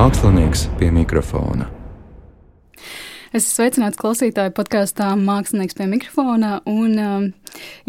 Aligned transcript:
Mākslinieks 0.00 0.62
pie 0.78 0.86
mikrofona. 0.96 1.66
Es 3.36 3.42
esmu 3.42 3.50
sveicināts 3.50 3.98
klausītāju 4.00 4.54
podkāstā 4.56 5.10
Mākslinieks 5.20 5.76
pie 5.76 5.84
mikrofona. 5.90 6.54
Un, 6.64 6.94
um, 6.96 7.26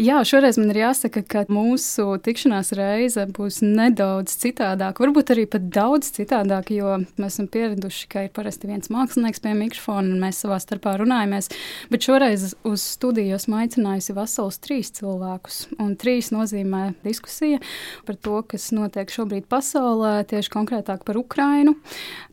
jā, 0.00 0.20
šoreiz 0.26 0.58
man 0.60 0.70
ir 0.72 0.82
jāsaka, 0.82 1.22
ka 1.26 1.44
mūsu 1.52 2.16
tikšanās 2.22 2.72
reize 2.78 3.26
būs 3.34 3.60
nedaudz 3.64 4.34
citādāka. 4.42 5.04
Varbūt 5.04 5.32
arī 5.34 5.46
pat 5.50 5.66
daudz 5.72 6.12
citādāka, 6.16 6.74
jo 6.76 6.96
mēs 7.20 7.36
esam 7.36 7.48
pieraduši, 7.52 8.08
ka 8.12 8.26
ir 8.26 8.32
parasti 8.34 8.70
viens 8.70 8.90
mākslinieks 8.92 9.42
pie 9.42 9.54
mikrofona 9.58 10.12
un 10.12 10.22
mēs 10.22 10.42
savā 10.44 10.58
starpā 10.62 10.94
runājamies. 11.00 11.50
Bet 11.92 12.06
šoreiz 12.06 12.52
uz 12.68 12.84
studiju 12.94 13.36
esmu 13.38 13.60
aicinājusi 13.62 14.16
vesels 14.16 14.60
trīs 14.62 14.92
cilvēkus. 14.98 15.60
Un 15.82 15.94
trīs 16.00 16.32
nozīmē 16.34 16.92
diskusija 17.04 17.60
par 18.06 18.18
to, 18.20 18.40
kas 18.48 18.70
notiek 18.74 19.10
šobrīd 19.12 19.48
pasaulē, 19.50 20.14
tieši 20.30 20.52
konkrētāk 20.52 21.06
par 21.08 21.18
Ukrainu. 21.20 21.76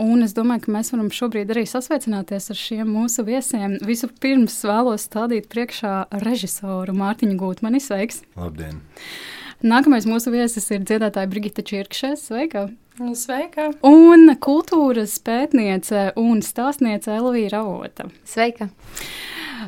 Un 0.02 0.23
es 0.26 0.35
domāju, 0.38 0.66
ka 0.67 0.76
mēs 0.77 0.94
varam 0.94 1.12
šobrīd 1.13 1.52
arī 1.53 1.66
sasveicināties 1.70 2.52
ar 2.53 2.59
šiem 2.59 2.91
mūsu 2.94 3.26
viesiem. 3.27 3.77
Vispirms 3.85 4.57
vēlos 4.67 5.07
stādīt 5.09 5.49
priekšā 5.52 5.95
režisoru 6.23 6.95
Mārtiņu 6.98 7.38
Gūtmani. 7.49 7.81
Sveiks! 7.81 8.21
Labdien! 8.38 8.84
Nākamais 9.66 10.05
mūsu 10.08 10.31
viesis 10.31 10.70
ir 10.71 10.85
dziedātāja 10.85 11.30
Brigita 11.31 11.66
Čirkšē. 11.66 12.13
Sveika! 12.20 12.67
Sveika! 13.17 13.70
Un 13.88 14.35
kultūras 14.44 15.17
pētniece 15.25 16.09
un 16.20 16.44
stāstniece 16.45 17.16
Elvīra 17.17 17.63
Avota. 17.63 18.05
Sveika! 18.27 18.70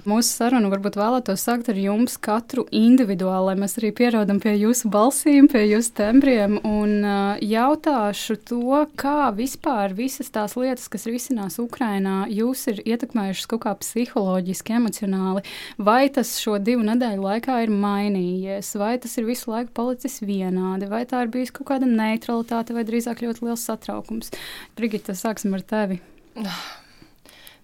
Mūsu 0.08 0.30
sarunu 0.30 0.70
varbūt 0.72 0.96
vēlētos 1.00 1.44
sākt 1.44 1.70
ar 1.72 1.78
jums 1.80 2.16
katru 2.22 2.64
individuāli, 2.76 3.50
lai 3.50 3.56
mēs 3.60 3.76
arī 3.80 3.92
pierodam 3.96 4.40
pie 4.42 4.54
jūsu 4.56 4.90
balsīm, 4.92 5.50
pie 5.52 5.66
jūsu 5.68 5.94
tembriem. 5.98 6.58
Un 6.68 7.04
jautāšu 7.44 8.38
to, 8.48 8.82
kā 9.00 9.32
vispār 9.36 9.96
visas 9.98 10.32
tās 10.34 10.56
lietas, 10.60 10.88
kas 10.92 11.08
risinās 11.10 11.60
Ukrainā, 11.62 12.24
jūs 12.32 12.64
ir 12.72 12.82
ietekmējušas 12.86 13.50
kaut 13.52 13.64
kā 13.66 13.76
psiholoģiski, 13.84 14.78
emocionāli. 14.80 15.46
Vai 15.82 16.06
tas 16.14 16.34
šo 16.42 16.58
divu 16.64 16.86
nedēļu 16.88 17.28
laikā 17.28 17.62
ir 17.66 17.74
mainījies, 17.76 18.74
vai 18.80 18.96
tas 19.04 19.18
ir 19.20 19.28
visu 19.28 19.52
laiku 19.52 19.76
palicis 19.78 20.22
vienādi, 20.24 20.90
vai 20.92 21.04
tā 21.10 21.26
ir 21.26 21.34
bijusi 21.34 21.58
kaut 21.60 21.74
kāda 21.74 21.90
neutralitāte, 21.90 22.78
vai 22.78 22.88
drīzāk 22.88 23.26
ļoti 23.26 23.50
liels 23.50 23.68
satraukums. 23.68 24.32
Brigita, 24.80 25.18
sāksim 25.18 25.58
ar 25.58 25.68
tevi. 25.68 26.00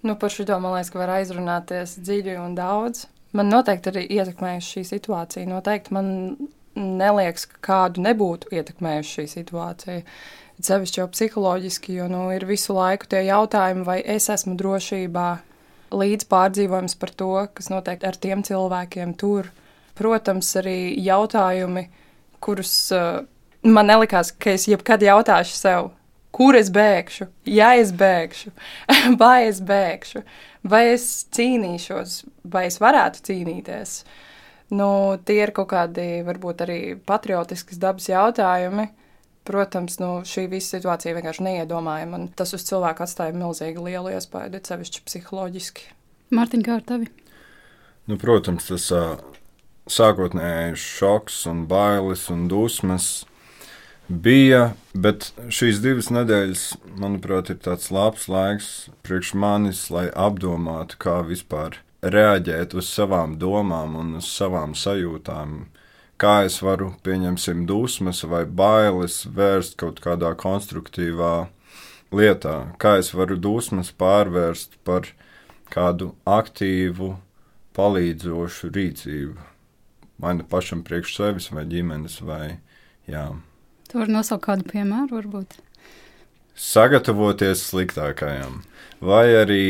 Nu, 0.06 0.16
par 0.16 0.30
šo 0.30 0.46
man 0.60 0.76
liekas, 0.76 0.92
ka 0.94 1.00
var 1.02 1.16
aizrunāties 1.18 1.98
dziļi 2.06 2.38
un 2.42 2.56
daudz. 2.58 3.08
Man 3.36 3.50
noteikti 3.52 3.92
arī 3.92 4.04
ietekmējusi 4.18 4.78
šī 4.78 4.84
situācija. 4.92 5.48
Noteikti 5.50 5.94
man 5.96 6.10
neliekas, 6.78 7.48
ka 7.50 7.62
kādu 7.68 8.04
nebūtu 8.06 8.54
ietekmējusi 8.56 9.16
šī 9.18 9.26
situācija. 9.34 10.04
Sevišķi 10.68 11.02
jau 11.02 11.08
psiholoģiski, 11.12 11.98
jo 12.00 12.08
nu, 12.10 12.24
ir 12.34 12.48
visu 12.50 12.74
laiku 12.78 13.10
tie 13.10 13.24
jautājumi, 13.28 13.86
vai 13.86 14.00
es 14.16 14.30
esmu 14.34 14.56
drošībā, 14.58 15.28
līdz 15.94 16.28
pārdzīvojums 16.32 16.98
par 17.00 17.14
to, 17.20 17.34
kas 17.54 17.70
notiek 17.74 18.04
ar 18.08 18.18
tiem 18.22 18.42
cilvēkiem 18.46 19.14
tur. 19.22 19.52
Protams, 19.98 20.50
arī 20.60 20.94
jautājumi, 21.02 21.88
kurus 22.44 22.74
uh, 22.94 23.22
man 23.66 23.90
nelikās, 23.90 24.32
ka 24.34 24.54
es 24.54 24.68
jebkad 24.70 25.06
jautāšu 25.06 25.56
sev, 25.58 25.92
kur 26.36 26.58
es 26.58 26.70
bēgšu, 26.74 27.28
ja 27.50 27.74
es 27.80 27.94
bēgšu, 27.96 28.54
vai 29.22 29.48
es 29.48 29.62
bēgšu, 29.66 30.24
vai 30.68 30.84
es 30.94 31.08
cīnīšos, 31.36 32.22
vai 32.54 32.68
es 32.70 32.80
varētu 32.84 33.24
cīnīties. 33.30 34.00
Nu, 34.78 34.90
tie 35.24 35.40
ir 35.46 35.54
kaut 35.56 35.70
kādi 35.72 36.24
varbūt 36.28 36.64
arī 36.66 36.80
patriotiskas 37.08 37.80
dabas 37.80 38.10
jautājumi. 38.12 38.90
Protams, 39.48 39.96
nu, 40.02 40.10
šī 40.28 40.44
visa 40.52 40.76
situācija 40.76 41.16
vienkārši 41.16 41.46
neiedomājama. 41.46 42.26
Tas 42.36 42.52
uz 42.58 42.66
cilvēku 42.68 43.06
atstāja 43.06 43.32
milzīgi 43.32 43.80
lielu 43.86 44.12
iespaidu, 44.18 44.60
sevišķi 44.60 45.06
psiholoģiski. 45.08 45.88
Mārtiņ, 46.36 46.66
kā 46.68 46.76
ar 46.82 46.84
tevi? 46.84 47.08
Nu, 48.12 48.18
protams, 48.20 48.68
tas 48.68 48.90
sākotnējais 49.88 50.84
šoks 50.84 51.46
un 51.48 51.64
bailes 51.72 52.26
un 52.34 52.50
dusmas 52.52 53.24
bija, 54.08 54.72
bet 54.96 55.32
šīs 55.52 55.82
divas 55.84 56.10
nedēļas, 56.14 56.64
manuprāt, 57.00 57.52
ir 57.52 57.60
tāds 57.64 57.92
labs 57.92 58.28
laiks 58.32 58.70
priekš 59.04 59.34
manis, 59.36 59.88
lai 59.92 60.08
apdomātu, 60.16 60.98
kā 61.02 61.20
vispār 61.28 61.82
reaģēt 62.02 62.76
uz 62.78 62.90
savām 62.90 63.38
domām 63.42 63.98
un 64.00 64.16
uz 64.22 64.30
savām 64.32 64.76
sajūtām. 64.78 65.66
Kā 66.18 66.48
es 66.48 66.62
varu, 66.66 66.96
pieņemsim, 67.06 67.68
dusmas 67.70 68.24
vai 68.26 68.46
bailes 68.46 69.26
vērst 69.30 69.78
kaut 69.78 70.00
kādā 70.02 70.32
konstruktīvā 70.34 71.50
lietā, 72.12 72.56
kā 72.82 72.98
es 73.02 73.12
varu 73.14 73.38
dusmas 73.38 73.92
pārvērst 73.92 74.80
par 74.88 75.12
kādu 75.70 76.16
aktīvu, 76.26 77.18
palīdzošu 77.78 78.72
rīcību. 78.74 79.38
Vai 80.18 80.34
nu 80.40 80.48
pašam 80.50 80.82
priekš 80.82 81.14
sevis, 81.20 81.52
vai 81.54 81.68
ģimenes, 81.70 82.18
vai 82.26 82.58
jā. 83.06 83.28
Tu 83.88 84.00
vari 84.02 84.12
nosaukt 84.12 84.44
kādu 84.48 84.68
piemēru, 84.68 85.16
varbūt. 85.16 85.60
Sagatavoties 86.58 87.62
sliktākajam, 87.70 88.64
vai 89.00 89.28
arī 89.38 89.66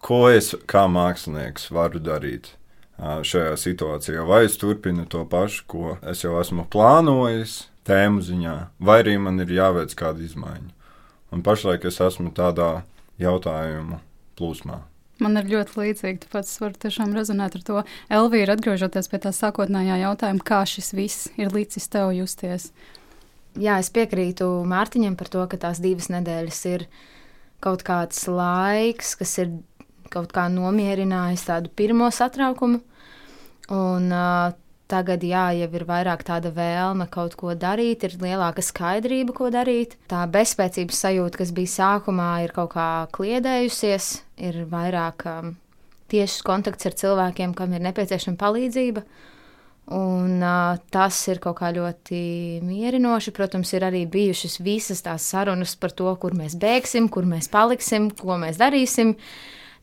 ko 0.00 0.24
es 0.32 0.54
kā 0.70 0.86
mākslinieks 0.90 1.68
varu 1.74 2.00
darīt 2.02 2.54
šajā 3.00 3.54
situācijā. 3.60 4.24
Vai 4.28 4.44
es 4.48 4.58
turpinu 4.60 5.06
to 5.08 5.24
pašu, 5.28 5.64
ko 5.70 5.96
es 6.02 6.24
jau 6.24 6.36
esmu 6.40 6.66
plānojis, 6.72 7.66
tēmu 7.88 8.24
ziņā, 8.24 8.56
vai 8.80 9.00
arī 9.04 9.16
man 9.20 9.40
ir 9.44 9.52
jāveic 9.56 9.94
kāda 9.96 10.24
izmaiņa. 10.24 10.70
Un 11.30 11.44
pašlaik 11.46 11.86
es 11.88 12.00
esmu 12.02 12.32
tādā 12.36 12.82
jautājumu 13.20 14.00
plūsmā. 14.38 14.80
Man 15.20 15.36
ir 15.36 15.50
ļoti 15.52 15.76
līdzīgi, 15.76 16.22
tāpēc 16.24 16.48
es 16.48 16.60
varu 16.62 16.80
tiešām 16.80 17.12
rezonēt 17.12 17.58
ar 17.58 17.64
to. 17.64 17.82
Elvīra, 18.08 18.56
atgriežoties 18.56 19.10
pie 19.12 19.20
tā 19.20 19.34
sākotnējā 19.36 20.00
jautājuma, 20.00 20.40
kā 20.40 20.62
šis 20.68 20.94
viss 20.96 21.28
ir 21.36 21.52
līdzis 21.52 21.90
tev 21.92 22.14
justies 22.16 22.70
jā, 23.58 23.78
es 23.80 23.90
piekrītu 23.94 24.48
Mārtiņam 24.68 25.16
par 25.18 25.30
to, 25.32 25.46
ka 25.50 25.58
tās 25.60 25.80
divas 25.82 26.10
nedēļas 26.12 26.60
ir 26.70 26.86
kaut 27.64 27.84
kāds 27.86 28.22
laiks, 28.30 29.16
kas 29.20 29.36
ir 29.42 29.52
kaut 30.10 30.32
kā 30.34 30.48
nomierinājis 30.52 31.46
tādu 31.48 31.72
pirmo 31.76 32.10
satraukumu. 32.14 32.80
Un, 33.70 34.10
uh, 34.10 34.50
tagad, 34.90 35.22
jā, 35.22 35.46
jau 35.60 35.68
ir 35.78 35.84
vairāk 35.86 36.24
tāda 36.26 36.50
vēlme 36.54 37.06
kaut 37.12 37.36
ko 37.38 37.54
darīt, 37.54 38.04
ir 38.06 38.16
lielāka 38.22 38.64
skaidrība, 38.64 39.34
ko 39.36 39.50
darīt. 39.54 39.96
Tā 40.10 40.24
bezspēcības 40.30 41.02
sajūta, 41.06 41.42
kas 41.42 41.54
bija 41.54 41.74
sākumā, 41.76 42.30
ir 42.44 42.54
kaut 42.56 42.72
kā 42.74 42.88
kliedējusies, 43.14 44.10
ir 44.48 44.64
vairāk 44.70 45.26
um, 45.30 45.54
tiešs 46.10 46.40
kontakts 46.46 46.90
ar 46.90 46.98
cilvēkiem, 46.98 47.54
kam 47.58 47.76
ir 47.76 47.84
nepieciešama 47.86 48.40
palīdzība. 48.40 49.04
Un, 49.90 50.36
uh, 50.38 50.76
tas 50.94 51.16
ir 51.26 51.40
kaut 51.42 51.56
kā 51.58 51.72
ļoti 51.74 52.20
mierinoši. 52.62 53.32
Protams, 53.34 53.72
ir 53.74 53.82
arī 53.88 54.04
bijušas 54.10 54.60
visas 54.62 55.02
tās 55.02 55.26
sarunas 55.32 55.74
par 55.74 55.90
to, 55.98 56.12
kur 56.22 56.36
mēs 56.38 56.54
bēgsim, 56.60 57.08
kur 57.10 57.26
mēs 57.26 57.50
paliksim, 57.50 58.06
ko 58.14 58.38
mēs 58.38 58.60
darīsim. 58.60 59.16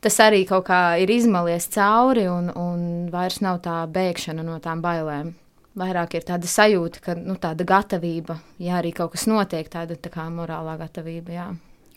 Tas 0.00 0.16
arī 0.24 0.46
kaut 0.48 0.64
kā 0.70 0.80
ir 1.02 1.12
izmalies 1.12 1.68
cauri, 1.74 2.24
un, 2.30 2.48
un 2.56 2.80
vairs 3.12 3.42
nav 3.44 3.60
tā 3.66 3.82
bēgšana 3.92 4.46
no 4.46 4.56
tām 4.64 4.80
bailēm. 4.80 5.34
Vairāk 5.78 6.16
ir 6.16 6.24
tāda 6.30 6.48
sajūta, 6.48 7.04
ka 7.04 7.18
nu, 7.18 7.36
tāda 7.38 7.66
gatavība, 7.68 8.38
ja 8.62 8.78
arī 8.80 8.94
kaut 8.96 9.12
kas 9.12 9.28
notiek, 9.30 9.68
tāda 9.70 9.98
tā 10.00 10.10
kā 10.14 10.24
morālā 10.32 10.78
gatavība. 10.80 11.36
Jā. 11.36 11.46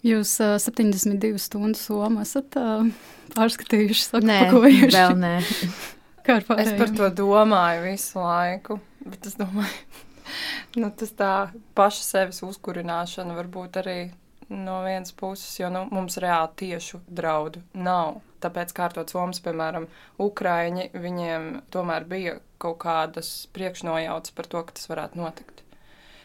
Jūs 0.04 0.36
uh, 0.44 0.58
72 0.60 1.40
stundu 1.40 1.80
somu 1.80 2.26
esat 2.26 2.60
uh, 2.60 2.84
pārskatījuši, 3.38 4.06
sakopojuši? 4.10 4.92
Nē, 4.92 4.94
vēl 5.00 5.18
nē. 5.24 5.34
Es 6.62 6.74
par 6.80 6.96
to 6.96 7.09
domāju 7.22 7.86
visu 7.90 8.22
laiku, 8.22 8.80
bet 9.06 9.28
es 9.30 9.38
domāju, 9.40 10.02
nu, 10.82 10.91
tas 10.97 11.14
tā 11.18 11.34
paša 11.78 12.03
sevis 12.08 12.41
uzkurināšana 12.47 13.38
varbūt 13.38 13.82
arī 13.82 14.00
no 14.52 14.82
vienas 14.84 15.14
puses, 15.16 15.53
jo 15.59 15.70
nu, 15.72 15.85
mums 15.91 16.20
reāli 16.22 16.52
tiešu 16.66 17.02
draudu 17.08 17.64
nav. 17.73 18.20
Tāpēc 18.41 18.73
kārtot 18.76 19.12
somas, 19.14 19.40
piemēram, 19.46 19.85
Ukraiņi, 20.22 20.90
viņiem 20.97 21.50
tomēr 21.73 22.08
bija 22.09 22.40
kaut 22.62 22.79
kādas 22.82 23.29
priekšnojautas 23.56 24.34
par 24.38 24.50
to, 24.50 24.64
ka 24.66 24.78
tas 24.78 24.90
varētu 24.90 25.22
notikt. 25.22 25.60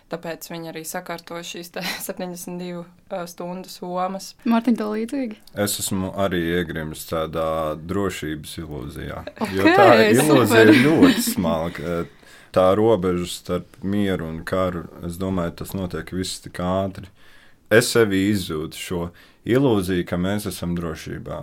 Tāpēc 0.06 0.46
viņi 0.52 0.70
arī 0.70 0.84
sakārto 0.86 1.40
šīs 1.42 1.72
72 2.04 3.24
stundu 3.26 3.70
somas. 3.70 4.34
Mārtiņ, 4.46 4.76
tā 4.78 4.86
līdzīgi. 4.92 5.40
Es 5.64 5.80
esmu 5.82 6.12
arī 6.22 6.44
iegrimis 6.60 7.02
tādā 7.10 7.48
drošības 7.80 8.52
ilūzijā. 8.62 9.24
Okay, 9.34 9.56
jo 9.58 9.74
tā 9.74 9.88
ilūzija 10.12 10.62
ir 10.68 10.80
ļoti 10.84 11.26
smalka. 11.32 11.96
Tā 12.54 12.68
robeža 12.78 13.26
starp 13.28 13.74
mieru 13.84 14.30
un 14.30 14.38
karu, 14.46 14.86
es 15.04 15.18
domāju, 15.20 15.58
tas 15.58 15.74
notiek 15.76 16.14
viss 16.14 16.38
tik 16.44 16.62
ātri. 16.62 17.10
Es 17.68 17.90
sevi 17.90 18.28
izjūtu 18.30 18.78
šo 18.78 19.02
ilūziju, 19.44 20.06
ka 20.06 20.16
mēs 20.22 20.46
esam 20.48 20.78
drošībā. 20.78 21.42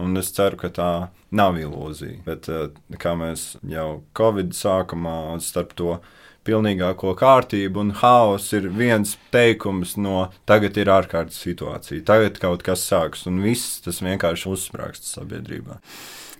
Un 0.00 0.16
es 0.20 0.32
ceru, 0.32 0.56
ka 0.60 0.72
tā 0.72 0.90
nav 1.36 1.60
ilūzija. 1.60 2.24
Bet 2.24 2.48
uh, 2.52 2.70
kā 3.00 3.12
mēs 3.20 3.54
jau 3.68 4.00
Covid 4.16 4.56
sākumā 4.56 5.36
starp 5.44 5.76
to 5.76 5.98
pilnīgāko 6.46 7.14
kārtību 7.18 7.82
un 7.82 7.94
haosu 8.00 8.60
ir 8.60 8.68
viens 8.74 9.16
teikums 9.34 9.96
no 10.00 10.28
tagad 10.48 10.78
ir 10.80 10.92
ārkārtas 10.94 11.40
situācija, 11.44 12.04
tagad 12.06 12.40
kaut 12.42 12.64
kas 12.66 12.86
sāks 12.86 13.26
un 13.30 13.42
viss 13.44 13.80
tas 13.84 14.02
vienkārši 14.04 14.52
uzsprāgst 14.52 15.10
sabiedrībā. 15.10 15.80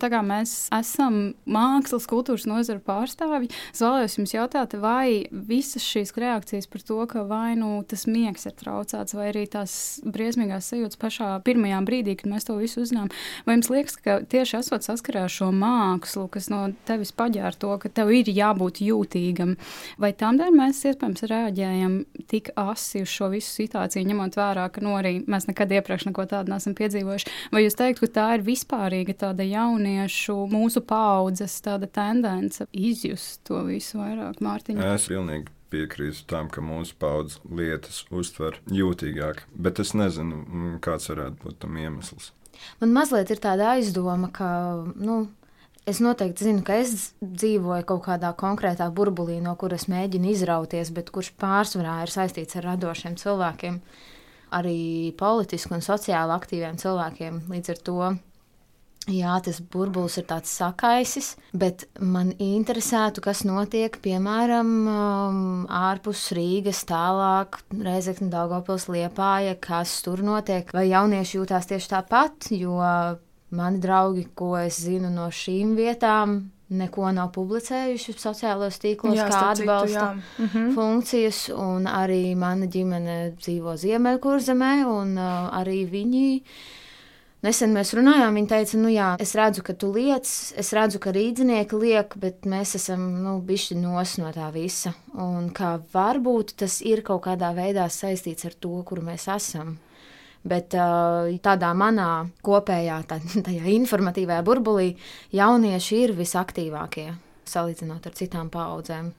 Tā 0.03 0.11
kā 0.13 0.21
mēs 0.27 0.55
esam 0.75 1.19
mākslas, 1.49 2.07
kultūras 2.11 2.47
nozara 2.49 2.83
pārstāvji, 2.85 3.51
es 3.73 3.83
vēlējos 3.83 4.17
jums 4.19 4.35
jautāt, 4.35 4.77
vai 4.81 5.25
visas 5.31 5.85
šīs 5.87 6.13
reakcijas 6.17 6.69
par 6.71 6.85
to, 6.87 6.99
ka 7.11 7.25
vai 7.29 7.55
nu 7.59 7.81
tas 7.89 8.07
miegs 8.11 8.47
ir 8.49 8.57
traucēts, 8.59 9.17
vai 9.17 9.31
arī 9.31 9.47
tās 9.51 9.77
briesmīgās 10.05 10.69
sajūtas 10.73 11.01
pašā 11.01 11.31
pirmajā 11.47 11.81
brīdī, 11.87 12.17
kad 12.21 12.31
mēs 12.33 12.49
to 12.49 12.59
visu 12.61 12.83
uzzinām, 12.85 13.09
vai 13.47 13.57
jums 13.57 13.71
liekas, 13.73 13.97
ka 14.05 14.19
tieši 14.29 14.59
esot 14.61 14.87
saskarē 14.87 15.25
ar 15.27 15.33
šo 15.33 15.51
mākslu, 15.55 16.27
kas 16.33 16.51
no 16.53 16.67
tevis 16.89 17.15
paģēra 17.17 17.57
to, 17.57 17.73
ka 17.81 17.93
tev 18.01 18.13
ir 18.15 18.31
jābūt 18.31 18.83
jūtīgam, 18.85 19.57
vai 20.03 20.13
tam 20.13 20.41
dēļ 20.41 20.53
mēs 20.61 20.85
iespējams 20.91 21.27
reaģējam 21.33 21.99
tik 22.31 22.53
asi 22.61 23.05
uz 23.07 23.13
šo 23.13 23.31
visu 23.33 23.53
situāciju, 23.63 24.07
ņemot 24.11 24.37
vērā, 24.37 24.69
ka 24.73 24.85
nu, 24.85 24.97
arī 24.99 25.19
mēs 25.25 25.49
nekad 25.49 25.73
iepriekš 25.79 26.09
neko 26.11 26.27
tādu 26.31 26.53
neesam 26.53 26.77
piedzīvojuši, 26.77 27.35
vai 27.55 27.65
jūs 27.65 27.79
teiktu, 27.79 28.07
ka 28.07 28.15
tā 28.21 28.29
ir 28.37 28.47
vispārīga 28.47 29.17
tāda 29.25 29.47
jauna 29.47 29.86
jauniešu, 29.87 30.35
mūsu 30.51 30.83
paudzes 30.83 31.61
tāda 31.63 31.87
tendence 31.87 32.67
izjust 32.73 33.43
to 33.47 33.63
visu 33.67 34.01
vairāk, 34.01 34.41
Mārtiņa? 34.41 34.95
Es 34.95 35.09
pilnīgi 35.09 35.53
piekrītu 35.71 36.27
tam, 36.27 36.49
ka 36.49 36.61
mūsu 36.61 36.95
paudzes 36.99 37.41
lietas 37.45 38.05
uztver 38.11 38.59
jūtīgāk, 38.71 39.47
bet 39.55 39.81
es 39.81 39.95
nezinu, 39.95 40.43
mm, 40.45 40.77
kāds 40.81 41.11
varētu 41.11 41.43
būt 41.43 41.59
tam 41.65 41.77
iemesls. 41.77 42.33
Man 42.81 42.95
mazliet 42.95 43.31
ir 43.31 43.43
tāda 43.43 43.77
aizdoma, 43.77 44.31
ka. 44.33 44.85
Nu, 44.97 45.27
Es 45.87 46.01
noteikti 46.03 46.49
zinu, 46.49 46.65
ka 46.67 46.81
es 46.83 47.13
dzīvoju 47.23 47.85
kaut 47.87 48.01
kādā 48.09 48.33
konkrētā 48.35 48.89
burbulī, 48.91 49.37
no 49.39 49.53
kuras 49.55 49.85
mēģinu 49.87 50.33
izrauties, 50.33 50.91
bet 50.91 51.13
kurš 51.15 51.29
pārsvarā 51.39 52.01
ir 52.03 52.11
saistīts 52.11 52.59
ar 52.59 52.73
radošiem 52.73 53.15
cilvēkiem, 53.15 53.77
arī 54.59 55.15
politiski 55.15 55.77
un 55.79 55.87
sociāli 55.87 56.35
aktīviem 56.35 56.75
cilvēkiem. 56.83 57.39
Līdz 57.55 57.71
ar 57.71 57.79
to 57.87 58.11
Jā, 59.07 59.37
tas 59.39 59.61
burbulis 59.63 60.17
ir 60.19 60.25
tāds 60.27 60.51
sakaisis, 60.51 61.37
bet 61.55 61.85
man 62.03 62.33
interesētu, 62.43 63.23
kas 63.23 63.45
notiek 63.47 63.95
piemēram 64.03 64.71
um, 64.91 65.37
ārpus 65.71 66.25
Rīgas, 66.35 66.81
tālāk 66.89 67.61
Reizekne, 67.71 68.27
Daugopils, 68.33 68.89
Liepāja, 68.91 69.55
kas 69.63 70.01
tur 70.03 70.25
notiek, 70.27 70.73
vai 70.75 70.89
jaunieši 70.89 71.39
jūtās 71.39 71.71
tieši 71.71 71.93
tāpat, 71.93 72.51
jo 72.59 72.81
mani 73.55 73.79
draugi, 73.79 74.27
ko 74.35 74.57
es 74.59 74.81
zinu 74.83 75.13
no 75.15 75.29
šīm 75.31 75.77
vietām, 75.79 76.41
neko 76.75 77.13
nav 77.15 77.31
publicējuši 77.37 78.15
sociālajos 78.19 78.81
tīklos, 78.83 79.15
jā, 79.21 79.29
kā 79.31 79.43
atbalsta 79.53 80.09
citu, 80.17 80.43
mm 80.43 80.49
-hmm. 80.49 80.73
funkcijas, 80.75 81.45
un 81.55 81.87
arī 81.87 82.35
mana 82.35 82.67
ģimene 82.67 83.37
dzīvo 83.39 83.77
Ziemeļkurzemē, 83.77 84.73
un 84.87 85.15
uh, 85.19 85.47
arī 85.61 85.87
viņi 85.87 86.43
Nesen 87.45 87.75
mēs 87.77 87.93
runājām, 87.95 88.39
viņa 88.39 88.49
teica, 88.49 88.79
nu 88.81 88.91
jā, 88.91 89.09
es 89.21 89.35
redzu, 89.37 89.63
ka 89.67 89.75
tu 89.77 89.91
liec, 89.93 90.27
es 90.57 90.71
redzu, 90.75 90.99
ka 91.03 91.13
rīznieki 91.13 91.79
liek, 91.79 92.17
bet 92.19 92.49
mēs 92.49 92.73
esam, 92.79 93.03
nu, 93.23 93.37
bišķi 93.45 93.77
nos 93.83 94.17
no 94.23 94.31
tā 94.33 94.49
visa. 94.55 94.95
Un 95.13 95.51
kā 95.55 95.75
varbūt 95.93 96.55
tas 96.63 96.81
ir 96.81 97.05
kaut 97.07 97.27
kādā 97.29 97.53
veidā 97.57 97.85
saistīts 97.93 98.49
ar 98.49 98.57
to, 98.57 98.73
kur 98.89 99.05
mēs 99.05 99.29
esam. 99.37 99.77
Bet 100.47 100.73
tādā 101.45 101.71
manā 101.77 102.11
kopējā, 102.47 102.99
tā, 103.11 103.21
tajā 103.47 103.69
informatīvajā 103.77 104.43
burbulī, 104.47 104.91
jaunieši 105.37 106.03
ir 106.07 106.17
visaktīvākie 106.17 107.11
salīdzinot 107.47 108.07
ar 108.09 108.17
citām 108.17 108.51
paudzēm. 108.53 109.13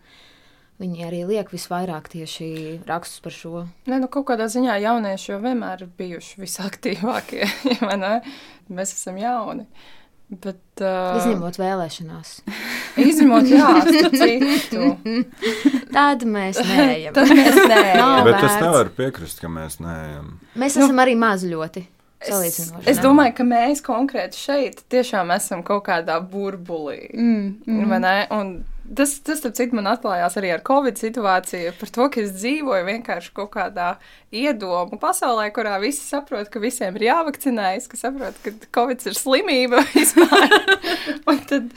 Viņi 0.77 1.07
arī 1.07 1.23
liek 1.25 1.49
visvairāk 1.49 2.05
tieši 2.13 2.47
rakstus 2.85 3.21
par 3.25 3.33
šo. 3.33 3.63
Nē, 3.89 3.97
nu 4.03 4.09
kaut 4.13 4.27
kādā 4.29 4.45
ziņā 4.53 4.75
jaunieši 4.83 5.31
jau 5.31 5.39
vienmēr 5.41 5.87
ir 5.87 5.93
bijuši 5.97 6.43
visaktīvākie. 6.43 7.47
ja 7.81 8.11
Mēs 8.69 8.93
esam 8.93 9.17
jauni. 9.17 9.65
Bet, 10.27 10.59
uh, 10.83 11.15
Izņemot 11.17 11.57
vēlēšanās. 11.57 12.33
Izņemot, 13.09 13.49
jā, 13.49 13.69
citu. 13.87 14.89
Tad 15.97 16.27
mēs 16.27 16.59
neejam. 16.67 17.15
Tad 17.15 17.31
mēs 17.31 17.59
neejam. 17.63 18.23
Bet 18.27 18.41
es 18.43 18.57
nevaru 18.61 18.93
piekrist, 18.97 19.41
ka 19.41 19.49
mēs 19.49 19.79
neejam. 19.81 20.35
Mēs 20.59 20.77
nu, 20.77 20.85
esam 20.85 20.99
arī 21.01 21.15
maz 21.17 21.47
ļoti. 21.47 21.87
Es, 22.27 22.57
es 22.89 22.99
domāju, 23.01 23.35
ka 23.37 23.45
mēs 23.45 23.81
konkrēti 23.85 24.39
šeit 24.41 24.81
tiešām 24.91 25.31
esam 25.35 25.61
kaut 25.65 25.85
kādā 25.85 26.17
burbulī. 26.21 27.05
Mm, 27.13 27.51
mm. 27.65 28.31
Un 28.35 28.57
Tas, 28.95 29.17
tas 29.25 29.41
citu, 29.43 29.75
man 29.75 29.89
atklājās 29.91 30.37
arī 30.39 30.51
ar 30.55 30.61
Covid 30.67 30.99
situāciju, 31.01 31.73
par 31.79 31.89
to, 31.91 32.05
ka 32.13 32.21
es 32.21 32.31
dzīvoju 32.37 32.85
vienkārši 32.87 33.33
kaut 33.35 33.49
kādā 33.57 33.87
iedomu 34.31 34.99
pasaulē, 35.01 35.49
kurā 35.55 35.75
visi 35.83 36.05
saprot, 36.05 36.47
ka 36.53 36.61
visiem 36.63 36.95
ir 36.95 37.07
jāvakcinējas, 37.09 37.89
ka 37.91 37.99
saprot, 37.99 38.37
ka 38.45 38.53
Covid 38.77 39.03
ir 39.09 39.17
slimība 39.17 39.81
vispār. 39.95 40.55
un 41.27 41.41
tad 41.49 41.73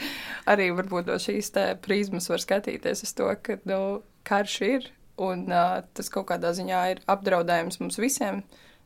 arī 0.50 0.70
varbūt 0.76 1.10
no 1.10 1.18
šīs 1.22 1.50
prizmas 1.82 2.30
var 2.30 2.44
skatīties 2.44 3.02
uz 3.08 3.14
to, 3.18 3.30
ka 3.42 3.58
nu, 3.66 3.80
karš 4.28 4.56
ir 4.68 4.90
un 5.20 5.48
uh, 5.50 5.80
tas 5.96 6.12
kaut 6.14 6.28
kādā 6.30 6.54
ziņā 6.56 6.84
ir 6.94 7.02
apdraudējums 7.10 7.80
mums 7.82 7.98
visiem. 8.00 8.44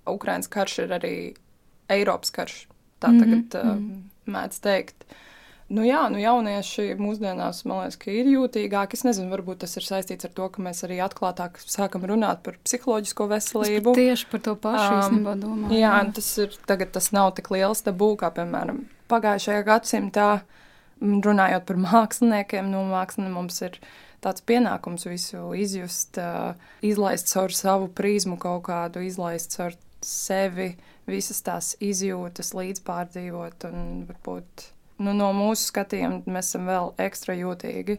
Ukraiņas 0.08 0.50
karš 0.52 0.78
ir 0.86 0.96
arī 0.96 1.16
Eiropas 1.92 2.32
karš. 2.32 2.56
Tā 3.00 3.12
mm 3.12 3.20
-hmm. 3.20 3.44
tagad 3.52 3.60
uh, 3.60 4.32
mēdz 4.32 4.60
teikt. 4.64 5.04
Uh, 5.04 5.23
Nu 5.74 5.82
jā, 5.82 6.04
nu 6.12 6.20
jaunieši 6.20 6.94
mūsdienās, 7.00 7.64
man 7.66 7.82
liekas, 7.82 7.98
ir 8.12 8.28
jūtīgāki. 8.30 8.94
Es 8.98 9.02
nezinu, 9.06 9.30
varbūt 9.32 9.64
tas 9.64 9.74
ir 9.80 9.86
saistīts 9.86 10.28
ar 10.28 10.32
to, 10.36 10.46
ka 10.54 10.62
mēs 10.62 10.84
arī 10.86 11.00
atklātāk 11.02 11.58
sākam 11.62 12.04
runāt 12.06 12.44
par 12.46 12.58
psiholoģisko 12.62 13.26
veselību. 13.32 13.94
Tieši 13.98 14.28
par 14.30 14.44
to 14.44 14.54
pašu 14.60 15.00
um, 15.08 15.22
domāju. 15.40 15.74
Jā, 15.74 15.96
jā. 15.98 16.02
tas 16.18 16.28
ir 16.44 16.54
tagad 16.70 16.92
tas 16.94 17.10
nav 17.16 17.32
tik 17.38 17.50
liels 17.54 17.82
tabū, 17.86 18.12
kā 18.20 18.30
piemēram 18.36 18.84
pagājušajā 19.10 19.64
gadsimtā. 19.66 20.28
Runājot 21.04 21.64
par 21.66 21.80
māksliniekiem, 21.82 22.68
nu, 22.70 22.84
mākslinieks 22.92 23.34
mums 23.34 23.58
ir 23.66 23.80
tāds 24.24 24.44
pienākums 24.46 25.08
visu 25.08 25.50
izjust, 25.58 26.20
uh, 26.22 26.54
izlaist 26.86 27.32
caur 27.32 27.52
savu 27.52 27.90
prizmu 27.90 28.38
kaut 28.40 28.68
kādu, 28.70 29.02
izlaist 29.04 29.58
caur 29.58 29.74
sevi, 30.04 30.70
visas 31.10 31.42
tās 31.44 31.74
izjūtas, 31.82 32.54
līdzpārdzīvot 32.56 33.66
un 33.72 34.06
varbūt 34.08 34.68
nu, 34.98 35.14
no 35.16 35.30
mūsu 35.36 35.70
skatījuma 35.70 36.22
mēs 36.26 36.52
esam 36.52 36.68
vēl 36.70 36.92
ekstra 37.06 37.36
jūtīgi. 37.38 37.98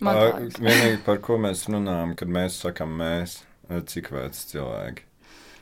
Vienīgi 0.00 1.00
par 1.04 1.20
ko 1.24 1.36
mēs 1.40 1.66
runājam, 1.68 2.16
kad 2.16 2.32
mēs 2.32 2.60
sakām 2.62 2.96
mēs, 3.00 3.40
cik 3.68 4.10
veci 4.14 4.46
cilvēki. 4.54 5.06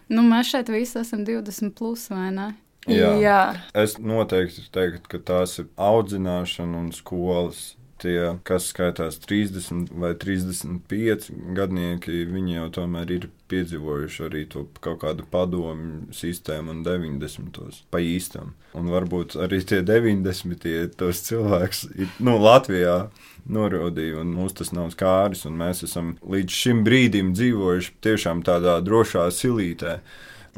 Nu, 0.09 0.23
mēs 0.25 0.55
šeit 0.55 0.71
visi 0.73 1.01
esam 1.03 1.25
20 1.27 1.75
plus 1.77 2.07
vai 2.13 2.31
ne? 2.33 2.53
Jā. 2.89 3.11
Jā. 3.21 3.41
Es 3.77 3.99
noteikti 4.01 4.65
teiktu, 4.73 5.05
ka 5.13 5.21
tās 5.33 5.59
ir 5.61 5.67
audzināšana 5.77 6.79
un 6.79 6.93
skolas 6.97 7.75
tie, 8.03 8.19
kas 8.47 8.71
skaitās 8.73 9.19
30 9.25 9.93
vai 9.99 10.13
35 10.19 11.29
gadnieki, 11.57 12.25
viņi 12.31 12.57
jau 12.57 12.69
tomēr 12.81 13.13
ir 13.17 13.29
piedzīvojuši 13.51 14.25
arī 14.29 14.45
to 14.53 14.67
kaut 14.85 15.01
kādu 15.05 15.27
padomu 15.31 16.13
sistēmu 16.15 16.75
un 16.75 16.83
90. 16.87 17.83
pa 17.91 18.03
īstam. 18.05 18.55
Un 18.79 18.91
varbūt 18.93 19.39
arī 19.41 19.61
tie 19.67 19.81
90. 19.87 20.95
tos 20.99 21.25
cilvēks 21.29 21.87
nu, 22.21 22.39
Latvijā. 22.43 23.09
Norodīja, 23.49 24.19
un 24.21 24.35
mums 24.37 24.53
tas 24.59 24.75
nav 24.77 24.91
skāris, 24.93 25.47
un 25.49 25.55
mēs 25.57 25.81
esam 25.87 26.11
līdz 26.21 26.53
šim 26.53 26.83
brīdim 26.85 27.31
dzīvojuši 27.33 27.95
tiešām 28.05 28.43
tādā 28.45 28.75
drošā 28.85 29.23
silītē, 29.33 29.95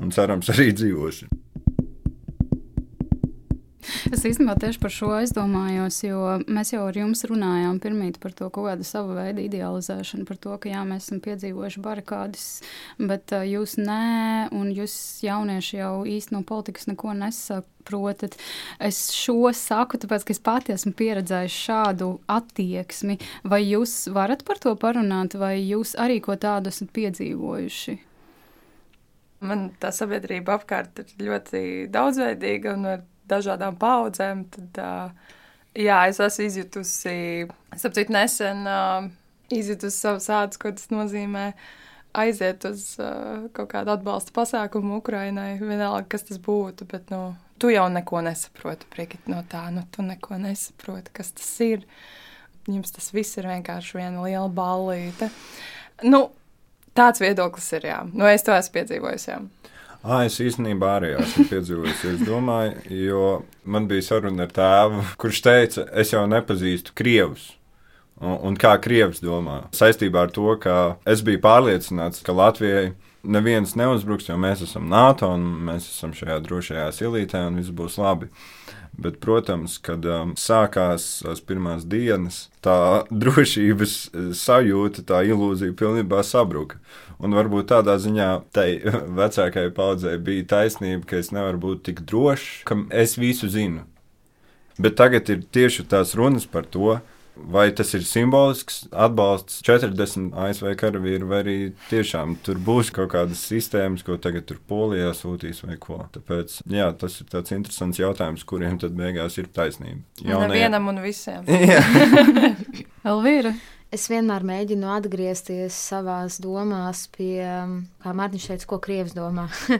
un 0.02 0.10
cerams, 0.10 0.50
arī 0.50 0.72
dzīvosim. 0.74 1.30
Es 4.08 4.22
īstenībā 4.24 4.54
tieši 4.60 4.80
par 4.80 4.92
šo 4.94 5.10
aizdomājos, 5.18 5.98
jo 6.06 6.38
mēs 6.48 6.72
jau 6.72 6.86
ar 6.88 6.96
jums 6.96 7.20
runājām 7.28 7.80
pirmīt 7.82 8.16
par 8.22 8.32
to 8.36 8.48
kaut 8.48 8.70
kādu 8.70 8.86
savu 8.88 9.16
veidu 9.18 9.44
idealizēšanu, 9.44 10.24
par 10.28 10.38
to, 10.40 10.54
ka 10.62 10.70
jā, 10.72 10.84
mēs 10.88 11.08
esam 11.08 11.20
piedzīvojuši 11.26 11.82
barikādas, 11.84 12.46
bet 12.96 13.34
uh, 13.36 13.44
jūs 13.44 13.76
nē, 13.80 14.48
un 14.56 14.72
jūs 14.72 14.94
jaunieši 15.26 15.82
jau 15.82 15.92
īsti 16.08 16.36
no 16.36 16.40
politikas 16.48 16.88
neko 16.88 17.12
nesaprotat. 17.20 18.38
Es 18.80 19.02
šo 19.12 19.52
saku, 19.56 20.00
tāpēc, 20.00 20.24
ka 20.24 20.36
es 20.36 20.44
pati 20.48 20.76
esmu 20.76 20.94
pieredzējis 20.96 21.60
šādu 21.68 22.12
attieksmi. 22.30 23.20
Vai 23.44 23.60
jūs 23.66 24.06
varat 24.16 24.46
par 24.48 24.62
to 24.64 24.72
parunāt, 24.80 25.36
vai 25.36 25.58
jūs 25.60 25.92
arī 26.00 26.22
ko 26.24 26.40
tādu 26.40 26.72
esat 26.72 26.94
piedzīvojuši? 26.96 28.00
Man 29.40 29.70
tā 29.80 29.88
sabiedrība 29.96 30.58
apkārt 30.58 31.00
ir 31.00 31.12
ļoti 31.24 31.60
daudzveidīga 31.92 32.74
un 32.76 32.88
ar 32.90 33.06
dažādām 33.30 33.78
paudzēm, 33.80 34.44
tad 34.54 34.80
uh, 34.82 35.36
jā, 35.74 36.00
es 36.10 36.20
esmu 36.22 36.46
izjutusi, 36.48 37.14
sapratu, 37.76 38.14
nesen 38.14 38.64
uh, 38.68 39.10
izjutusi 39.54 39.96
savu 39.96 40.22
sādu, 40.24 40.60
ko 40.62 40.74
tas 40.76 40.90
nozīmē. 40.92 41.50
Aiziet 42.20 42.64
uz 42.66 42.96
uh, 42.98 43.46
kaut 43.54 43.70
kādu 43.70 43.92
atbalsta 43.94 44.34
pasākumu 44.34 44.98
Ukraiņai, 44.98 45.60
vienalga, 45.62 46.08
kas 46.10 46.26
tas 46.26 46.40
būtu. 46.42 46.88
Bet, 46.90 47.12
nu, 47.14 47.36
tu 47.62 47.70
jau 47.70 47.86
neko 47.92 48.24
nesaproti, 48.26 48.88
priekit 48.90 49.30
no 49.30 49.44
tā, 49.46 49.68
nu 49.74 49.84
tu 49.94 50.02
neko 50.02 50.40
nesaproti, 50.42 51.14
kas 51.14 51.30
tas 51.38 51.52
ir. 51.62 51.86
Jums 52.70 52.92
tas 52.92 53.08
viss 53.14 53.38
ir 53.40 53.46
vienkārši 53.48 53.96
viena 53.96 54.26
liela 54.26 54.50
ballīte. 54.52 55.30
Nu, 56.06 56.26
tāds 56.98 57.22
viedoklis 57.22 57.70
ir, 57.78 57.86
jā. 57.92 58.02
Nu, 58.10 58.26
es 58.28 58.44
to 58.46 58.54
esmu 58.56 58.74
piedzīvojis, 58.78 59.26
jā. 59.30 59.38
Ah, 60.00 60.22
es 60.24 60.38
īstenībā 60.40 60.94
arī 60.96 61.10
esmu 61.20 61.44
piedzīvojis. 61.50 62.04
Es 62.14 62.20
domāju, 62.24 62.76
jo 62.88 63.24
man 63.68 63.88
bija 63.90 64.06
saruna 64.06 64.46
ar 64.46 64.54
tēvu, 64.56 65.02
kurš 65.20 65.42
teica, 65.44 65.84
es 65.92 66.14
jau 66.14 66.22
nepazīstu 66.30 66.94
krievus. 66.96 67.50
Un, 68.20 68.38
un 68.48 68.56
kā 68.60 68.72
krievs 68.80 69.20
domā? 69.24 69.66
Saistībā 69.76 70.24
ar 70.24 70.32
to, 70.32 70.54
ka 70.60 70.96
es 71.08 71.20
biju 71.24 71.42
pārliecināts, 71.44 72.24
ka 72.24 72.36
Latvijai 72.36 72.94
neviens 73.20 73.76
neuzbruks, 73.76 74.30
jo 74.30 74.38
mēs 74.40 74.64
esam 74.64 74.88
NATO 74.88 75.28
un 75.36 75.44
mēs 75.68 75.88
esam 75.92 76.16
šajā 76.16 76.40
drošajā 76.46 76.88
silītē 76.96 77.44
un 77.50 77.60
viss 77.60 77.72
būs 77.72 78.00
labi. 78.00 78.30
Bet, 79.00 79.20
protams, 79.22 79.76
kad 79.80 80.04
um, 80.08 80.32
sākās 80.36 81.20
tās 81.24 81.44
pirmās 81.44 81.84
dienas, 81.88 82.46
tā 82.64 83.04
drošības 83.22 83.98
sajūta, 84.36 85.04
tā 85.12 85.22
ilūzija 85.28 85.76
pilnībā 85.76 86.24
sabruka. 86.26 86.80
Un 87.20 87.36
varbūt 87.36 87.70
tādā 87.72 87.98
ziņā 88.00 88.28
tai 88.56 88.68
vecākajai 89.20 89.72
paudzei 89.76 90.16
bija 90.24 90.48
taisnība, 90.56 91.04
ka 91.06 91.20
es 91.20 91.32
nevaru 91.36 91.60
būt 91.66 91.86
tik 91.90 92.04
drošs, 92.08 92.50
ka 92.68 92.78
es 92.90 93.16
visu 93.20 93.50
zinu. 93.52 93.86
Bet 94.80 94.96
tagad 94.96 95.28
ir 95.28 95.42
tieši 95.52 95.84
tās 95.90 96.14
runas 96.16 96.46
par 96.48 96.64
to, 96.64 97.00
Vai 97.48 97.70
tas 97.72 97.92
ir 97.94 98.02
simbolisks 98.04 98.82
atbalsts 98.90 99.62
40 99.64 100.34
ASV 100.36 100.72
karavīru, 100.80 101.28
vai 101.30 101.38
arī 101.44 101.56
tiešām 101.88 102.34
tur 102.44 102.58
būs 102.60 102.90
kaut 102.94 103.12
kādas 103.14 103.42
sistēmas, 103.48 104.04
ko 104.04 104.18
tagad 104.20 104.48
tur 104.48 104.58
Polijā 104.68 105.12
sūtīs 105.16 105.62
vai 105.64 105.78
ko. 105.80 106.02
Tāpēc 106.14 106.58
jā, 106.68 106.90
tas 107.00 107.16
ir 107.22 107.30
tāds 107.32 107.54
interesants 107.56 108.00
jautājums, 108.02 108.44
kuriem 108.44 108.80
tad 108.82 108.96
beigās 108.98 109.38
ir 109.40 109.48
taisnība. 109.54 110.02
Jaunie... 110.20 110.50
Nevienam 110.50 110.90
un 110.92 111.00
visiem. 111.04 111.46
Elvīra. 113.10 113.54
Es 113.90 114.04
vienmēr 114.06 114.44
mēģinu 114.46 114.86
atgriezties 114.94 115.74
savā 115.90 116.20
domās 116.38 117.08
pie, 117.10 117.42
kā 117.98 118.12
Mārtiņš 118.14 118.44
teica, 118.52 118.66
ko 118.70 118.76
Krievs 118.82 119.16
domā. 119.16 119.48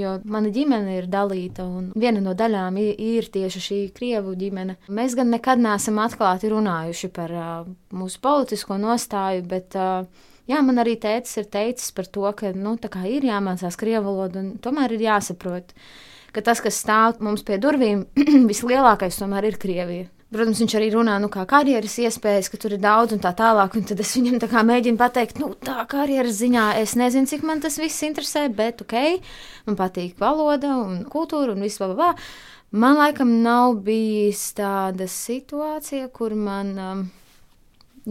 jo 0.00 0.12
mana 0.30 0.52
ģimene 0.54 0.94
ir 1.00 1.08
dalīta, 1.10 1.66
un 1.66 1.88
viena 1.98 2.22
no 2.22 2.36
daļām 2.38 2.78
ir, 2.78 2.92
ir 3.02 3.26
tieši 3.34 3.62
šī 3.64 3.78
Krievu 3.96 4.36
ģimene. 4.38 4.76
Mēs 4.94 5.16
gan 5.18 5.34
nekad 5.34 5.58
neesam 5.58 5.98
atklāti 6.04 6.52
runājuši 6.52 7.10
par 7.16 7.34
uh, 7.34 7.56
mūsu 7.98 8.20
politisko 8.22 8.78
nostāju, 8.78 9.42
bet 9.50 9.74
uh, 9.74 10.06
jā, 10.46 10.60
man 10.62 10.78
arī 10.78 10.94
tēcis 11.02 11.42
ir 11.42 11.48
teicis 11.50 11.90
par 11.96 12.06
to, 12.06 12.28
ka 12.38 12.52
nu, 12.54 12.76
ir 13.10 13.26
jāmācās 13.26 13.80
krievu 13.80 14.12
valodu, 14.12 14.38
un 14.38 14.52
tomēr 14.62 14.94
ir 14.94 15.02
jāsaprot, 15.08 15.74
ka 16.30 16.46
tas, 16.46 16.62
kas 16.62 16.78
stāv 16.78 17.18
mums 17.26 17.42
pie 17.42 17.58
durvīm, 17.58 18.06
vislielākais 18.52 19.18
tomēr 19.18 19.50
ir 19.50 19.58
Krievija. 19.58 20.12
Protams, 20.28 20.58
viņš 20.60 20.74
arī 20.76 20.90
runā 20.92 21.14
nu, 21.22 21.30
kā 21.32 21.46
karjeras 21.48 21.94
iespējas, 22.02 22.50
ka 22.52 22.58
tur 22.60 22.74
ir 22.76 22.82
daudz 22.82 23.14
un 23.16 23.20
tā 23.24 23.30
tālāk. 23.36 23.78
Un 23.78 23.86
tad 23.88 24.00
es 24.04 24.10
viņam 24.12 24.36
tā 24.42 24.50
kā 24.52 24.60
mēģinu 24.66 25.00
pateikt, 25.00 25.38
nu, 25.40 25.54
tā 25.64 25.80
karjeras 25.88 26.36
ziņā 26.42 26.66
es 26.82 26.92
nezinu, 27.00 27.30
cik 27.30 27.46
man 27.48 27.62
tas 27.64 27.78
viss 27.80 28.04
interesē, 28.04 28.44
bet 28.52 28.82
ok, 28.84 28.96
man 29.70 29.78
patīk 29.78 30.20
valoda 30.20 30.74
un 30.82 31.00
kultūra 31.08 31.56
un 31.56 31.64
viss, 31.64 31.80
bla, 31.80 31.94
bla. 31.96 32.10
Man 32.76 32.98
laikam 33.00 33.38
nav 33.40 33.78
bijis 33.86 34.50
tāda 34.58 35.06
situācija, 35.08 36.10
kur 36.12 36.36
man, 36.36 36.74
um, 36.76 37.02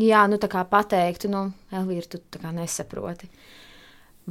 jā, 0.01 0.23
nu, 0.25 0.41
tā 0.41 0.49
kā 0.49 0.65
pateiktu, 0.65 1.29
nu, 1.29 1.43
Elvīra, 1.69 2.09
tu 2.09 2.23
tā 2.33 2.41
kā 2.41 2.49
nesaproti. 2.55 3.29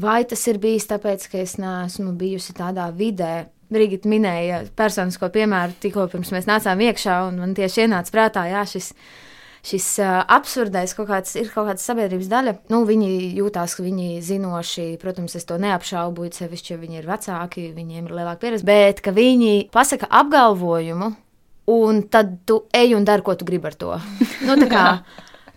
Vai 0.02 0.24
tas 0.26 0.42
ir 0.50 0.58
bijis 0.58 0.90
tāpēc, 0.90 1.30
ka 1.30 1.38
es 1.38 1.54
neesmu 1.62 2.18
bijusi 2.18 2.58
tādā 2.58 2.90
vidē, 2.90 3.46
Brigita 3.72 4.08
minēja 4.10 4.62
personisko 4.78 5.28
piemēru 5.34 5.74
tikko 5.82 6.06
pirms 6.12 6.30
mēs 6.34 6.46
nācām 6.46 6.82
iekšā, 6.86 7.16
un 7.28 7.40
man 7.42 7.54
tieši 7.56 7.86
ienāca 7.86 8.14
prātā, 8.14 8.44
jā, 8.46 8.62
šis, 8.70 8.92
šis 9.66 9.88
uh, 10.04 10.20
absurdais 10.36 10.94
kaut 10.94 11.08
kāds, 11.10 11.34
ir 11.40 11.50
kaut 11.50 11.66
kāda 11.70 11.82
sabiedrības 11.82 12.30
daļa. 12.30 12.54
Nu, 12.70 12.84
viņi 12.86 13.10
jūtās, 13.40 13.74
ka 13.74 13.82
viņi 13.82 14.22
zinoši, 14.22 14.88
protams, 15.02 15.34
es 15.38 15.48
to 15.48 15.58
neapšaubu, 15.62 16.28
sevišķi, 16.36 16.74
ja 16.74 16.80
viņi 16.82 17.00
ir 17.02 17.10
vecāki, 17.10 17.68
viņiem 17.74 18.06
ir 18.06 18.18
lielāka 18.20 18.44
pieredze, 18.44 18.66
bet 18.68 19.02
ka 19.02 19.14
viņi 19.16 19.68
pasaka 19.74 20.10
apgalvojumu, 20.22 21.10
un 21.74 22.04
tad 22.12 22.36
tu 22.46 22.62
ej 22.74 22.94
un 22.94 23.06
dari, 23.06 23.26
ko 23.26 23.34
tu 23.34 23.48
gribi 23.48 23.72
ar 23.72 23.78
to. 23.78 23.96
Nu, 24.46 24.54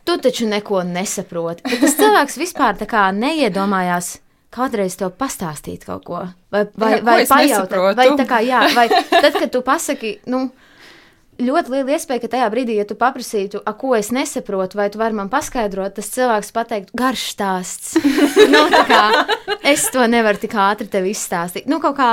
tu 0.10 0.18
taču 0.18 0.48
neko 0.50 0.82
nesaproti. 0.88 1.62
Bet 1.70 1.84
tas 1.84 1.94
cilvēks 2.00 2.40
vispār 2.42 2.80
neiedomājās 3.14 4.16
kādreiz 4.54 4.98
tev 5.00 5.14
pastāstīt 5.20 5.86
kaut 5.88 6.08
ko, 6.08 6.24
vai, 6.54 6.64
vai, 6.74 6.96
jā, 6.96 7.04
vai 7.06 7.20
pajautāt, 7.30 8.00
vai 8.00 8.10
tā 8.18 8.26
kā, 8.30 8.42
jā, 8.46 8.64
vai 8.76 8.88
tad, 8.90 9.36
kad 9.36 9.52
tu 9.54 9.62
pasaki, 9.66 10.18
nu, 10.30 10.48
ļoti 11.40 11.74
liela 11.74 11.96
iespēja, 11.96 12.24
ka 12.24 12.32
tajā 12.34 12.50
brīdī, 12.52 12.76
ja 12.80 12.86
tu 12.90 12.98
paprasītu, 13.00 13.62
a, 13.64 13.74
ko 13.78 13.94
es 13.98 14.12
nesaprotu, 14.16 14.80
vai 14.80 14.90
tu 14.92 15.00
vari 15.02 15.18
man 15.18 15.32
paskaidrot, 15.32 15.96
tas 16.00 16.12
cilvēks 16.16 16.52
pateikt, 16.56 16.94
garš 16.98 17.26
stāsts. 17.36 17.96
nu, 18.54 18.66
kā, 18.90 19.04
es 19.64 19.88
to 19.94 20.06
nevaru 20.10 20.42
tik 20.42 20.58
ātri 20.60 20.90
tev 20.92 21.08
izstāstīt. 21.10 21.70
Nu, 21.70 21.80
kaut 21.84 21.98
kā, 22.00 22.12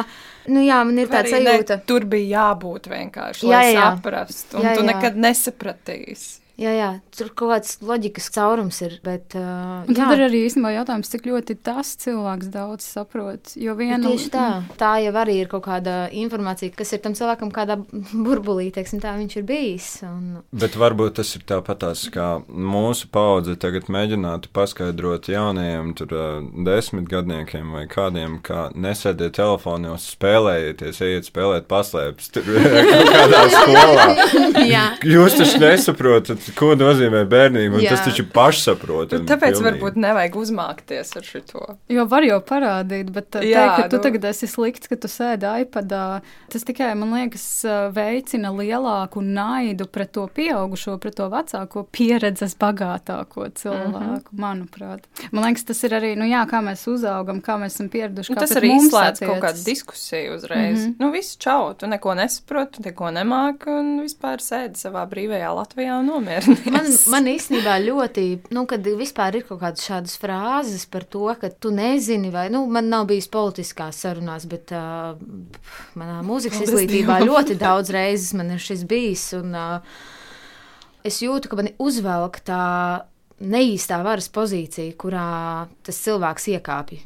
nu 0.53 0.65
jā, 0.65 0.81
man 0.87 1.03
ir 1.03 1.13
tāds 1.13 1.35
sajūta. 1.35 1.81
Ne, 1.81 1.89
tur 1.89 2.09
bija 2.11 2.43
jābūt 2.43 2.91
vienkārši, 2.93 3.49
lai 3.51 3.63
jā, 3.71 3.77
jā. 3.79 3.93
saprastu, 3.97 4.61
un 4.61 4.69
jā, 4.69 4.75
jā. 4.75 4.81
tu 4.81 4.91
nekad 4.93 5.23
nesapratīsi. 5.27 6.35
Jā, 6.57 6.71
jā, 6.73 6.89
tur 7.13 7.29
kaut 7.37 7.51
kāds 7.53 7.75
loģikas 7.85 8.31
caurums 8.33 8.79
ir. 8.81 8.95
Bet, 9.05 9.35
uh, 9.37 9.85
un 9.85 9.97
tad 9.97 10.15
ir 10.17 10.25
arī 10.25 10.39
īstenībā 10.47 10.71
jautājums, 10.79 11.11
cik 11.13 11.27
ļoti 11.29 11.59
tas 11.67 11.91
cilvēks 12.01 12.49
daudz 12.55 12.87
saprot. 12.97 13.53
Jo 13.61 13.75
viena 13.77 14.01
tieši 14.01 14.31
tā, 14.33 14.47
tā 14.81 14.95
jau 15.05 15.13
arī 15.21 15.35
ir 15.43 15.51
kaut 15.53 15.67
kāda 15.67 16.07
informācija, 16.17 16.73
kas 16.77 16.95
ir 16.97 17.03
tam 17.05 17.17
cilvēkam 17.19 17.53
kādā 17.53 17.77
burbulī, 18.27 18.71
teiksim, 18.73 19.03
tā 19.05 19.13
viņš 19.19 19.37
ir 19.37 19.45
bijis. 19.49 19.89
Un... 20.09 20.39
Bet 20.57 20.79
varbūt 20.81 21.19
tas 21.21 21.35
ir 21.37 21.45
tāpatās, 21.45 22.07
kā 22.15 22.39
mūsu 22.49 23.11
paudze 23.13 23.59
tagad 23.61 23.93
mēģinātu 23.93 24.49
paskaidrot 24.57 25.29
jaunajiem 25.29 25.93
tur 26.01 26.17
uh, 26.17 26.41
desmitgadniekiem 26.41 27.77
vai 27.77 27.85
kādiem, 27.93 28.41
kā 28.41 28.71
nesēdiet 28.73 29.37
telefonos, 29.37 30.09
spēlējieties, 30.17 31.05
ejiet 31.05 31.29
spēlēt 31.29 31.69
paslēpes 31.69 32.33
tur 32.33 32.49
kādā 33.13 33.45
skolā. 33.59 34.09
Jūs 35.17 35.37
taču 35.37 35.61
nesaprotat 35.61 36.46
ko 36.57 36.75
nozīmē 36.79 37.25
bērnība, 37.31 37.81
tas 37.89 38.05
taču 38.07 38.23
ir 38.25 38.29
pašsaprotami. 38.35 39.25
Nu, 39.25 39.31
tāpēc 39.31 39.57
pilnīgi. 39.57 39.67
varbūt 39.67 39.99
nevajag 40.03 40.37
uzmākties 40.41 41.13
ar 41.19 41.27
šo. 41.27 41.65
Jo 41.93 42.07
var 42.11 42.27
jau 42.27 42.39
parādīt, 42.47 43.11
bet 43.15 43.39
Jā, 43.41 43.43
teikt, 43.43 43.77
ka 43.77 43.89
tu 43.91 44.01
nu... 44.01 44.03
tagad 44.07 44.29
esi 44.31 44.49
slikts, 44.51 44.91
ka 44.91 44.99
tu 45.01 45.11
sēdi 45.11 45.49
iPadā, 45.65 46.05
tas 46.53 46.67
tikai, 46.67 46.93
man 46.99 47.15
liekas, 47.17 47.47
veicina 47.97 48.53
lielāku 48.55 49.23
naidu 49.25 49.89
pret 49.91 50.13
to 50.17 50.27
pieaugušo, 50.37 50.99
pret 51.03 51.19
to 51.19 51.29
vecāko 51.33 51.87
pieredzes 51.91 52.57
bagātāko 52.61 53.49
cilvēku, 53.55 53.97
mm 53.97 54.39
-hmm. 54.39 54.41
manuprāt. 54.47 55.07
Man 55.31 55.45
liekas, 55.45 55.65
tas 55.65 55.83
ir 55.85 55.97
arī, 55.99 56.15
nu 56.17 56.25
jā, 56.25 56.45
kā 56.47 56.63
mēs 56.63 56.87
uzaugam, 56.91 57.41
kā 57.41 57.59
mēs 57.61 57.79
esam 57.79 57.89
pieraduši. 57.89 58.33
Nu, 58.33 58.41
tas 58.41 58.57
arī 58.57 58.75
izslēdz 58.77 59.25
kaut 59.27 59.43
kādu 59.43 59.65
diskusiju 59.65 60.35
uzreiz. 60.37 60.79
Mm 60.79 60.93
-hmm. 60.93 60.95
Nu, 60.99 61.11
viss 61.11 61.37
čau, 61.37 61.75
tu 61.75 61.87
neko 61.87 62.15
nesaproti, 62.15 62.83
neko 62.85 63.11
nemāki 63.11 63.69
un 63.69 64.01
vispār 64.01 64.39
sēdi 64.39 64.77
savā 64.77 65.07
brīvajā 65.09 65.51
Latvijā 65.55 65.99
un 65.99 66.07
nomieri 66.07 66.36
nomierinies. 66.45 67.07
Man, 67.07 67.17
man 67.17 67.31
īstenībā 67.33 67.77
ļoti, 67.85 68.25
nu, 68.55 68.67
kad 68.71 68.85
vispār 68.99 69.39
ir 69.39 69.47
kaut 69.49 69.61
kādas 69.63 69.87
šādas 69.87 70.17
frāzes 70.21 70.85
par 70.91 71.07
to, 71.09 71.25
ka 71.41 71.51
tu 71.51 71.73
nezini, 71.75 72.31
vai, 72.35 72.47
nu, 72.53 72.65
man 72.71 72.91
nav 72.93 73.09
bijis 73.11 73.31
politiskās 73.33 74.03
sarunās, 74.05 74.47
bet 74.51 74.75
uh, 74.77 75.17
manā 75.99 76.21
mūzikas 76.27 76.61
Paldies 76.61 76.73
izglītībā 76.73 77.21
Dievam. 77.23 77.33
ļoti 77.33 77.59
daudz 77.61 77.93
reizes 77.95 78.37
man 78.37 78.53
ir 78.55 78.63
šis 78.63 78.87
bijis, 78.89 79.29
un 79.39 79.57
uh, 79.57 80.01
es 81.07 81.23
jūtu, 81.25 81.51
ka 81.51 81.61
man 81.61 81.73
uzvelk 81.83 82.43
tā 82.47 82.63
neīstā 83.41 84.01
varas 84.05 84.29
pozīcija, 84.33 84.97
kurā 85.01 85.31
tas 85.85 86.03
cilvēks 86.05 86.51
iekāpja. 86.57 87.03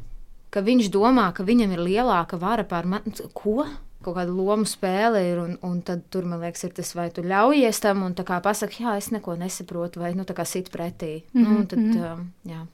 Ka 0.51 0.63
viņš 0.67 0.91
domā, 0.91 1.29
ka 1.35 1.47
viņam 1.47 1.77
ir 1.77 1.83
lielāka 1.87 2.39
vara 2.41 2.65
pār 2.67 2.89
mani. 2.91 3.13
Ko? 3.35 3.67
Kaut 4.03 4.17
kāda 4.17 4.33
loma 4.33 4.65
spēle 4.69 5.23
ir, 5.29 5.39
un, 5.43 5.57
un 5.67 5.81
tad 5.83 6.07
tur, 6.11 6.25
man 6.25 6.41
liekas, 6.41 6.65
ir 6.65 6.75
tas, 6.77 6.95
vai 6.97 7.11
tu 7.15 7.23
ļaujies 7.23 7.81
tam, 7.85 8.03
un 8.07 8.15
pasaki, 8.15 8.85
jā, 8.85 8.97
es 8.97 9.11
neko 9.11 9.37
nesaprotu, 9.37 10.01
vai, 10.01 10.15
nu, 10.15 10.25
tā 10.25 10.35
kā 10.35 10.45
sit 10.45 10.71
pretī. 10.71 11.23
Mm 11.33 11.45
-hmm. 11.45 11.59
nu, 11.59 11.67
tad, 11.67 11.79
mm 11.79 11.93
-hmm. 11.93 12.13
um, 12.13 12.33
jā. 12.45 12.67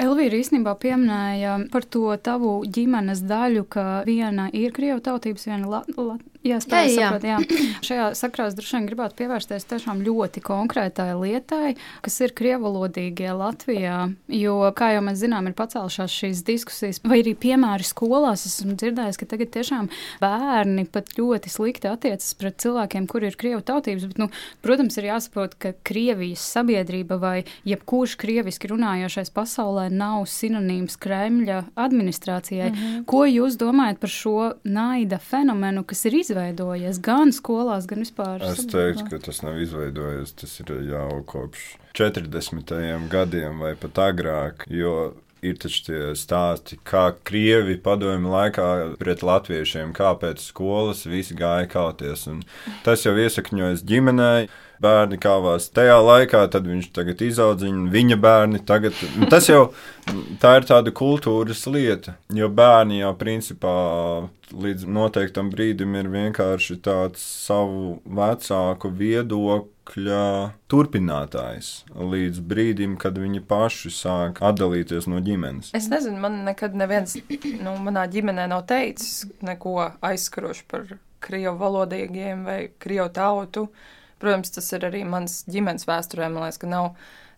Elvīra 0.00 0.38
īstenībā 0.40 0.76
pieminēja 0.80 1.56
par 1.72 1.84
to 1.84 2.14
tavu 2.22 2.60
ģimenes 2.64 3.24
daļu, 3.26 3.66
ka 3.68 3.86
viena 4.06 4.48
ir 4.54 4.74
krievu 4.76 5.02
tautības, 5.04 5.48
viena 5.50 5.68
la, 5.68 5.82
la, 5.96 6.16
Jā, 6.40 6.56
jā, 6.56 6.78
jā. 6.88 7.08
Saprot, 7.10 7.24
jā. 7.28 7.38
Šajā 7.86 8.04
sakrā 8.16 8.46
es 8.48 8.54
droši 8.56 8.78
vien 8.78 8.86
gribētu 8.88 9.16
pievērsties 9.18 9.66
tiešām 9.68 9.98
ļoti 10.06 10.40
konkrētai 10.40 11.10
lietai, 11.20 11.74
kas 12.00 12.14
ir 12.24 12.32
krievalodīgie 12.36 13.34
Latvijā. 13.36 13.98
Jo, 14.32 14.54
kā 14.76 14.94
jau 14.94 15.02
mēs 15.04 15.20
zinām, 15.20 15.50
ir 15.50 15.56
pacēlušās 15.58 16.14
šīs 16.22 16.40
diskusijas, 16.48 17.02
vai 17.04 17.18
arī 17.20 17.34
piemēri 17.36 17.84
skolās. 17.84 18.46
Esmu 18.48 18.72
dzirdējis, 18.80 19.20
ka 19.20 19.28
tagad 19.34 19.52
tiešām 19.58 19.90
bērni 20.22 20.86
pat 20.88 21.12
ļoti 21.18 21.52
slikti 21.52 21.90
attiecas 21.92 22.32
pret 22.40 22.56
cilvēkiem, 22.64 23.10
kuri 23.10 23.28
ir 23.28 23.36
krievu 23.40 23.60
tautības. 23.60 24.08
Bet, 24.08 24.24
nu, 24.24 24.30
protams, 24.64 24.96
ir 24.96 25.10
jāsaprot, 25.10 25.58
ka 25.60 25.74
Krievijas 25.84 26.46
sabiedrība 26.56 27.20
vai 27.20 27.36
jebkurš 27.68 28.16
krieviski 28.20 28.72
runājošais 28.72 29.28
pasaulē 29.40 29.88
nav 29.92 30.26
sinonīms 30.30 30.98
Kremļa 31.00 31.60
administrācijai. 31.80 32.70
Mm 32.70 32.76
-hmm. 32.76 33.04
Ko 33.10 33.24
jūs 33.26 33.56
domājat 33.60 33.98
par 33.98 34.12
šo 34.12 34.52
naida 34.64 35.18
fenomenu, 35.18 35.84
kas 35.84 36.04
ir 36.04 36.20
izveidojies 36.20 37.00
gan 37.00 37.32
skolās, 37.32 37.88
gan 37.90 38.04
vispār? 38.04 38.44
Es 38.52 38.66
teiktu, 38.66 39.08
ka 39.10 39.18
tas 39.18 39.42
nav 39.42 39.58
izveidojies. 39.60 40.32
Tas 40.32 40.60
ir 40.60 40.76
jau 40.90 41.22
kopš 41.26 41.76
40. 41.94 43.08
gadiem 43.08 43.60
vai 43.60 43.74
pat 43.74 43.98
agrāk. 43.98 44.64
Jo 44.70 45.12
ir 45.42 45.58
taču 45.60 45.84
tie 45.88 46.00
stāsti, 46.18 46.78
kā 46.86 47.10
krievi 47.26 47.78
padomju 47.80 48.32
laikā 48.32 48.68
pret 49.00 49.24
latviešiem, 49.24 49.94
kāpēc 49.96 50.42
skolas 50.44 51.06
visi 51.08 51.36
gāja 51.38 51.68
kauties. 51.70 52.26
Un 52.30 52.42
tas 52.84 53.06
jau 53.06 53.16
iesakņojas 53.16 53.86
ģimenē. 53.88 54.34
Bērni 54.80 55.18
kāvās 55.20 55.68
tajā 55.76 55.98
laikā, 56.00 56.46
tad 56.52 56.64
viņš 56.68 56.90
tagad 56.96 57.20
izaudzina 57.24 57.90
viņa 57.92 58.16
bērni. 58.20 58.62
Tagad, 58.64 58.96
tas 59.32 59.48
jau 59.50 59.66
tā 60.40 60.54
ir 60.56 60.68
tāda 60.68 60.92
kultūras 60.96 61.66
lieta, 61.68 62.16
jo 62.32 62.48
bērni 62.48 63.02
jau 63.02 63.12
principā 63.20 63.74
līdz 64.50 64.86
noteiktam 64.90 65.50
brīdim 65.52 65.94
ir 65.98 66.08
vienkārši 66.10 66.78
tāds 66.84 67.22
savu 67.22 68.00
vecāku 68.04 68.90
viedokļa 68.96 70.24
turpinātājs 70.70 71.70
līdz 71.94 72.42
brīdim, 72.50 72.96
kad 73.00 73.18
viņi 73.20 73.44
paši 73.46 73.92
sāk 73.94 74.42
atdalīties 74.46 75.08
no 75.10 75.20
ģimenes. 75.24 75.74
Es 75.76 75.90
nezinu, 75.92 76.18
man 76.22 76.42
nekad 76.48 76.74
neviens 76.78 77.16
nu, 77.60 77.76
manā 77.84 78.06
ģimenē 78.10 78.48
nav 78.50 78.66
teicis 78.70 79.28
neko 79.44 79.76
aizskarošu 80.06 80.66
par 80.70 80.90
krievu 81.20 81.56
valodīgiem 81.60 82.44
vai 82.48 82.60
krievu 82.80 83.10
tautu. 83.14 83.68
Protams, 84.20 84.52
tas 84.52 84.70
ir 84.76 84.84
arī 84.88 85.02
mans 85.08 85.40
ģimenes 85.50 85.86
vēsturē. 85.88 86.28
Man 86.28 86.44
liekas, 86.44 86.60
ka 86.60 86.68
nav, 86.70 86.90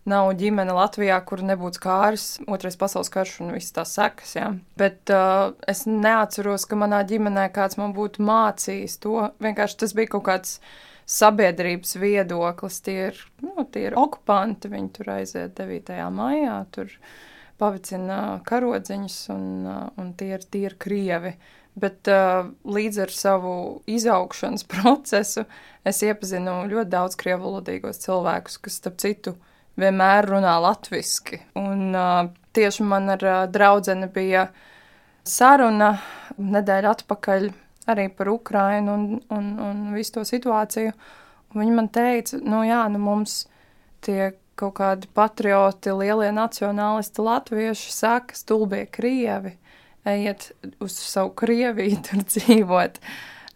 nav 0.09 0.31
ģimene 0.39 0.75
Latvijā, 0.75 1.19
kur 1.27 1.43
nebūtu 1.47 1.81
kārs, 1.83 2.27
otrais 2.43 2.77
pasaules 2.79 3.11
karš 3.13 3.37
un 3.45 3.53
visas 3.55 3.75
tās 3.75 3.93
sekas. 3.95 4.35
Ja? 4.35 4.49
Bet 4.79 5.13
uh, 5.13 5.53
es 5.69 5.85
neatceros, 5.87 6.67
ka 6.67 6.79
manā 6.79 7.03
ģimenē 7.07 7.47
kāds 7.55 7.79
man 7.79 7.95
būtu 7.95 8.25
mācījis 8.27 8.99
to. 9.03 9.29
Vienkārši 9.43 9.79
tas 9.85 9.95
bija 9.95 10.15
kaut 10.15 10.27
kāds 10.27 10.57
sabiedrības 11.09 11.97
viedoklis. 11.99 12.81
Tie 12.83 12.97
ir, 13.09 13.23
nu, 13.43 13.67
tie 13.71 13.87
ir 13.89 13.97
okupanti, 13.99 14.71
viņi 14.71 14.93
tur 14.97 15.15
aiziet 15.17 15.55
9. 15.59 15.99
maijā, 16.15 16.59
tur 16.75 16.91
pavicina 17.61 18.41
karodziņus, 18.47 19.17
un, 19.31 19.67
un 19.99 20.15
tie, 20.19 20.33
ir, 20.35 20.47
tie 20.51 20.65
ir 20.67 20.79
krievi. 20.81 21.37
Bet 21.79 22.09
uh, 22.11 22.51
līdz 22.69 22.99
ar 23.07 23.13
savu 23.13 23.55
izaugšanas 23.89 24.67
procesu 24.73 25.47
es 25.87 26.03
iepazinu 26.05 26.61
ļoti 26.69 26.91
daudz 26.91 27.17
krievu 27.19 27.47
valodīgos 27.47 28.03
cilvēkus, 28.03 28.59
kas, 28.61 28.77
starp 28.81 28.99
citu, 29.01 29.35
vienmēr 29.79 30.29
runā 30.29 30.53
latviski. 30.61 31.41
Un 31.57 31.89
uh, 31.97 32.29
tieši 32.53 32.85
man 32.85 33.15
ar 33.15 33.25
uh, 33.25 33.41
draudzeni 33.49 34.11
bija 34.13 34.47
saruna 35.25 35.95
nedēļa 36.37 36.93
atpakaļ 36.99 37.49
arī 37.89 38.07
par 38.15 38.29
Ukrainu 38.31 38.93
un, 38.93 39.09
un, 39.33 39.49
un 39.59 39.81
visu 39.95 40.19
to 40.19 40.27
situāciju. 40.27 40.93
Un 41.53 41.61
viņi 41.61 41.75
man 41.75 41.89
teica, 41.93 42.39
nu 42.41 42.63
jā, 42.65 42.83
nu 42.93 43.01
mums 43.01 43.43
tie 44.05 44.33
kaut 44.59 44.75
kādi 44.77 45.09
patrioti, 45.17 45.93
lielie 45.97 46.29
nacionālisti 46.33 47.25
latvieši 47.25 47.91
saka, 47.93 48.37
stulbie 48.37 48.85
krievi, 48.93 49.55
ejiet 50.05 50.51
uz 50.79 50.97
savu 50.97 51.33
Krieviju 51.39 52.01
tur 52.05 52.23
dzīvot. 52.33 52.99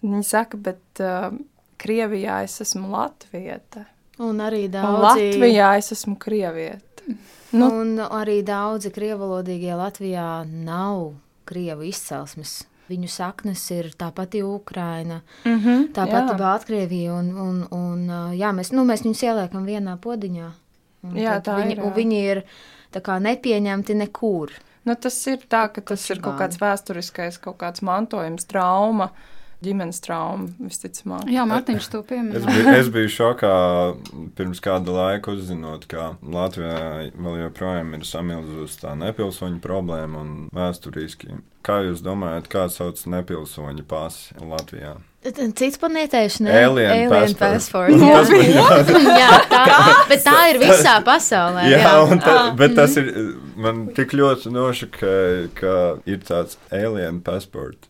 Viņi 0.01 0.23
saka, 0.23 0.57
bet 0.57 1.01
uh, 1.03 1.31
Krievijā 1.77 2.41
es 2.45 2.61
esmu 2.61 2.89
latvieta. 2.93 3.85
Un 4.23 4.41
arī 4.41 4.65
daudzi. 4.71 4.89
Un 4.89 5.03
Latvijā 5.05 5.73
es 5.77 5.91
esmu 5.93 6.15
krievieta. 6.21 7.05
Nu, 7.57 7.69
un 7.81 7.99
arī 8.01 8.41
daudzi 8.45 8.89
krievalodīgie 8.91 9.75
Latvijā 9.77 10.41
nav 10.49 11.13
krievu 11.47 11.85
izcelsmes. 11.87 12.63
Viņu 12.87 13.09
saknes 13.11 13.61
ir 13.75 13.89
tā 13.99 14.07
pati 14.15 14.41
Ukraina, 14.43 15.21
mm 15.43 15.57
-hmm, 15.59 15.87
tā 15.95 16.07
pati 16.11 16.37
Baltkrievija. 16.39 17.13
Un, 17.13 17.33
un, 17.37 17.67
un, 17.71 18.07
jā, 18.35 18.51
mēs, 18.55 18.71
nu, 18.71 18.85
mēs 18.85 19.03
viņus 19.03 19.23
ieliekam 19.23 19.65
vienā 19.65 19.97
podiņā. 19.97 20.51
Jā, 21.13 21.39
tā 21.43 21.57
viņi, 21.59 21.71
ir. 21.71 21.83
Jā. 21.83 21.93
Viņi 21.95 22.21
ir 22.31 22.43
nepieņemti 23.19 23.95
nekur. 23.95 24.51
Nu, 24.87 24.95
tas 24.95 25.17
ir 25.27 25.41
tā, 25.51 25.65
ka 25.73 25.81
tas, 25.81 25.99
tas 25.99 26.13
ir 26.15 26.21
kaut 26.23 26.37
kāds 26.39 26.61
vēsturiskais, 26.61 27.41
kaut 27.43 27.59
kāds 27.59 27.83
mantojums, 27.83 28.47
trauma. 28.47 29.11
Uh, 29.11 29.36
ģimenes 29.65 29.99
trauma, 30.05 30.47
visticamāk. 30.61 31.25
Jā, 31.33 31.45
Mārtiņš 31.49 31.89
to 31.93 32.03
pieminēja. 32.05 32.43
Es, 32.43 32.47
biju, 32.47 32.75
es 32.77 32.91
biju 32.93 33.11
šokā 33.13 33.53
pirms 34.37 34.61
kāda 34.63 34.93
laika 34.93 35.33
uzzinot, 35.33 35.87
ka 35.89 36.11
Latvijā 36.21 37.09
vēl 37.17 37.41
joprojām 37.47 37.95
ir 37.97 38.05
samilzusi 38.07 38.81
tā 38.83 38.93
nepilsoņu 38.99 39.61
problēma 39.63 40.21
un 40.21 40.33
vēsturiski. 40.53 41.41
Kā 41.65 41.81
jūs 41.83 42.03
domājat, 42.05 42.47
kā 42.51 42.67
sauc 42.71 43.01
nepilsoņu 43.11 43.83
pasi 43.89 44.37
Latvijā? 44.39 44.95
Cits 45.27 45.79
planētieši, 45.81 46.43
ne? 46.45 46.53
Alien, 46.63 46.91
Alien 46.93 47.09
passport. 47.11 47.89
passport. 47.91 48.37
jā, 48.53 49.17
jā, 49.23 49.31
tā, 49.51 49.65
bet 50.07 50.23
tā 50.23 50.37
ir 50.53 50.61
visā 50.61 50.93
pasaulē. 51.03 51.65
Jā, 51.73 51.81
jā. 51.83 52.19
Tā, 52.23 52.37
bet 52.61 52.77
tas 52.77 52.95
ir, 53.01 53.11
man 53.59 53.87
tik 53.97 54.15
ļoti 54.15 54.53
nošakēja, 54.55 55.51
ka 55.57 55.75
ir 56.07 56.23
tāds 56.29 56.61
alien 56.71 57.19
passport. 57.25 57.89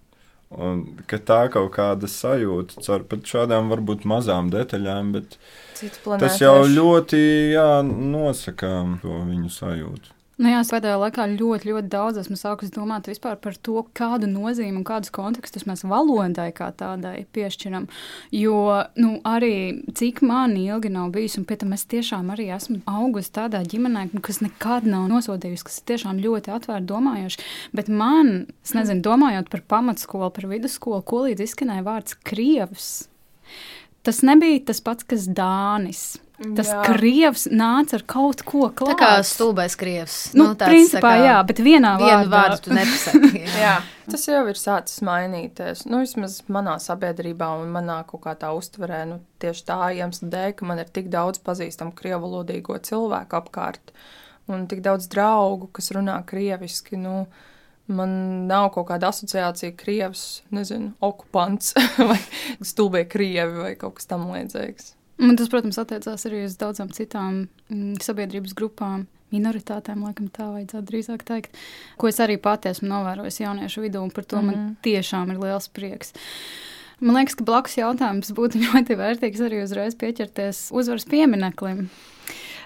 Un 0.55 0.83
ka 1.11 1.17
tā 1.19 1.39
kaut 1.51 1.73
kāda 1.75 2.07
sajūta 2.07 2.79
caur 2.85 3.03
pat 3.11 3.25
šādām 3.27 3.67
varbūt 3.73 4.05
mazām 4.07 4.47
detaļām, 4.53 5.09
bet 5.17 5.35
tas 6.21 6.37
jau 6.39 6.61
ļoti 6.71 7.19
jā, 7.51 7.81
nosaka 7.83 8.69
to 9.01 9.17
viņu 9.27 9.51
sajūtu. 9.51 10.16
Nu 10.37 10.51
jā, 10.51 10.59
pēdējā 10.69 10.97
laikā 11.01 11.23
ļoti, 11.31 11.65
ļoti 11.71 11.89
daudz 11.89 12.19
esmu 12.21 12.35
sākusi 12.37 12.75
domāt 12.75 13.07
par 13.41 13.55
to, 13.57 13.79
kādu 13.97 14.27
nozīmi 14.29 14.77
un 14.77 14.83
kādus 14.85 15.09
kontekstus 15.09 15.65
mēs 15.65 15.81
valodai 15.81 16.51
kā 16.53 16.67
tādai 16.77 17.25
piešķiram. 17.33 17.87
Jo 18.37 18.59
nu, 19.01 19.15
arī 19.25 19.81
cik 19.97 20.21
man 20.21 20.53
ilgi 20.53 20.91
nav 20.93 21.09
bijis, 21.15 21.39
un 21.41 21.47
pie 21.49 21.57
tam 21.57 21.73
es 21.73 21.87
tiešām 21.89 22.29
arī 22.35 22.51
esmu 22.53 22.83
augusi 22.85 23.33
tādā 23.33 23.63
ģimenē, 23.65 24.11
kas 24.21 24.43
nekad 24.45 24.85
nav 24.85 25.07
nosodījusi, 25.09 25.65
kas 25.65 25.81
ir 25.81 25.89
tiešām 25.93 26.21
ļoti 26.21 26.53
atvērti 26.53 26.89
domājoši. 26.93 27.49
Bet 27.73 27.89
man, 27.89 28.45
es 28.61 28.77
nezinu, 28.77 29.01
domājot 29.09 29.49
par 29.49 29.65
pamatskolu, 29.73 30.29
par 30.37 30.45
vidusskolu, 30.53 31.01
ko 31.01 31.25
līdz 31.25 31.47
izskanēja 31.47 31.87
vārds 31.89 32.19
krievs. 32.21 32.91
Tas 34.05 34.21
nebija 34.21 34.67
tas 34.69 34.85
pats, 34.85 35.03
kas 35.03 35.25
Dānis. 35.25 36.19
Tas 36.37 36.67
jā. 36.69 36.81
krievs 36.85 37.47
nāca 37.49 37.95
ar 37.97 38.03
kaut 38.05 38.43
ko 38.45 38.67
klāstu. 38.69 38.93
Tā 38.93 38.95
kā 38.99 39.23
stulbais 39.25 39.73
krievs. 39.79 40.17
Nu, 40.35 40.51
nu, 40.51 40.57
tāds, 40.57 40.69
principā, 40.69 41.15
kā, 41.15 41.23
jā, 41.25 41.37
bet 41.49 41.61
vienā 41.65 41.95
vienu 41.97 42.29
vārdu 42.29 42.59
tu 42.67 42.75
nepasaki. 42.77 43.39
Jā. 43.41 43.55
jā, 43.57 43.71
tas 44.13 44.27
jau 44.29 44.43
ir 44.51 44.59
sācis 44.61 45.01
mainīties. 45.07 45.87
Nu, 45.89 46.03
vismaz 46.03 46.43
manā 46.53 46.75
sabiedrībā 46.83 47.49
un 47.57 47.73
manā 47.73 48.03
kaut 48.05 48.21
kā 48.27 48.35
tā 48.37 48.51
uztverē, 48.53 49.01
nu, 49.09 49.17
tieši 49.41 49.65
tā 49.65 49.79
iemesla 49.97 50.29
dēļ, 50.35 50.53
ka 50.59 50.69
man 50.69 50.83
ir 50.83 50.93
tik 50.93 51.09
daudz 51.13 51.41
pazīstamu 51.41 51.97
krievu 51.97 52.27
valodīgo 52.27 52.77
cilvēku 52.85 53.39
apkārt 53.41 53.95
un 54.47 54.69
tik 54.69 54.85
daudz 54.85 55.09
draugu, 55.09 55.71
kas 55.73 55.89
runā 55.97 56.21
krieviski. 56.29 57.01
Nu, 57.01 57.23
Man 57.87 58.09
nav 58.49 58.65
kaut 58.75 58.89
kāda 58.89 59.13
asociācija, 59.13 59.71
krievs, 59.79 60.41
nezinu, 60.51 60.89
okupants 60.99 61.71
vai 62.09 62.19
stulbie 62.59 63.05
krievi 63.07 63.61
vai 63.63 63.69
kaut 63.79 63.95
kas 64.01 64.11
tamlīdzīgs. 64.11 64.96
Un 65.17 65.37
tas, 65.37 65.49
protams, 65.49 65.79
attiecās 65.81 66.27
arī 66.29 66.43
uz 66.45 66.57
daudzām 66.61 66.91
citām 66.93 67.47
mm, 67.71 67.97
sabiedrības 68.05 68.53
grupām. 68.57 69.07
Minoritātēm, 69.33 70.05
laikam, 70.07 70.29
tā 70.31 70.45
vajadzētu 70.53 70.87
drīzāk 70.87 71.25
teikt, 71.27 71.57
ko 71.99 72.07
es 72.07 72.19
arī 72.23 72.37
pati 72.39 72.69
esmu 72.71 72.87
novērojis 72.87 73.41
jauniešu 73.41 73.83
vidū, 73.83 73.99
un 73.99 74.11
par 74.11 74.23
to 74.23 74.37
mm 74.37 74.41
-hmm. 74.41 74.45
man 74.45 74.65
mhm. 74.65 74.75
tiešām 74.83 75.31
ir 75.31 75.39
liels 75.39 75.67
prieks. 75.67 76.13
Man 76.99 77.15
liekas, 77.15 77.35
ka 77.35 77.43
blakus 77.43 77.77
jautājums 77.77 78.31
būtu 78.31 78.61
ļoti 78.65 78.95
vērtīgs 78.95 79.41
arī 79.41 79.63
uzreiz 79.63 79.95
pieķerties 79.95 80.69
uzvaras 80.71 81.05
piemineklim. 81.05 81.89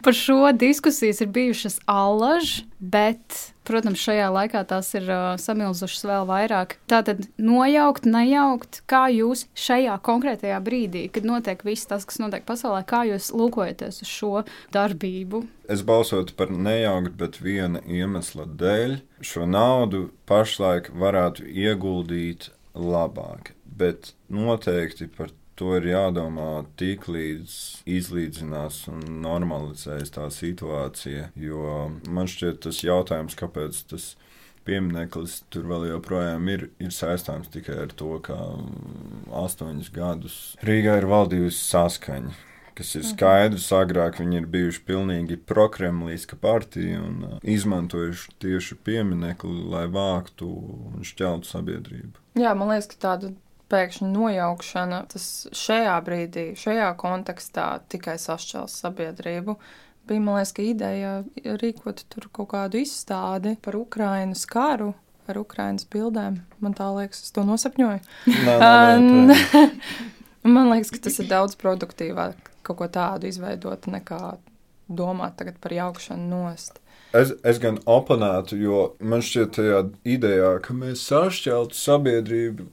Par 0.01 0.13
šo 0.17 0.51
diskusijas 0.51 1.21
ir 1.21 1.27
bijušas 1.27 1.79
allaž, 1.85 2.61
bet, 2.79 3.35
protams, 3.67 4.01
šajā 4.01 4.29
laikā 4.33 4.63
tās 4.65 4.89
ir 4.97 5.05
uh, 5.05 5.35
samilzušas 5.37 6.05
vēl 6.09 6.25
vairāk. 6.29 6.77
Tātad 6.89 7.27
nojaukt, 7.37 8.07
nejaukt, 8.09 8.81
kā 8.89 9.03
jūs 9.13 9.45
šajā 9.53 9.99
konkrētajā 10.01 10.57
brīdī, 10.65 11.03
kad 11.13 11.27
notiek 11.27 11.61
viss 11.67 11.85
tas, 11.89 12.07
kas 12.09 12.17
notiek 12.23 12.47
pasaulē, 12.47 12.81
kā 12.89 13.03
jūs 13.11 13.29
lūkojaties 13.35 14.01
uz 14.01 14.09
šo 14.09 14.31
darbību? 14.73 15.43
Es 15.69 15.85
balsotu 15.85 16.33
par 16.39 16.49
nejaukt, 16.49 17.13
bet 17.21 17.37
viena 17.43 17.83
iemesla 17.85 18.47
dēļ 18.49 18.97
šo 19.21 19.45
naudu 19.45 20.07
pašlaik 20.29 20.89
varētu 20.97 21.45
ieguldīt 21.45 22.49
labāk. 22.73 23.53
Bet 23.65 24.15
noteikti 24.33 25.07
par 25.13 25.29
to 25.61 25.75
ir 25.77 25.91
jādomā 25.91 26.63
tik 26.79 27.05
līdz 27.11 27.55
izlīdzinās 27.85 28.81
un 28.89 29.03
normalizēs 29.21 30.09
tā 30.15 30.25
situācija. 30.33 31.29
Jo 31.37 31.91
man 32.09 32.29
šķiet 32.31 32.63
tas 32.65 32.81
jautājums, 32.81 33.37
kāpēc 33.37 33.83
tas 33.91 34.15
piemineklis 34.65 35.41
tur 35.53 35.67
vēl 35.69 35.87
joprojām 35.91 36.49
ir, 36.53 36.69
ir 36.81 36.93
saistāms 36.95 37.51
tikai 37.53 37.77
ar 37.83 37.93
to, 37.97 38.15
ka 38.25 38.37
astoņus 39.43 39.91
gadus 39.93 40.39
Rīgā 40.65 40.97
ir 41.01 41.09
valdījusi 41.11 41.61
saskaņa. 41.67 42.33
Kas 42.71 42.95
ir 42.95 43.03
mhm. 43.03 43.11
skaidrs, 43.11 43.67
agrāk 43.75 44.17
viņi 44.21 44.39
ir 44.39 44.49
bijuši 44.49 44.81
pilnīgi 44.87 45.37
prokremlīska 45.45 46.39
partija 46.41 47.03
un 47.03 47.21
uh, 47.27 47.37
izmantojuši 47.43 48.33
tieši 48.41 48.79
pieminekli, 48.87 49.67
lai 49.69 49.85
vāktu 49.91 50.49
un 50.89 51.05
šķeltu 51.05 51.51
sabiedrību. 51.51 52.15
Jā, 52.39 52.55
man 52.57 52.71
liekas, 52.71 52.87
ka 52.93 53.01
tādu 53.05 53.33
pēkšņa 53.71 54.09
nojaukšana, 54.11 55.03
tas 55.11 55.27
šajā 55.55 55.95
brīdī, 56.05 56.45
šajā 56.59 56.89
kontekstā 56.99 57.67
tikai 57.91 58.17
sašķels 58.21 58.75
sabiedrību. 58.83 59.55
Bija, 60.09 60.23
man 60.23 60.39
liekas, 60.39 60.53
ideja 60.65 61.13
rīkot 61.61 62.03
tur 62.11 62.27
kaut 62.33 62.51
kādu 62.55 62.81
izstādi 62.81 63.55
par 63.63 63.77
Ukrainas 63.79 64.47
karu 64.49 64.91
ar 65.29 65.39
Ukrainas 65.39 65.85
bildēm. 65.87 66.41
Man 66.63 66.75
tā 66.77 66.89
liekas, 66.95 67.23
es 67.27 67.35
to 67.35 67.45
nosapņoju. 67.47 68.01
Nē, 68.27 68.55
nē, 68.61 69.31
nē, 69.31 69.65
man 70.55 70.71
liekas, 70.73 70.91
ka 70.93 71.05
tas 71.07 71.19
ir 71.21 71.29
daudz 71.31 71.57
produktīvāk 71.61 72.51
kaut 72.65 72.79
ko 72.81 72.87
tādu 72.91 73.29
izveidot 73.29 73.87
nekā 73.89 74.37
domāt 74.91 75.41
par 75.61 75.73
jaukšanu 75.73 76.27
nost. 76.29 76.81
Es, 77.15 77.33
es 77.43 77.57
gan 77.59 77.79
oponētu, 77.89 78.55
jo 78.59 78.81
man 79.03 79.23
šķiet, 79.23 79.49
tajā 79.57 79.79
idejā, 80.07 80.51
ka 80.63 80.75
mēs 80.75 81.03
sašķeltu 81.09 81.75
sabiedrību, 81.75 82.67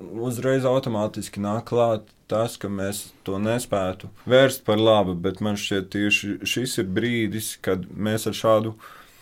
uzreiz 0.00 0.66
automātiski 0.68 1.42
nāk 1.42 1.68
klāt 1.70 2.08
tas, 2.30 2.56
ka 2.60 2.70
mēs 2.70 3.10
to 3.26 3.38
nespētu 3.42 4.10
vērst 4.30 4.64
par 4.66 4.80
labu. 4.80 5.16
Bet 5.18 5.42
man 5.44 5.58
šķiet, 5.60 5.90
tieši 5.92 6.36
šis 6.46 6.78
ir 6.82 6.90
brīdis, 6.94 7.56
kad 7.64 7.86
mēs 7.90 8.28
ar 8.30 8.36
šādu 8.36 8.76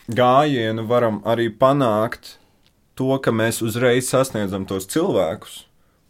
gājienu 0.09 0.85
varam 0.89 1.23
arī 1.29 1.49
panākt 1.53 2.37
to, 2.99 3.11
ka 3.23 3.33
mēs 3.35 3.63
uzreiz 3.65 4.11
sasniedzam 4.11 4.67
tos 4.69 4.89
cilvēkus, 4.91 5.63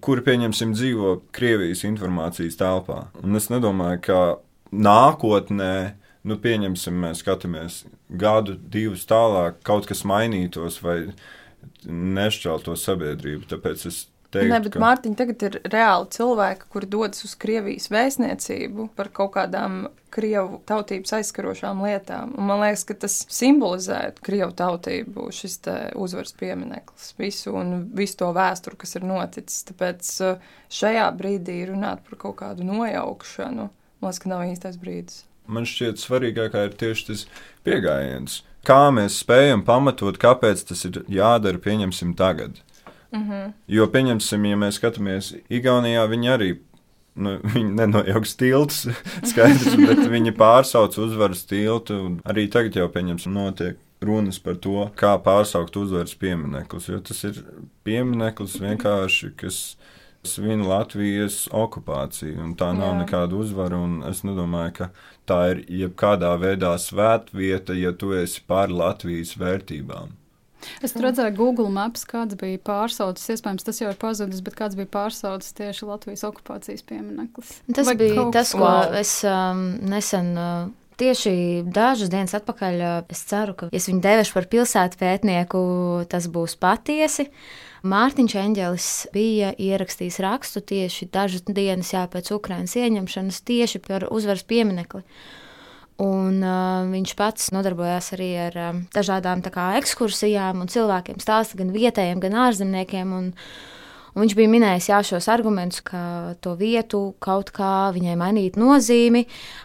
kuri, 0.05 0.25
pieņemsim, 0.27 0.75
dzīvo 0.77 1.19
Krievijas 1.35 1.85
informācijas 1.89 2.59
telpā. 2.59 3.09
Un 3.23 3.39
es 3.39 3.51
nedomāju, 3.53 4.03
ka 4.07 4.21
nākotnē 4.73 5.75
nu, 6.29 6.37
pieņemsim, 6.43 6.97
mēs 7.03 7.23
skatāmies 7.23 7.83
gadu, 8.09 8.57
divus 8.59 9.07
tālāk, 9.09 9.61
kaut 9.67 9.89
kas 9.89 10.05
mainītos 10.09 10.81
vai 10.85 10.99
nešķeltos 11.89 12.85
sabiedrību. 12.89 13.47
Tāpēc 13.51 13.87
es 13.91 14.07
teiktu, 14.35 14.51
Nē, 14.53 14.59
bet 14.65 14.75
ka... 14.75 14.83
Mārtiņa 14.83 15.19
tagad 15.19 15.45
ir 15.49 15.59
reāli 15.73 16.11
cilvēki, 16.15 16.69
kuri 16.73 16.89
dodas 16.91 17.25
uz 17.27 17.35
Krievijas 17.41 17.89
vēstniecību 17.93 18.89
par 18.99 19.11
kaut 19.15 19.35
kādām 19.37 19.87
krievu 20.15 20.61
tautības 20.69 21.15
aizskarošām 21.19 21.83
lietām. 21.85 22.33
Un 22.39 22.49
man 22.49 22.63
liekas, 22.65 22.87
ka 22.89 22.97
tas 23.05 23.21
simbolizē 23.33 24.01
krievu 24.25 24.55
tautību, 24.57 25.29
šis 25.37 25.61
uzvaras 25.99 26.35
piemineklis, 26.39 27.13
visu 27.21 27.55
un 27.59 27.89
visu 27.97 28.23
to 28.23 28.33
vēsturi, 28.37 28.81
kas 28.81 28.97
ir 28.97 29.09
noticis. 29.09 29.65
Tāpēc 29.69 30.13
uh, 30.25 30.53
šajā 30.73 31.09
brīdī 31.19 31.61
runāt 31.69 32.05
par 32.09 32.21
kaut 32.25 32.39
kādu 32.43 32.69
nojaukšanu, 32.69 33.69
man 33.69 34.09
liekas, 34.09 34.23
ka 34.25 34.33
nav 34.33 34.47
īstais 34.49 34.81
brīdis 34.81 35.25
man 35.49 35.67
šķiet 35.69 36.01
svarīgākā 36.01 36.69
ir 36.69 36.77
tieši 36.79 37.07
tas 37.11 37.25
pieejams. 37.67 38.43
Kā 38.69 38.89
mēs 38.93 39.21
spējam 39.23 39.63
pamatot, 39.65 40.19
kāpēc 40.21 40.67
tas 40.69 40.85
ir 40.85 41.01
jādara, 41.09 41.61
pieņemsim, 41.63 42.13
tagad. 42.19 42.61
Mm 43.13 43.31
-hmm. 43.31 43.53
Jo, 43.69 43.87
pieņemsim, 43.87 44.45
ja 44.45 44.57
mēs 44.57 44.81
skatāmies 44.81 45.35
Igaunijā, 45.51 46.07
viņi 46.09 46.29
arī 46.29 46.59
nu, 47.19 47.37
viņi 47.55 47.75
nenojauks 47.75 48.37
tiltus, 48.37 48.87
skaidrs, 49.31 49.77
bet 49.77 50.05
viņi 50.11 50.35
pārsauc 50.39 50.99
uzvaras 50.99 51.45
tiltu. 51.49 52.19
Arī 52.25 52.49
tagad 52.51 52.77
jau, 52.77 52.89
pieņemsim, 52.89 53.33
notiek 53.33 53.79
runas 54.01 54.39
par 54.39 54.59
to, 54.63 54.91
kā 54.99 55.17
pārsaukt 55.23 55.77
uzvaras 55.77 56.15
piemineklis. 56.15 56.89
Jo 56.89 57.01
tas 57.01 57.25
ir 57.25 57.41
piemineklis 57.85 58.59
vienkārši, 58.63 59.33
kas 59.37 59.77
svin 60.27 60.65
Latvijas 60.67 61.47
okupāciju, 61.55 62.39
un 62.43 62.55
tā 62.59 62.71
nav 62.77 62.95
Jā. 62.95 63.01
nekāda 63.03 63.39
uzvara. 63.39 63.81
Es 64.11 64.25
nedomāju, 64.27 64.75
ka 64.81 64.91
tā 65.29 65.41
ir 65.55 65.65
jebkādā 65.83 66.35
veidā 66.41 66.75
svētvieta, 66.79 67.77
ja 67.79 67.93
tu 67.93 68.13
esi 68.19 68.43
pār 68.47 68.73
Latvijas 68.75 69.37
vērtībām. 69.39 70.18
Es 70.85 70.97
redzēju, 70.97 71.35
Google 71.39 71.69
Maps, 71.75 72.05
kāds 72.09 72.39
bija 72.39 72.61
pārsaucis. 72.65 73.29
Iespējams, 73.35 73.67
tas 73.67 73.81
jau 73.83 73.93
ir 73.93 74.01
pazudis, 74.01 74.43
bet 74.45 74.59
kāds 74.59 74.79
bija 74.79 74.91
pārsaucis 74.99 75.57
tieši 75.59 75.89
Latvijas 75.89 76.27
okupācijas 76.29 76.85
piemineklis. 76.89 77.57
Tas 77.75 77.89
Vai 77.89 77.97
bija 77.99 78.29
tas, 78.35 78.55
ko 78.57 78.75
es 78.99 79.21
um, 79.29 79.71
nesen. 79.89 80.35
Uh, 80.37 80.69
Tieši 80.99 81.63
dažas 81.71 82.09
dienas 82.11 82.33
atpakaļ 82.35 82.81
uh, 82.83 82.95
es 83.15 83.21
ceru, 83.31 83.53
ka, 83.55 83.69
es 83.71 83.85
viņu 83.87 84.01
devušu 84.03 84.35
par 84.35 84.49
pilsētu 84.51 84.99
pētnieku, 84.99 85.61
tas 86.11 86.27
būs 86.35 86.57
patiesi. 86.59 87.29
Mārtiņš 87.87 88.35
Enģelis 88.41 88.89
bija 89.15 89.53
ierakstījis 89.55 90.19
rakstu 90.25 90.65
tieši 90.73 91.07
dažas 91.15 91.47
dienas 91.47 91.93
jā, 91.95 92.03
pēc 92.11 92.33
Ukrainas 92.35 92.75
ieņemšanas 92.75 93.39
tieši 93.47 93.83
par 93.85 94.09
uzvaras 94.11 94.43
pieminekli. 94.43 95.05
Un, 95.99 96.37
uh, 96.47 96.85
viņš 96.87 97.13
pats 97.19 97.49
nodarbojās 97.51 98.13
arī 98.15 98.29
ar 98.39 98.59
um, 98.69 98.77
dažādām 98.95 99.43
kā, 99.43 99.73
ekskursijām, 99.81 100.61
un 100.63 100.71
cilvēkiem 100.71 101.19
stāsta 101.19 101.59
gan 101.59 101.73
vietējiem, 101.75 102.21
gan 102.23 102.37
ārzemniekiem. 102.45 103.17
Un, 103.17 103.33
un 104.15 104.23
viņš 104.23 104.37
bija 104.39 104.53
minējis 104.53 104.89
jā, 104.93 105.01
šos 105.09 105.27
argumentus, 105.35 105.83
ka 105.83 106.37
to 106.39 106.55
vietu 106.61 107.17
kaut 107.19 107.51
kā 107.51 107.91
viņai 107.97 108.15
mainīt 108.21 108.61
nozīmi. 108.61 109.25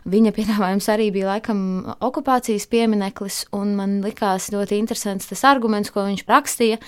Viņa 0.10 0.34
piedāvājums 0.34 0.90
arī 0.90 1.12
bija 1.14 1.36
laikam 1.36 1.60
okupācijas 2.02 2.66
piemineklis, 2.72 3.44
un 3.54 3.78
man 3.78 4.00
likās 4.02 4.50
ļoti 4.56 4.82
interesants 4.82 5.30
tas 5.30 5.46
arguments, 5.54 5.94
ko 5.94 6.08
viņš 6.10 6.26
rakstīja 6.34 6.82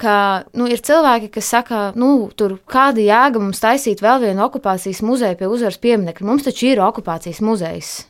ka 0.00 0.12
nu, 0.56 0.68
ir 0.68 0.80
cilvēki, 0.84 1.32
kas 1.32 1.48
saka, 1.52 1.80
nu, 2.00 2.28
tur 2.36 2.58
kāda 2.68 3.02
jēga 3.04 3.40
mums 3.40 3.60
taisīt 3.60 4.00
vēl 4.04 4.22
vienu 4.22 4.46
okupācijas 4.46 5.02
muzeju 5.04 5.36
pie 5.40 5.48
uzvaras 5.48 5.80
pieminiekta. 5.80 6.24
Mums 6.28 6.48
taču 6.48 6.70
ir 6.70 6.80
okupācijas 6.84 7.42
muzejs. 7.44 8.09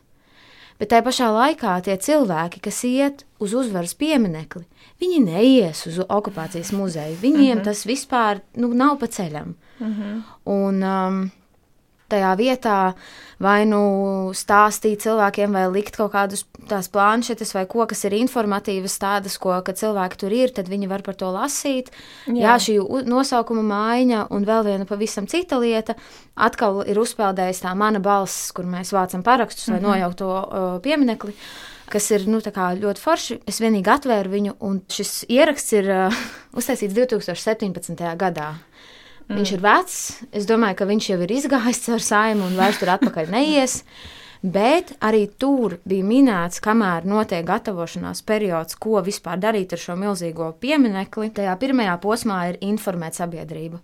Bet 0.81 0.89
tajā 0.89 1.05
pašā 1.05 1.27
laikā 1.29 1.75
tie 1.85 1.97
cilvēki, 2.01 2.63
kas 2.65 2.79
iet 2.89 3.25
uz 3.43 3.53
uzvaras 3.53 3.93
pieminekli, 4.01 4.65
viņi 5.03 5.19
neies 5.27 5.83
uz 5.91 5.99
okupācijas 6.07 6.73
muzeju. 6.73 7.19
Viņiem 7.21 7.43
uh 7.43 7.55
mhm. 7.55 7.59
-huh. 7.61 7.65
tas 7.65 7.85
vispār 7.87 8.41
nu, 8.57 8.73
nav 8.75 8.99
pa 8.99 9.07
ceļam. 9.07 9.55
Uh 9.81 9.87
mhm. 9.87 10.03
-huh. 10.03 10.23
Un, 10.45 10.83
um, 10.83 11.31
tajā 12.11 12.35
vietā 12.39 12.77
vai 13.41 13.65
nu 13.65 13.81
stāstīt 14.37 15.01
cilvēkiem, 15.01 15.55
vai 15.57 15.65
likt 15.73 15.97
kaut 15.97 16.13
kādus 16.13 16.45
tās 16.69 16.91
planšetes 16.93 17.55
vai 17.57 17.65
ko, 17.71 17.87
kas 17.89 18.05
ir 18.05 18.19
informatīvas, 18.19 18.99
tādas, 19.01 19.39
ko, 19.41 19.55
cilvēki 19.65 20.21
tur 20.21 20.35
ir, 20.37 20.53
tad 20.53 20.69
viņi 20.69 20.91
var 20.91 21.05
par 21.07 21.17
to 21.17 21.31
lasīt. 21.33 21.89
Jā, 22.29 22.37
Jā 22.43 22.59
šī 22.67 22.77
nosaukuma 23.09 23.65
maiņa 23.65 24.27
un 24.35 24.45
vēl 24.49 24.67
viena 24.69 24.89
pavisam 24.89 25.29
cita 25.31 25.59
lieta. 25.63 25.97
Atkal 26.37 26.83
ir 26.85 27.01
uzpeldējis 27.01 27.65
tā 27.65 27.73
mana 27.77 28.03
balss, 28.05 28.53
kur 28.53 28.69
mēs 28.69 28.93
vācam 28.93 29.25
parakstus, 29.25 29.69
lai 29.69 29.81
mm 29.81 29.85
-hmm. 29.85 29.89
nojauktu 29.89 30.19
to 30.21 30.33
uh, 30.37 30.81
pieminekli 30.85 31.35
kas 31.91 32.11
ir 32.11 32.27
nu, 32.31 32.39
ļoti 32.39 33.03
forši. 33.03 33.41
Es 33.47 33.61
vienīgi 33.61 33.91
atvēru 33.91 34.31
viņu, 34.31 34.57
un 34.61 34.81
šis 34.89 35.25
ieraksts 35.29 35.73
ir 35.73 35.91
uh, 35.91 36.21
uztaisīts 36.59 36.95
2017. 36.95 38.17
gadā. 38.17 38.55
Mm. 39.31 39.39
Viņš 39.39 39.51
ir 39.55 39.61
vecs. 39.63 39.99
Es 40.35 40.47
domāju, 40.49 40.81
ka 40.81 40.89
viņš 40.91 41.13
jau 41.13 41.21
ir 41.23 41.35
izgājis 41.37 41.85
caur 41.85 42.03
saimu 42.03 42.49
un 42.49 42.57
vairs 42.59 42.81
tur 42.81 42.91
atpakaļ 42.97 43.31
neies. 43.31 43.85
Bet 44.41 44.95
arī 45.05 45.27
tur 45.39 45.77
bija 45.85 46.05
minēts, 46.07 46.63
kamēr 46.65 47.05
notiek 47.07 47.45
gatavošanās 47.47 48.25
periods, 48.27 48.79
ko 48.81 49.03
vispār 49.05 49.39
darīt 49.39 49.75
ar 49.77 49.83
šo 49.83 49.95
milzīgo 50.01 50.49
pieminekli. 50.63 51.29
Tajā 51.37 51.55
pirmajā 51.61 51.99
posmā 52.03 52.41
ir 52.51 52.59
informēt 52.65 53.21
sabiedrību. 53.21 53.79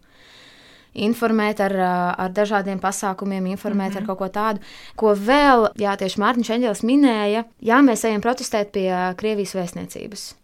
Informēt 1.07 1.61
ar, 1.61 1.77
ar 2.25 2.33
dažādiem 2.33 2.81
pasākumiem, 2.81 3.51
informēt 3.53 3.93
mm 3.93 3.99
-hmm. 3.99 4.03
ar 4.03 4.07
kaut 4.07 4.19
ko 4.19 4.29
tādu, 4.33 4.61
ko 4.97 5.13
vēl, 5.15 5.69
jā, 5.77 5.93
tieši 5.97 6.21
Mārtiņš 6.21 6.51
Enģels 6.57 6.83
minēja, 6.83 7.45
jā, 7.61 7.83
mēs 7.85 8.05
ejam 8.05 8.21
protestēt 8.21 8.73
pie 8.73 9.15
Krievijas 9.17 9.55
vēstniecības. 9.55 10.35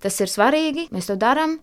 Tas 0.00 0.20
ir 0.20 0.26
svarīgi, 0.26 0.90
mēs 0.90 1.06
to 1.06 1.16
darām. 1.16 1.60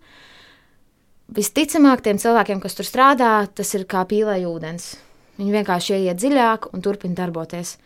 Visticamāk, 1.31 2.03
tiem 2.03 2.19
cilvēkiem, 2.19 2.59
kas 2.59 2.75
tur 2.75 2.87
strādā, 2.87 3.31
tas 3.55 3.69
ir 3.77 3.87
kā 3.89 4.03
pīlē 4.07 4.41
ūdens. 4.49 4.97
Viņi 5.39 5.53
vienkārši 5.55 5.95
ieiet 5.95 6.19
dziļāk 6.19 6.71
un 6.75 6.83
turpina 6.83 7.15
darboties. 7.21 7.77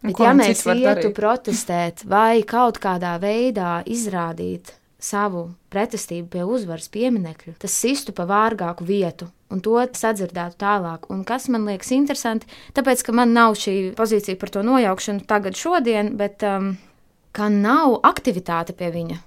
Bet, 0.00 0.16
ja 0.16 0.32
mēs 0.32 0.64
ietu 0.64 1.10
protestēt 1.12 2.06
vai 2.08 2.40
kaut 2.48 2.80
kādā 2.80 3.18
veidā 3.20 3.82
izrādīt 3.84 4.72
savu 5.00 5.50
pretestību 5.72 6.28
pie 6.32 6.44
uzvaras 6.48 6.88
pieminiekļa, 6.92 7.58
tas 7.60 7.76
sistu 7.76 8.14
pa 8.16 8.24
vārgāku 8.28 8.88
vietu. 8.88 9.28
Un 9.52 9.60
to 9.64 9.76
sadzirdētu 9.76 10.56
tālāk. 10.60 11.08
Un 11.12 11.24
kas 11.28 11.48
man 11.52 11.66
liekas 11.68 11.90
interesanti, 11.96 12.48
tāpēc, 12.76 13.02
ka 13.04 13.12
man 13.16 13.34
nav 13.36 13.58
šī 13.60 13.92
pozīcija 13.98 14.40
par 14.40 14.52
to 14.54 14.64
nojaukšanu 14.64 15.26
tagad, 15.28 15.58
šodien, 15.58 16.14
bet 16.20 16.44
um, 16.46 16.76
ka 17.36 17.50
nav 17.52 17.98
aktivitāte 18.06 18.76
pie 18.78 18.92
viņa. 18.94 19.18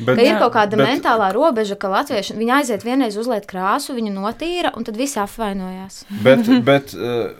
Bet, 0.00 0.16
ka 0.16 0.24
ir 0.24 0.40
kaut 0.40 0.54
kāda 0.56 0.78
bet, 0.80 0.88
mentālā 0.88 1.30
robeža, 1.36 1.76
ka 1.80 1.90
latvieši 1.92 2.38
viņi 2.38 2.56
aiziet 2.60 2.86
vienreiz 2.86 3.18
uzliet 3.20 3.46
krāsu, 3.50 3.96
viņu 3.96 4.14
notīra, 4.16 4.74
un 4.76 4.86
tad 4.88 4.98
visi 5.00 5.20
apvainojās. 5.20 6.02
Bet, 6.24 6.48
bet 6.66 6.94
uh, 6.96 7.30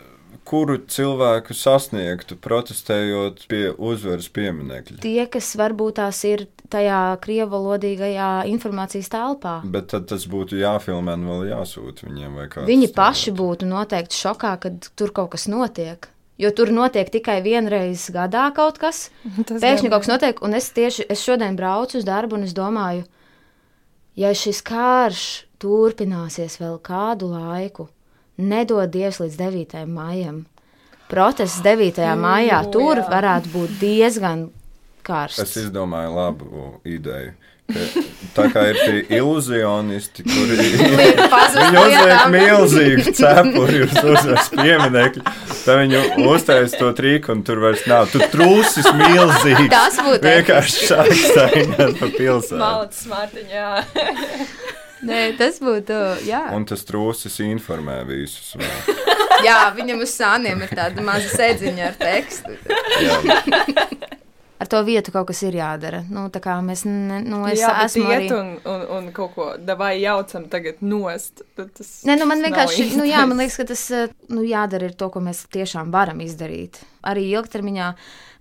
kuru 0.47 0.77
cilvēku 0.91 1.55
sasniegtu, 1.57 2.37
protestējot 2.41 3.45
pie 3.51 3.63
uzvaras 3.71 4.29
pieminiekļa? 4.33 4.99
Tie, 5.03 5.19
kas 5.31 5.53
varbūt 5.59 5.99
tās 6.01 6.21
ir 6.27 6.47
tajā 6.71 7.01
krievalodīgajā 7.23 8.29
informācijas 8.51 9.11
telpā. 9.11 9.57
Bet 9.73 9.91
tad 9.93 10.07
tas 10.11 10.25
būtu 10.31 10.59
jāfilmē 10.61 11.17
un 11.19 11.27
vēl 11.33 11.51
jāsūta 11.51 12.07
viņiem. 12.07 12.39
Viņi 12.69 12.91
paši 12.95 13.35
būtu 13.35 13.69
noteikti 13.69 14.17
šokā, 14.17 14.55
kad 14.65 14.91
tur 14.95 15.13
kaut 15.15 15.33
kas 15.35 15.49
notiek 15.51 16.11
jo 16.41 16.51
tur 16.57 16.71
notiek 16.73 17.09
tikai 17.13 17.39
vienreiz 17.45 18.07
gadā 18.13 18.47
kaut 18.57 18.79
kas. 18.81 19.09
Pēkšņi 19.63 19.91
kaut 19.91 20.03
kas 20.05 20.11
notiek, 20.11 20.41
un 20.45 20.57
es 20.57 20.69
tieši 20.75 21.07
es 21.13 21.23
šodien 21.23 21.57
braucu 21.59 21.99
uz 22.01 22.07
darbu, 22.07 22.39
un 22.39 22.47
es 22.49 22.55
domāju, 22.57 23.05
ja 24.19 24.33
šis 24.35 24.61
karš 24.65 25.25
turpināsies 25.61 26.57
vēl 26.61 26.79
kādu 26.83 27.29
laiku, 27.35 27.87
nedod 28.41 28.89
Dievs 28.91 29.21
līdz 29.21 29.37
9. 29.37 29.85
maijam. 29.85 30.45
Protests 31.11 31.61
9. 31.65 31.99
maijā 32.17 32.61
tur 32.71 33.03
varētu 33.11 33.51
būt 33.53 33.77
diezgan 33.81 34.47
Es 35.01 35.03
karsts. 35.03 35.55
izdomāju 35.57 36.11
labu 36.15 36.67
ideju. 36.85 37.33
Tā 38.31 38.45
kā 38.53 38.63
ir 38.71 38.77
tie 38.79 38.99
iluzionisti, 39.17 40.23
kuri 40.23 40.55
Liek 40.99 41.19
pazust 41.31 41.59
Viņi 41.59 41.79
uzliek 41.81 42.21
milzīgu 42.31 43.13
cepuri 43.17 43.81
uz 43.83 43.97
uzvaras 43.99 44.51
pieminiektu. 44.53 45.23
Tad 45.65 45.81
viņi 45.81 46.03
uztaisīja 46.31 46.79
to 46.79 46.91
trīku, 46.95 47.35
un 47.35 47.41
tur 47.47 47.63
vairs 47.65 47.83
nav. 47.91 48.07
Tur 48.13 48.23
trūcis 48.31 48.87
milzīgs. 48.95 49.67
Tas 49.73 49.99
būtu 49.99 50.23
vienkārši 50.29 50.87
šāds 50.91 51.25
staigāt 51.27 51.99
pa 51.99 52.11
pilsētu. 52.15 52.61
Malacis 52.61 53.09
Mārtiņa, 53.11 53.51
jā. 53.57 53.73
Nē, 55.11 55.21
tas 55.37 55.57
būtu. 55.61 55.97
Jā. 56.27 56.45
Un 56.55 56.65
tas 56.69 56.85
trūcis 56.85 57.39
informē 57.43 58.01
visus. 58.07 58.53
vēl. 58.55 59.01
jā, 59.47 59.59
viņam 59.75 60.05
uz 60.05 60.13
sāniem 60.13 60.61
ir 60.61 60.73
tāda 60.77 61.03
maza 61.05 61.31
sēdziņa 61.33 61.87
ar 61.89 61.99
tekstu. 61.99 62.57
Jā, 63.01 63.19
Ar 64.61 64.69
to 64.69 64.77
vietu 64.85 65.09
kaut 65.09 65.25
kas 65.31 65.39
ir 65.41 65.55
jādara. 65.57 66.03
Nu, 66.13 66.27
tā 66.29 66.37
kā 66.43 66.59
mēs, 66.61 66.83
ne, 66.85 67.17
nu, 67.25 67.39
es 67.49 67.63
jā, 67.63 67.71
esmu 67.87 68.03
arī. 68.13 68.27
iet 68.27 68.33
un, 68.35 68.51
un, 68.69 68.83
un 68.97 69.07
kaut 69.15 69.33
ko, 69.33 69.47
vai 69.79 69.95
jaucam 69.97 70.45
tagad 70.51 70.83
nost. 70.85 71.41
Tas 71.57 71.89
Nē, 72.05 72.19
nu 72.21 72.27
man 72.29 72.45
vienkārši, 72.45 72.91
nu 72.99 73.07
jā, 73.09 73.23
man 73.25 73.41
liekas, 73.41 73.57
ka 73.57 73.65
tas 73.71 73.87
eh, 73.97 74.13
nu, 74.29 74.45
jādara 74.45 74.91
ir 74.91 74.93
to, 74.99 75.09
ko 75.09 75.23
mēs 75.25 75.47
tiešām 75.55 75.89
varam 75.95 76.21
izdarīt. 76.21 76.77
Arī 77.09 77.25
ilgtermiņā 77.31 77.89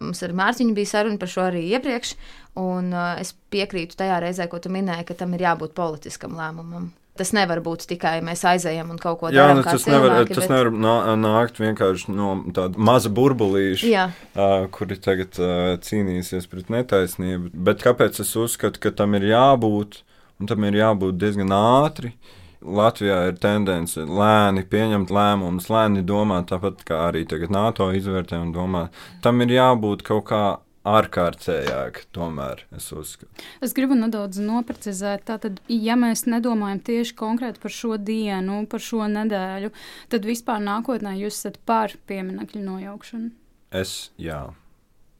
mums 0.05 0.21
ar 0.27 0.37
Mārciņu 0.37 0.77
bija 0.77 0.93
saruna 0.93 1.17
par 1.21 1.33
šo 1.33 1.47
arī 1.49 1.65
iepriekš, 1.73 2.13
un 2.61 2.93
uh, 2.93 3.15
es 3.23 3.33
piekrītu 3.53 3.97
tajā 3.97 4.21
reizē, 4.21 4.51
ko 4.53 4.61
tu 4.61 4.73
minēji, 4.73 5.09
ka 5.09 5.17
tam 5.23 5.33
ir 5.39 5.49
jābūt 5.49 5.73
politiskam 5.79 6.37
lēmumam. 6.37 6.91
Tas 7.21 7.35
nevar 7.37 7.61
būt 7.61 7.85
tikai 7.91 8.15
mēs 8.25 8.41
aizējam 8.49 8.91
un 8.95 8.99
kaut 9.03 9.19
ko 9.21 9.29
Jā 9.29 9.43
darām. 9.45 9.59
nu, 9.61 9.65
kā 9.67 9.75
tas 9.77 9.85
nevar, 9.91 10.09
cilvēki, 10.15 10.35
tas 10.39 10.47
bet- 10.47 10.53
nevar 10.55 10.71
nā- 10.73 11.17
nākt 11.21 11.61
vienkārši 11.61 12.15
no 12.17 12.31
tāda 12.57 12.81
maza 12.91 13.11
burbulīša. 13.13 13.91
Jā, 13.91 14.07
uh, 14.35 14.67
kuri 14.73 14.97
tagad 14.97 15.37
uh, 15.37 15.77
cīnīsies 15.85 16.49
pret 16.49 16.73
netaisnību. 16.73 17.51
Bet 17.55 17.85
kāpēc 17.85 18.21
es 18.25 18.33
uzskatu, 18.41 18.81
ka 18.81 18.91
tam 19.03 19.19
ir 19.21 19.29
jābūt, 19.35 20.01
un 20.41 20.49
tam 20.49 20.65
ir 20.65 20.81
jābūt 20.81 21.19
diezgan 21.21 21.53
ātri? 21.53 22.15
Latvijā 22.61 23.19
ir 23.31 23.37
tendence 23.41 23.97
lēni 24.05 24.65
pieņemt 24.69 25.09
lēmumus, 25.17 25.69
lēni 25.73 26.03
domāt, 26.05 26.51
tāpat 26.51 26.83
kā 26.85 26.99
arī 27.11 27.23
tagad 27.29 27.51
NATO 27.57 27.87
izvērtē 27.97 28.37
un 28.41 28.51
domā. 28.53 28.83
Tam 29.25 29.41
ir 29.41 29.49
jābūt 29.55 30.03
kaut 30.05 30.27
kā 30.29 30.43
ārkārtējāk, 30.89 32.05
tomēr 32.15 32.63
es 32.77 32.89
uzskatu. 32.97 33.29
Es 33.61 33.75
gribu 33.77 33.97
nedaudz 33.99 34.41
noprecizēt, 34.41 35.27
tātad, 35.29 35.61
ja 35.69 35.97
mēs 36.01 36.25
nedomājam 36.31 36.81
tieši 36.87 37.17
konkrēti 37.19 37.61
par 37.61 37.75
šo 37.75 37.99
dienu, 38.01 38.63
par 38.71 38.85
šo 38.85 39.05
nedēļu, 39.13 39.73
tad 40.13 40.29
vispār 40.29 40.63
nākotnē 40.65 41.17
jūs 41.21 41.43
esat 41.43 41.61
par 41.69 41.93
pieminiektu 42.09 42.63
nojaukšanu. 42.65 43.31
Es 43.77 44.11
jā. 44.19 44.49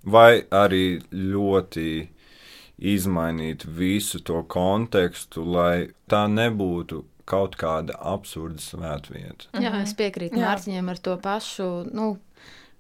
Vai 0.01 0.43
arī 0.49 1.03
ļoti 1.13 2.09
izmainīt 2.81 3.67
visu 3.69 4.23
to 4.25 4.41
kontekstu, 4.49 5.45
lai 5.45 5.91
tā 6.09 6.25
nebūtu 6.33 7.05
kaut 7.31 7.55
kāda 7.61 7.95
absurda 8.01 8.59
svētvieta. 8.65 9.53
jā 9.61 9.75
es 9.83 9.93
piekrītu. 9.99 10.41
Mārciņam 10.41 10.89
ar 10.91 10.99
to 11.05 11.17
pašu. 11.21 11.69
Nu, 11.93 12.15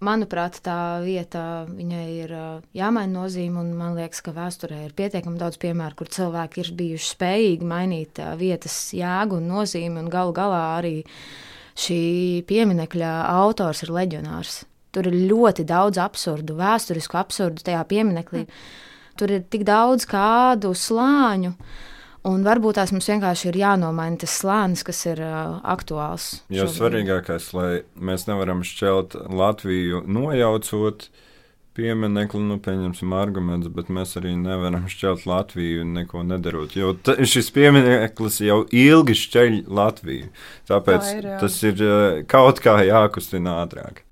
Manuprāt, 0.00 0.62
tā 0.64 1.02
vieta 1.04 1.66
viņai 1.68 2.04
ir 2.22 2.30
jāmaina 2.72 3.12
nozīme, 3.12 3.60
man 3.76 3.98
liekas, 3.98 4.22
ka 4.24 4.32
vēsturē 4.32 4.86
ir 4.86 4.94
pietiekami 4.96 5.36
daudz 5.36 5.58
piemēru, 5.60 5.98
kur 5.98 6.08
cilvēki 6.08 6.62
ir 6.62 6.70
bijuši 6.78 7.10
spējīgi 7.10 7.68
mainīt 7.68 8.20
vietas 8.40 8.78
jēgu 8.96 9.36
un 9.36 9.50
nozīmi, 9.52 10.00
un 10.00 10.08
galu 10.12 10.32
galā 10.32 10.62
arī 10.78 10.94
šī 11.76 12.00
pieminiekļa 12.48 13.12
autors 13.34 13.84
ir 13.84 13.92
leģionārs. 13.98 14.62
Tur 14.90 15.10
ir 15.10 15.18
ļoti 15.30 15.68
daudz 15.68 16.00
absurdu, 16.00 16.56
vēsturisku 16.58 17.20
absurdu 17.20 17.62
tajā 17.68 17.84
piemineklī. 17.92 18.46
Tur 19.20 19.36
ir 19.36 19.44
tik 19.52 19.68
daudz 19.68 20.08
kādu 20.08 20.72
slāņu, 20.72 21.52
un 22.28 22.44
varbūt 22.46 22.78
tās 22.80 22.92
mums 22.94 23.08
vienkārši 23.10 23.50
ir 23.50 23.60
jānomaina 23.62 24.20
tas 24.20 24.36
slānis, 24.42 24.84
kas 24.86 25.02
ir 25.08 25.22
uh, 25.24 25.58
aktuāls. 25.72 26.42
Jo 26.52 26.66
šobrīd. 26.66 26.76
svarīgākais, 26.76 27.50
lai 27.56 27.70
mēs 27.96 28.28
nevaram 28.28 28.64
šķelt 28.66 29.16
Latviju 29.28 30.04
nojaucot 30.10 31.08
pieminekli, 31.78 32.42
nu, 32.44 32.58
pieņemsim 32.62 33.14
argumentus, 33.16 33.72
bet 33.72 33.90
mēs 33.94 34.16
arī 34.20 34.34
nevaram 34.38 34.88
šķelt 34.90 35.26
Latviju 35.30 35.86
neko 35.94 36.24
nedarot. 36.26 36.74
Jo 36.76 36.92
ta, 36.98 37.16
šis 37.16 37.50
piemineklis 37.54 38.40
jau 38.44 38.62
ilgi 38.68 39.16
šķeļ 39.22 39.58
Latviju. 39.80 40.30
Tāpēc 40.70 41.06
Tā 41.06 41.16
ir, 41.16 41.28
jā. 41.32 41.40
tas 41.44 41.60
ir 41.64 41.84
eh, 41.86 42.22
kaut 42.30 42.62
kā 42.64 42.80
jākustina 42.84 43.60
ātrāk. 43.64 44.04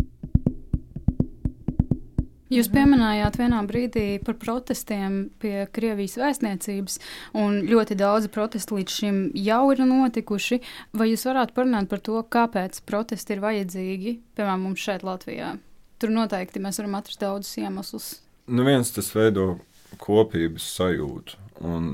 Jūs 2.49 2.71
pieminējāt 2.73 3.37
vienā 3.37 3.59
brīdī 3.69 4.07
par 4.25 4.39
protestiem 4.41 5.19
pie 5.43 5.67
Krievijas 5.75 6.17
vēstniecības, 6.17 6.97
un 7.37 7.61
ļoti 7.69 7.99
daudzi 8.01 8.31
protesti 8.33 8.79
līdz 8.79 8.95
šim 9.01 9.19
jau 9.37 9.63
ir 9.75 9.83
notikuši. 9.85 10.61
Vai 10.97 11.11
jūs 11.11 11.27
varētu 11.29 11.57
parunāt 11.59 11.91
par 11.91 12.01
to, 12.05 12.17
kāpēc 12.25 12.81
protesti 12.89 13.37
ir 13.37 13.45
vajadzīgi, 13.45 14.15
piemēram, 14.39 14.65
mums 14.65 14.81
šeit 14.81 15.05
Latvijā? 15.05 15.59
Tur 16.01 16.15
noteikti 16.15 16.63
mēs 16.63 16.81
varam 16.81 16.97
atrast 16.97 17.21
daudzus 17.21 17.59
iemeslus. 17.61 18.11
Nu, 18.49 18.65
viens 18.65 18.95
tas 18.97 19.11
veido 19.13 19.59
kopības 20.01 20.71
sajūtu. 20.79 21.37
Un 21.69 21.91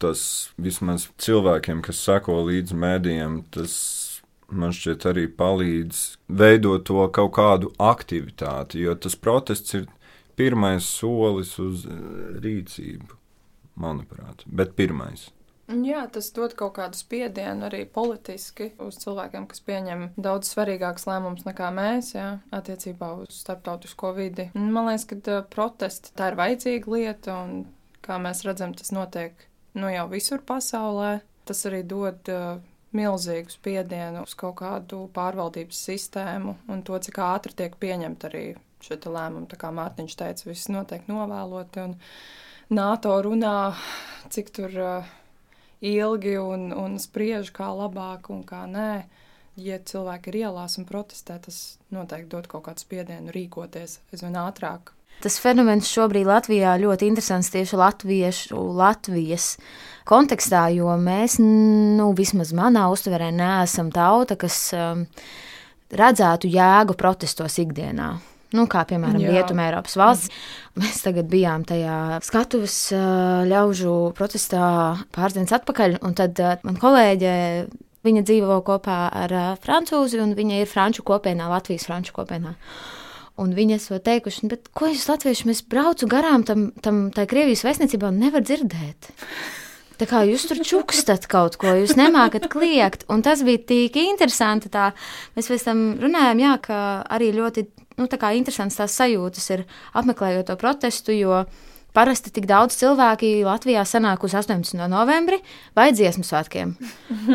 tas 0.00 0.20
vismaz 0.60 1.08
cilvēkiem, 1.20 1.82
kas 1.84 2.00
seko 2.06 2.38
līdzi 2.46 2.76
mēdījiem, 2.80 3.42
tas 3.52 3.74
man 4.50 4.74
šķiet 4.74 5.06
arī 5.10 5.26
palīdz 5.38 6.02
veidot 6.28 6.86
to 6.88 7.06
kaut 7.14 7.34
kādu 7.38 7.72
aktivitāti, 7.82 8.82
jo 8.86 8.94
tas 8.94 9.16
protests 9.18 9.74
ir 9.78 9.86
pirmais 10.36 10.86
solis 10.86 11.56
uz 11.62 11.86
eh, 11.88 11.96
rīcību, 12.44 13.16
manuprāt. 13.80 14.44
Bet 14.46 14.76
pirmais. 14.78 15.30
Jā, 15.66 16.04
tas 16.14 16.28
dod 16.30 16.52
kaut 16.54 16.76
kādu 16.76 16.94
spiedienu 16.94 17.66
arī 17.66 17.80
politiski 17.90 18.68
uz 18.78 19.00
cilvēkiem, 19.02 19.48
kas 19.50 19.64
pieņem 19.66 20.04
daudz 20.14 20.52
svarīgākus 20.52 21.08
lēmumus 21.08 21.42
nekā 21.48 21.72
mēs, 21.74 22.12
jā, 22.14 22.28
attiecībā 22.54 23.08
uz 23.24 23.40
starptautisko 23.40 24.12
vidi. 24.14 24.46
Man 24.54 24.86
liekas, 24.86 25.08
ka 25.10 25.18
uh, 25.18 25.40
protesti 25.50 26.14
tā 26.14 26.30
ir 26.30 26.38
vajadzīga 26.38 26.92
lieta, 26.94 27.40
un 27.42 27.64
kā 28.06 28.20
mēs 28.22 28.44
redzam, 28.46 28.76
tas 28.78 28.94
notiek 28.94 29.48
nu, 29.74 29.90
jau 29.90 30.06
visur 30.14 30.46
pasaulē. 30.46 31.16
Tas 31.46 31.66
arī 31.66 31.82
dod 31.86 32.30
uh, 32.30 32.62
milzīgu 32.96 33.52
spiedienu 33.52 34.24
uz 34.26 34.34
kaut 34.38 34.58
kādu 34.62 35.04
pārvaldības 35.16 35.82
sistēmu 35.88 36.56
un 36.72 36.82
to, 36.86 36.98
cik 37.02 37.20
ātri 37.24 37.54
tiek 37.56 37.76
pieņemta 37.82 38.30
arī 38.30 38.46
šie 38.84 38.98
lēmumi. 39.04 39.48
Tā 39.50 39.58
kā 39.60 39.70
Mārtiņš 39.74 40.16
teica, 40.18 40.48
viss 40.48 40.70
notiek 40.72 41.06
novēloti, 41.10 41.84
un 41.84 41.96
NATO 42.76 43.14
runā, 43.26 43.60
cik 44.32 44.52
tur. 44.56 44.82
Ilgi 45.86 46.38
un, 46.40 46.70
un 46.72 46.94
spriež, 46.96 47.50
kā 47.52 47.66
labāk 47.68 48.30
un 48.32 48.40
kā 48.48 48.62
nē. 48.64 49.04
Ja 49.60 49.76
cilvēki 49.76 50.32
ir 50.32 50.38
ielās 50.46 50.78
un 50.80 50.88
protestē, 50.88 51.36
tas 51.44 51.58
noteikti 51.92 52.32
dod 52.32 52.48
kaut 52.48 52.64
kādu 52.64 52.80
spiedienu 52.80 53.34
rīkoties 53.36 53.98
aizvien 54.08 54.40
ātrāk. 54.40 54.95
Tas 55.24 55.38
fenomens 55.40 55.88
šobrīd 55.88 56.28
Latvijā 56.28 56.76
ļoti 56.80 57.08
interesants 57.08 57.48
tieši 57.54 57.78
latviešu, 57.80 58.60
Latvijas 58.76 59.54
kontekstā, 60.06 60.66
jo 60.76 60.92
mēs, 61.00 61.38
nu, 61.42 62.10
vismaz 62.16 62.52
manā 62.56 62.86
uztverē, 62.92 63.32
neesam 63.34 63.88
tauta, 63.94 64.36
kas 64.38 64.58
um, 64.76 65.06
redzētu 65.96 66.50
jēgu 66.52 66.96
protestos 67.00 67.56
ikdienā. 67.62 68.14
Nu, 68.54 68.66
kā 68.70 68.84
piemēram. 68.86 69.24
Rietumē, 69.26 69.70
Eiropas 69.70 69.96
valsts. 69.98 70.30
Mēs 70.78 71.00
tagad 71.02 71.26
bijām 71.32 71.64
tajā 71.66 72.20
skatuves 72.24 72.76
uh, 72.94 73.42
ļaužu 73.48 73.96
protestā 74.16 74.68
pāris 75.16 75.34
dienas 75.34 75.56
atpakaļ, 75.56 75.98
un 76.06 76.14
tad 76.16 76.38
uh, 76.42 76.54
man 76.66 76.78
kolēģe. 76.80 77.32
Viņa 78.06 78.22
dzīvo 78.22 78.60
kopā 78.62 79.00
ar 79.24 79.32
uh, 79.34 79.48
francūzi, 79.58 80.20
un 80.22 80.36
viņa 80.38 80.60
ir 80.62 80.70
franču 80.70 81.02
kopienā, 81.06 81.48
Latvijas 81.50 81.88
franču 81.88 82.14
kopienā. 82.14 82.54
Un 83.42 83.52
viņi 83.52 83.76
esmu 83.76 84.00
teikuši, 84.00 84.48
bet 84.48 84.70
ko 84.76 84.88
jūs 84.88 85.04
latvieši, 85.10 85.48
mēs 85.50 85.60
braucu 85.68 86.08
garām 86.08 86.44
tam, 86.48 86.70
tam 86.82 87.06
tai 87.12 87.26
Krievijas 87.28 87.66
vēstniecībā 87.66 88.08
un 88.08 88.20
nevar 88.22 88.44
dzirdēt. 88.46 89.10
Tā 89.96 90.08
kā 90.08 90.22
jūs 90.28 90.44
tur 90.48 90.60
čukstat 90.64 91.24
kaut 91.28 91.56
ko, 91.60 91.72
jūs 91.76 91.94
nemākat 91.96 92.48
kliegt. 92.52 93.06
Un 93.12 93.22
tas 93.24 93.40
bija 93.44 93.62
tik 93.68 93.96
interesanti. 94.00 94.68
Tā. 94.72 94.90
Mēs 95.36 95.48
pēc 95.52 95.68
tam 95.68 95.84
runājām, 96.00 96.42
jā, 96.44 96.52
ka 96.64 96.80
arī 97.16 97.30
ļoti 97.36 97.64
nu, 97.96 98.08
tā 98.08 98.32
interesants 98.36 98.76
tās 98.76 98.96
sajūtas 98.98 99.48
ir 99.54 99.64
apmeklējot 99.96 100.50
to 100.50 100.56
protestu, 100.60 101.16
jo 101.16 101.44
parasti 101.96 102.32
tik 102.34 102.48
daudz 102.48 102.76
cilvēki 102.76 103.40
Latvijā 103.46 103.84
sanāk 103.88 104.26
uz 104.26 104.34
18. 104.36 104.76
novembri 104.92 105.40
vai 105.76 105.88
dziesmu 105.96 106.24
svētkiem. 106.26 106.74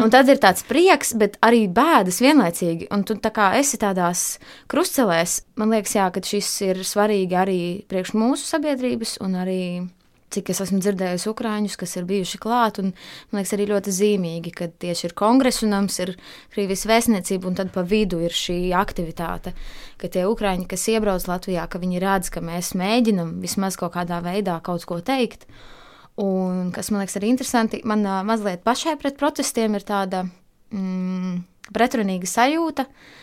Un 0.02 0.14
tad 0.14 0.30
ir 0.30 0.42
tāds 0.42 0.66
prieks, 0.68 1.16
bet 1.18 1.40
arī 1.46 1.66
bēdas 1.72 2.22
vienlaicīgi. 2.22 2.92
Un 2.94 3.06
tu 3.08 3.18
tā 3.22 3.34
kā 3.34 3.52
esi 3.60 3.80
tādās 3.82 4.38
krustcelēs, 4.72 5.42
man 5.58 5.74
liekas, 5.74 5.98
jā, 5.98 6.12
ka 6.14 6.24
šis 6.26 6.52
ir 6.70 6.84
svarīgi 6.88 7.38
arī 7.38 7.62
priekš 7.90 8.14
mūsu 8.18 8.46
sabiedrības 8.54 9.18
un 9.26 9.42
arī 9.42 9.64
cik 10.32 10.52
es 10.54 10.62
esmu 10.64 10.80
dzirdējusi 10.82 11.30
ukrāņus, 11.32 11.78
kas 11.80 11.96
ir 12.00 12.08
bijuši 12.10 12.40
klāt. 12.42 12.80
Un, 12.82 12.94
man 13.32 13.42
liekas, 13.42 13.54
arī 13.58 13.68
ļoti 13.72 13.94
zīmīgi, 13.96 14.54
ka 14.56 14.70
tieši 14.82 15.10
ir 15.10 15.16
kongress 15.18 15.66
un 15.66 15.76
mums 15.76 16.00
ir 16.04 16.14
Krievijas 16.54 16.86
vēstniecība, 16.90 17.50
un 17.50 17.60
tad 17.60 17.74
pa 17.76 17.84
vidu 17.88 18.22
ir 18.24 18.36
šī 18.36 18.60
aktivitāte, 18.78 19.54
ka 20.02 20.12
tie 20.12 20.26
ukrāņi, 20.30 20.68
kas 20.72 20.88
iebrauc 20.94 21.28
Latvijā, 21.30 21.68
ka 21.68 21.82
viņi 21.82 22.04
redz, 22.04 22.32
ka 22.34 22.44
mēs 22.46 22.74
mēģinam 22.80 23.38
vismaz 23.44 23.80
kaut 23.80 23.96
kādā 23.98 24.22
veidā 24.26 24.60
kaut 24.64 24.88
ko 24.90 25.02
teikt. 25.06 25.48
Un 26.22 26.70
kas 26.76 26.92
man 26.92 27.04
liekas 27.04 27.18
arī 27.20 27.32
interesanti, 27.32 27.82
man 27.88 28.04
mazliet 28.28 28.66
pašai 28.68 28.98
pret 29.00 29.18
protestiem 29.20 29.78
ir 29.80 29.88
tāda 29.88 30.26
mm, 30.76 31.42
pretrunīga 31.72 32.28
sajūta. 32.30 32.88
Uh, 32.88 33.20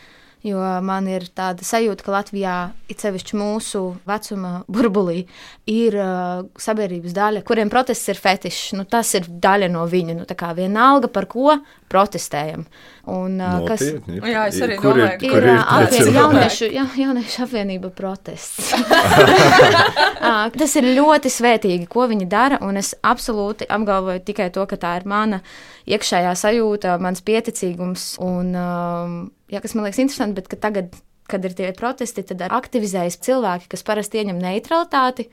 Jo 0.47 0.61
man 0.87 1.09
ir 1.11 1.25
tāda 1.35 1.67
sajūta, 1.67 2.05
ka 2.07 2.13
Latvijā, 2.15 2.55
it 2.87 3.03
sevišķi 3.03 3.39
mūsu 3.39 3.81
vecuma 4.07 4.61
burbulī, 4.71 5.25
ir 5.67 5.97
uh, 5.99 6.45
sabiedrības 6.63 7.17
daļa, 7.17 7.43
kuriem 7.49 7.73
protests 7.73 8.13
ir 8.13 8.21
fetišs. 8.23 8.77
Nu, 8.79 8.85
tas 8.87 9.11
ir 9.19 9.27
daļa 9.27 9.67
no 9.75 9.83
viņa. 9.91 10.15
Nu, 10.21 10.27
vienalga, 10.55 11.11
par 11.11 11.27
ko 11.27 11.57
protestējam. 11.91 12.69
Un, 13.09 13.41
uh, 13.41 13.65
kas, 13.67 13.83
Nopietni, 13.83 14.21
Jā, 14.31 14.45
es 14.53 14.61
arī 14.63 14.77
kur 14.79 14.95
domāju, 14.95 15.17
ir, 15.19 15.25
ir, 15.25 15.33
kur 15.33 15.97
ir 15.97 16.07
ir 16.07 16.13
jauniešu, 16.19 16.69
ja, 16.77 16.85
jauniešu 17.01 17.43
apvienība 17.47 17.91
protests. 17.97 18.71
Ā, 18.77 20.35
Tas 20.61 20.77
ir 20.79 20.91
ļoti 20.93 21.33
svētīgi, 21.33 21.89
ko 21.91 22.07
viņi 22.11 22.29
dara, 22.31 22.61
un 22.63 22.79
es 22.79 22.93
absolūti 23.03 23.67
apgalvoju 23.67 24.23
tikai 24.29 24.53
to, 24.55 24.69
ka 24.71 24.79
tā 24.79 24.95
ir 25.01 25.09
mana 25.09 25.43
iekšējā 25.89 26.37
sajūta, 26.37 26.99
mans 27.03 27.25
pieticīgums, 27.25 28.13
un 28.23 28.55
um, 28.55 29.19
jā, 29.53 29.63
kas 29.65 29.75
man 29.77 29.87
liekas 29.87 30.03
interesanti, 30.05 30.41
bet 30.41 30.61
tagad, 30.63 30.95
kad 31.29 31.45
ir 31.45 31.57
tie 31.57 31.73
protesti, 31.77 32.25
tad 32.27 32.47
aktivizējas 32.49 33.21
cilvēki, 33.25 33.69
kas 33.73 33.85
parasti 33.87 34.23
ieņem 34.23 34.41
neutralitāti, 34.43 35.29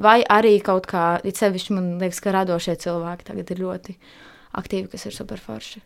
vai 0.00 0.20
arī 0.24 0.56
kaut 0.64 0.88
kā, 0.90 1.12
it 1.26 1.38
sevišķi 1.40 1.76
man 1.76 1.92
liekas, 2.02 2.22
ka 2.24 2.34
radošie 2.34 2.78
cilvēki 2.80 3.30
tagad 3.30 3.54
ir 3.54 3.62
ļoti 3.66 3.96
aktīvi, 4.58 4.90
kas 4.90 5.06
ir 5.06 5.14
superforši. 5.14 5.84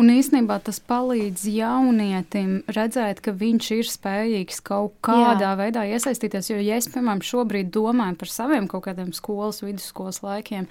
Un 0.00 0.10
īsnībā 0.12 0.58
tas 0.64 0.80
palīdz 0.84 1.46
jaunietim 1.48 2.54
redzēt, 2.76 3.22
ka 3.24 3.34
viņš 3.36 3.68
ir 3.78 3.88
spējīgs 3.88 4.60
kaut 4.66 4.98
kādā 5.04 5.52
Jā. 5.52 5.56
veidā 5.60 5.84
iesaistīties. 5.94 6.50
Jo, 6.52 6.60
ja 6.60 6.78
es, 6.80 6.88
piemēram, 6.92 7.22
šobrīd 7.24 7.72
domāju 7.72 8.18
par 8.20 8.32
saviem 8.32 8.68
kaut 8.70 8.86
kādiem 8.88 9.12
skolas, 9.16 9.62
vidusskolas 9.64 10.22
laikiem, 10.24 10.68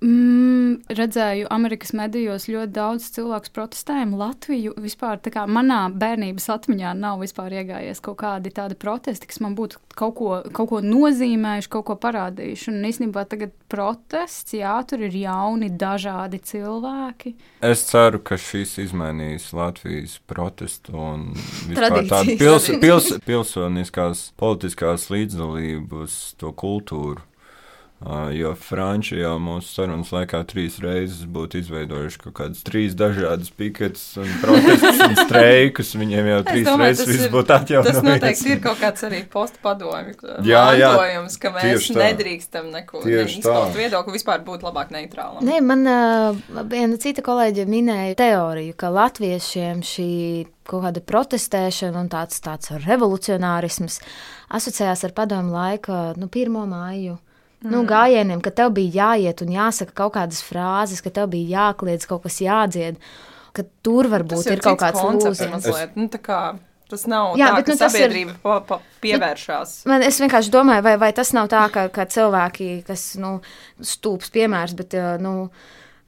Mm, 0.00 0.78
redzēju, 0.96 1.44
Amerikas 1.52 1.90
medijos 1.92 2.46
ļoti 2.48 2.72
daudz 2.72 3.10
cilvēku 3.12 3.50
protestējumu. 3.52 4.16
Latviju 4.16 4.72
vispār, 4.80 5.18
tā 5.20 5.28
kā 5.34 5.42
manā 5.44 5.82
bērnības 5.92 6.48
atmiņā, 6.54 6.94
nav 6.96 7.20
vispār 7.20 7.58
iegājies 7.58 8.00
kaut 8.06 8.16
kādi 8.22 8.52
tādi 8.56 8.78
protesti, 8.80 9.28
kas 9.28 9.42
man 9.44 9.58
būtu 9.58 9.76
kaut 9.92 10.16
ko, 10.16 10.30
kaut 10.56 10.72
ko 10.72 10.80
nozīmējuši, 10.80 11.72
kaut 11.76 11.84
ko 11.90 11.98
parādījuši. 12.00 12.72
Un 12.72 12.88
īstenībā 12.88 13.26
tagad 13.28 13.52
protests, 13.68 14.56
jā, 14.56 14.72
tur 14.88 15.04
ir 15.04 15.20
jauni, 15.20 15.68
dažādi 15.68 16.40
cilvēki. 16.48 17.36
Es 17.68 17.84
ceru, 17.92 18.24
ka 18.24 18.40
šis 18.40 18.78
izmainīs 18.86 19.50
Latvijas 19.52 20.16
protestu 20.24 20.96
un 20.96 21.32
vispār 21.68 22.00
tādu 22.08 22.38
Tradīcijas. 22.40 22.40
pils, 22.40 22.70
pils, 22.80 23.14
pilsoniskās, 23.28 24.30
politiskās 24.40 25.10
līdzdalības 25.12 26.22
to 26.40 26.56
kultūru. 26.56 27.20
Uh, 28.00 28.30
jo 28.32 28.54
Franči 28.56 29.18
jau 29.20 29.34
mūsu 29.36 29.74
sarunas 29.76 30.08
laikā 30.08 30.38
trīs 30.48 30.78
reizes 30.80 31.26
būtu 31.28 31.58
izveidojuši 31.60 32.20
kaut 32.22 32.34
kādas 32.38 32.62
trīs 32.64 32.94
dažādas 32.96 33.50
piketes 33.52 34.04
un 34.22 34.30
protestus 34.40 35.02
un 35.04 35.16
streikus. 35.18 35.90
Viņiem 36.00 36.30
jau 36.30 36.38
Es 36.40 36.48
trīs 36.48 36.64
domāju, 36.64 36.86
reizes 36.86 37.10
viss 37.10 37.26
ir- 37.26 37.34
būtu 37.34 37.54
atjaunots. 37.58 37.90
Tas 37.92 38.06
noteikti 38.08 38.54
ir 38.54 38.62
kaut 38.64 38.80
kāds 38.80 39.04
arī 39.04 39.20
postpadomju 39.28 40.16
mantojums, 40.40 41.36
ka 41.44 41.52
mēs 41.58 41.90
nedrīkstam 42.00 42.72
neko 42.72 43.04
izpaust 43.04 43.76
viedokli, 43.76 44.16
vispār 44.16 44.40
būt 44.48 44.64
labāk 44.64 44.96
neitrālam. 44.96 45.44
Nē, 45.44 45.60
man 45.60 45.84
uh, 45.84 46.64
viena 46.72 46.96
cita 47.04 47.20
kolēģe 47.26 47.68
minēja 47.68 48.16
teoriju, 48.24 48.80
ka 48.80 48.88
latviešiem 48.96 49.84
šī 49.84 50.10
kaut 50.70 50.86
kāda 50.88 51.04
protestēšana 51.04 52.00
un 52.00 52.08
tāds, 52.08 52.40
tāds 52.40 52.72
revolucionārisms 52.88 54.00
asociējās 54.56 55.04
ar 55.04 55.12
padomu 55.16 55.52
laika, 55.52 56.14
nu, 56.16 56.32
pirmo 56.32 56.64
māju. 56.70 57.20
Nu, 57.60 57.82
gājieniem, 57.84 58.40
ka 58.40 58.52
tev 58.56 58.72
bija 58.78 59.10
jāiet 59.12 59.42
un 59.44 59.52
jāsaka 59.52 59.92
kaut 59.92 60.14
kādas 60.16 60.40
frāzes, 60.46 61.02
ka 61.04 61.12
tev 61.12 61.28
bija 61.34 61.66
jākliedz, 61.66 62.06
kaut 62.08 62.24
kas 62.24 62.40
jādzied, 62.40 62.96
ka 63.52 63.66
tur 63.84 64.08
varbūt 64.08 64.48
ir 64.54 64.64
kaut 64.64 64.80
kāds 64.80 65.02
koncepts. 65.02 65.92
Nu, 65.96 66.08
tā 66.08 66.22
kā 66.24 66.40
Tas 66.90 67.04
nav 67.06 67.36
Jā, 67.38 67.52
tā, 67.52 67.58
bet, 67.60 67.66
ka 67.68 67.70
nu, 67.70 67.76
ir- 67.76 67.82
sabiedrība 67.84 68.32
pa, 68.42 68.54
pa, 68.66 68.80
pievēršās. 69.04 69.74
Man, 69.86 70.02
es 70.02 70.18
vienkārši 70.18 70.50
domāju, 70.50 70.82
vai, 70.82 70.96
vai 70.98 71.10
tas 71.14 71.30
nav 71.36 71.46
tā, 71.52 71.62
ka, 71.70 71.84
ka 71.94 72.06
cilvēki, 72.10 72.70
kas 72.86 73.12
nu, 73.22 73.36
stūps 73.78 74.32
piemērs, 74.34 74.74
bet 74.74 74.96
nu, 75.22 75.34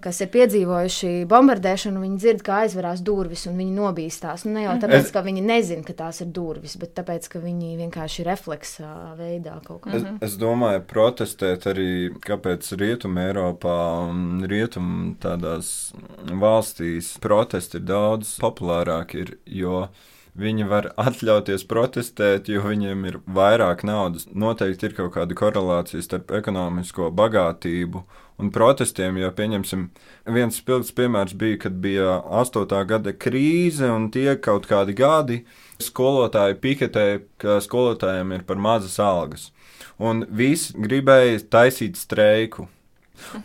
kas 0.03 0.21
ir 0.25 0.29
piedzīvojuši 0.35 1.11
bombardēšanu, 1.31 2.03
viņi 2.03 2.19
dzird, 2.23 2.43
kā 2.47 2.61
aizverās 2.67 3.03
durvis 3.07 3.47
un 3.51 3.57
viņi 3.61 3.75
nobīstās. 3.77 4.45
Nu, 4.47 4.53
ne 4.57 4.65
jau 4.67 4.75
tāpēc, 4.83 5.07
Es- 5.07 5.11
ka 5.15 5.23
viņi 5.23 5.43
nezina, 5.47 5.85
ka 5.87 5.95
tās 6.03 6.21
ir 6.25 6.31
durvis, 6.35 6.77
bet 6.81 6.95
tāpēc, 6.99 7.29
ka 7.33 7.39
viņi 7.43 7.77
vienkārši 7.81 8.27
refleksā 8.27 8.93
veidā 9.19 9.59
kaut 9.65 9.83
kā. 9.87 9.95
Es, 9.95 10.07
es 10.33 10.39
domāju, 10.41 10.83
protestēt 10.91 11.67
arī, 11.71 11.91
kāpēc 12.27 12.73
Rietumē, 12.83 13.29
Eiropā 13.33 13.79
un 14.11 14.43
Rietumē 14.51 15.15
tādās 15.23 15.93
valstīs 16.29 17.15
protesti 17.23 17.79
ir 17.81 17.87
daudz 17.89 18.37
populārāki, 18.43 19.23
ir, 19.27 19.37
jo 19.47 19.87
viņi 20.39 20.65
var 20.69 20.87
atļauties 20.97 21.67
protestēt, 21.69 22.49
jo 22.49 22.63
viņiem 22.65 23.03
ir 23.11 23.19
vairāk 23.29 23.85
naudas. 23.85 24.27
Noteikti 24.33 24.89
ir 24.89 24.95
kaut 24.97 25.13
kāda 25.19 25.37
korelācija 25.37 26.01
starp 26.05 26.33
ekonomisko 26.39 27.11
bagātību 27.13 28.01
un 28.41 28.51
protestiem, 28.55 29.19
jo, 29.21 29.31
pieņemsim, 29.37 29.87
viens 30.35 30.59
spilgts 30.61 30.93
piemērs 30.97 31.35
bija, 31.39 31.59
kad 31.67 31.79
bija 31.85 32.19
8. 32.43 32.77
gada 32.89 33.13
krīze 33.13 33.89
un 33.93 34.11
tie 34.15 34.37
kaut 34.41 34.69
kādi 34.71 34.97
gadi, 34.99 35.43
skolotāji 35.83 36.59
piketēja, 36.63 37.23
ka 37.43 37.59
skolotājiem 37.65 38.37
ir 38.37 38.47
par 38.49 38.61
mazas 38.63 38.99
algas. 39.03 39.51
Un 40.03 40.25
visi 40.31 40.75
gribēja 40.79 41.43
taisīt 41.53 41.99
streiku. 42.01 42.69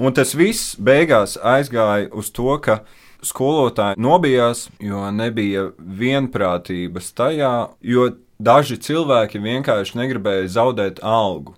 Un 0.02 0.14
tas 0.16 0.34
viss 0.38 0.78
beigās 0.80 1.36
aizgāja 1.38 2.10
uz 2.18 2.32
to, 2.34 2.56
ka 2.64 2.82
skolotāji 3.26 4.00
nobijās, 4.02 4.68
jo 4.82 5.04
nebija 5.14 5.68
vienprātības 5.78 7.12
tajā, 7.18 7.54
jo 7.82 8.10
daži 8.38 8.78
cilvēki 8.82 9.42
vienkārši 9.42 9.98
negribēja 10.00 10.50
zaudēt 10.58 11.02
algu. 11.06 11.58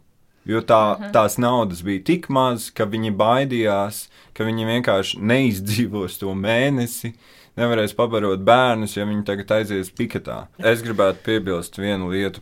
Jo 0.49 0.63
tā, 0.65 1.11
tās 1.13 1.37
naudas 1.37 1.83
bija 1.85 2.01
tik 2.07 2.29
maz, 2.33 2.71
ka 2.73 2.87
viņi 2.89 3.11
baidījās, 3.17 4.07
ka 4.33 4.47
viņi 4.47 4.65
vienkārši 4.71 5.19
neizdzīvos 5.29 6.17
to 6.21 6.33
mēnesi, 6.33 7.13
nevarēs 7.59 7.93
pabarot 7.97 8.41
bērnus, 8.47 8.95
ja 8.97 9.05
viņi 9.05 9.27
tagad 9.27 9.53
aizies 9.59 9.91
piketā. 9.93 10.47
Es 10.57 10.81
gribētu 10.85 11.21
piebilst 11.27 11.77
vienu 11.77 12.09
lietu. 12.13 12.41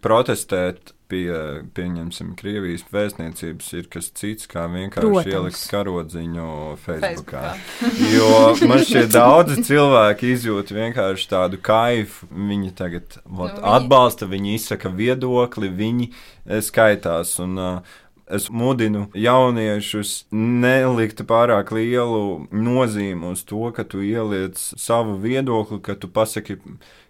Protestēt 0.00 0.94
pie, 1.10 1.28
pieņemsim, 1.76 2.32
Krievijas 2.38 2.84
vēstniecības 2.94 3.70
ir 3.78 3.88
kas 3.92 4.10
cits, 4.16 4.48
kā 4.50 4.64
vienkārši 4.70 5.06
Protams. 5.06 5.32
ielikt 5.34 5.64
karodziņu 5.74 6.50
Facebookā. 6.84 7.44
Facebookā. 7.54 8.10
Jo 8.14 8.68
man 8.70 8.84
šķiet, 8.86 9.10
daudzi 9.14 9.64
cilvēki 9.68 10.34
izjūt 10.36 10.74
vienkārši 10.76 11.30
tādu 11.30 11.60
kaifu. 11.62 12.30
Viņi 12.30 12.74
tagad 12.78 13.18
vot, 13.24 13.56
Nu, 13.58 13.64
atbalsta, 13.74 14.28
viņi 14.30 14.54
izsaka 14.56 14.92
viedokli, 14.94 15.68
viņi 15.74 16.12
eh, 16.12 16.62
skaitās. 16.64 17.38
Un, 17.42 17.58
uh, 17.58 17.98
Es 18.30 18.44
mudinu 18.46 19.08
jauniešus 19.18 20.28
nelikt 20.30 21.24
pārāk 21.26 21.72
lielu 21.74 22.46
nozīmi 22.54 23.32
uz 23.32 23.42
to, 23.42 23.64
ka 23.74 23.82
tu 23.82 24.04
ieliec 24.06 24.54
savu 24.78 25.16
viedokli, 25.18 25.80
ka 25.82 25.96
tu 25.98 26.06
pasaki, 26.06 26.60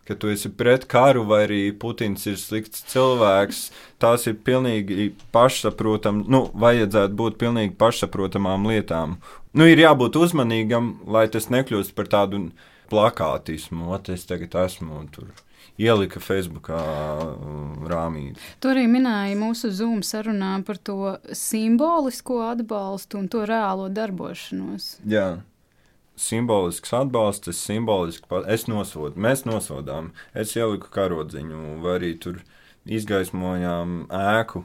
ka 0.09 0.17
tu 0.19 0.31
esi 0.33 0.51
pret 0.51 0.87
karu, 0.91 1.25
vai 1.29 1.45
arī 1.47 1.61
Putins 1.77 2.27
ir 2.27 2.39
slikts 2.41 2.83
cilvēks. 2.91 3.61
Tās 4.03 4.27
ir 4.31 4.39
pilnīgi 4.47 5.11
pašsaprotamas, 5.35 6.31
nu, 6.31 6.47
vajadzētu 6.55 7.19
būt 7.21 7.39
pilnīgi 7.43 7.77
pašsaprotamām 7.81 8.67
lietām. 8.71 9.19
Nu, 9.55 9.67
ir 9.67 9.83
jābūt 9.83 10.19
uzmanīgam, 10.21 10.97
lai 11.11 11.27
tas 11.31 11.51
nekļūst 11.53 11.95
par 11.99 12.11
tādu 12.11 12.49
plakātismu, 12.91 13.91
ot, 13.95 14.11
es 14.11 14.27
tagad 14.27 14.57
esmu 14.67 15.05
tur. 15.15 15.31
Ielika 15.81 16.21
Facebookā 16.21 16.81
um, 17.25 17.87
rāmīti. 17.89 18.41
Tu 18.61 18.69
arī 18.69 18.85
minēji 18.91 19.39
mūsu 19.41 19.71
Zoom 19.73 20.03
sarunā 20.05 20.59
par 20.67 20.77
to 20.77 21.15
simbolisko 21.33 22.43
atbalstu 22.51 23.21
un 23.23 23.31
to 23.33 23.47
reālo 23.49 23.89
darbošanos. 23.93 24.99
Jā. 25.09 25.39
Simbolisks 26.21 26.93
atbalsts, 26.93 27.49
es 27.49 27.61
simboliski 27.65 28.29
pa- 28.29 28.45
es 28.47 28.67
nosodu, 28.69 29.17
mēs 29.17 29.47
nosodām. 29.49 30.11
Es 30.35 30.53
ieliku 30.59 30.91
karodziņu, 30.93 31.81
vai 31.81 31.95
arī 31.99 32.11
tur 32.21 32.43
izgaismojām 32.87 34.07
ēku. 34.09 34.65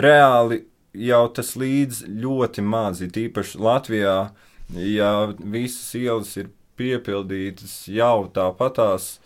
Reāli 0.00 0.64
jau 0.94 1.24
tas 1.34 1.54
līdz 1.60 2.04
ļoti 2.22 2.64
maz, 2.66 3.02
ir 3.02 3.10
tīpaši 3.14 3.60
Latvijā, 3.62 4.16
ja 4.74 5.10
visas 5.38 5.92
ielas 5.98 6.36
ir 6.40 6.50
piepildītas 6.80 7.84
jau 7.92 8.28
tāpatās. 8.34 9.18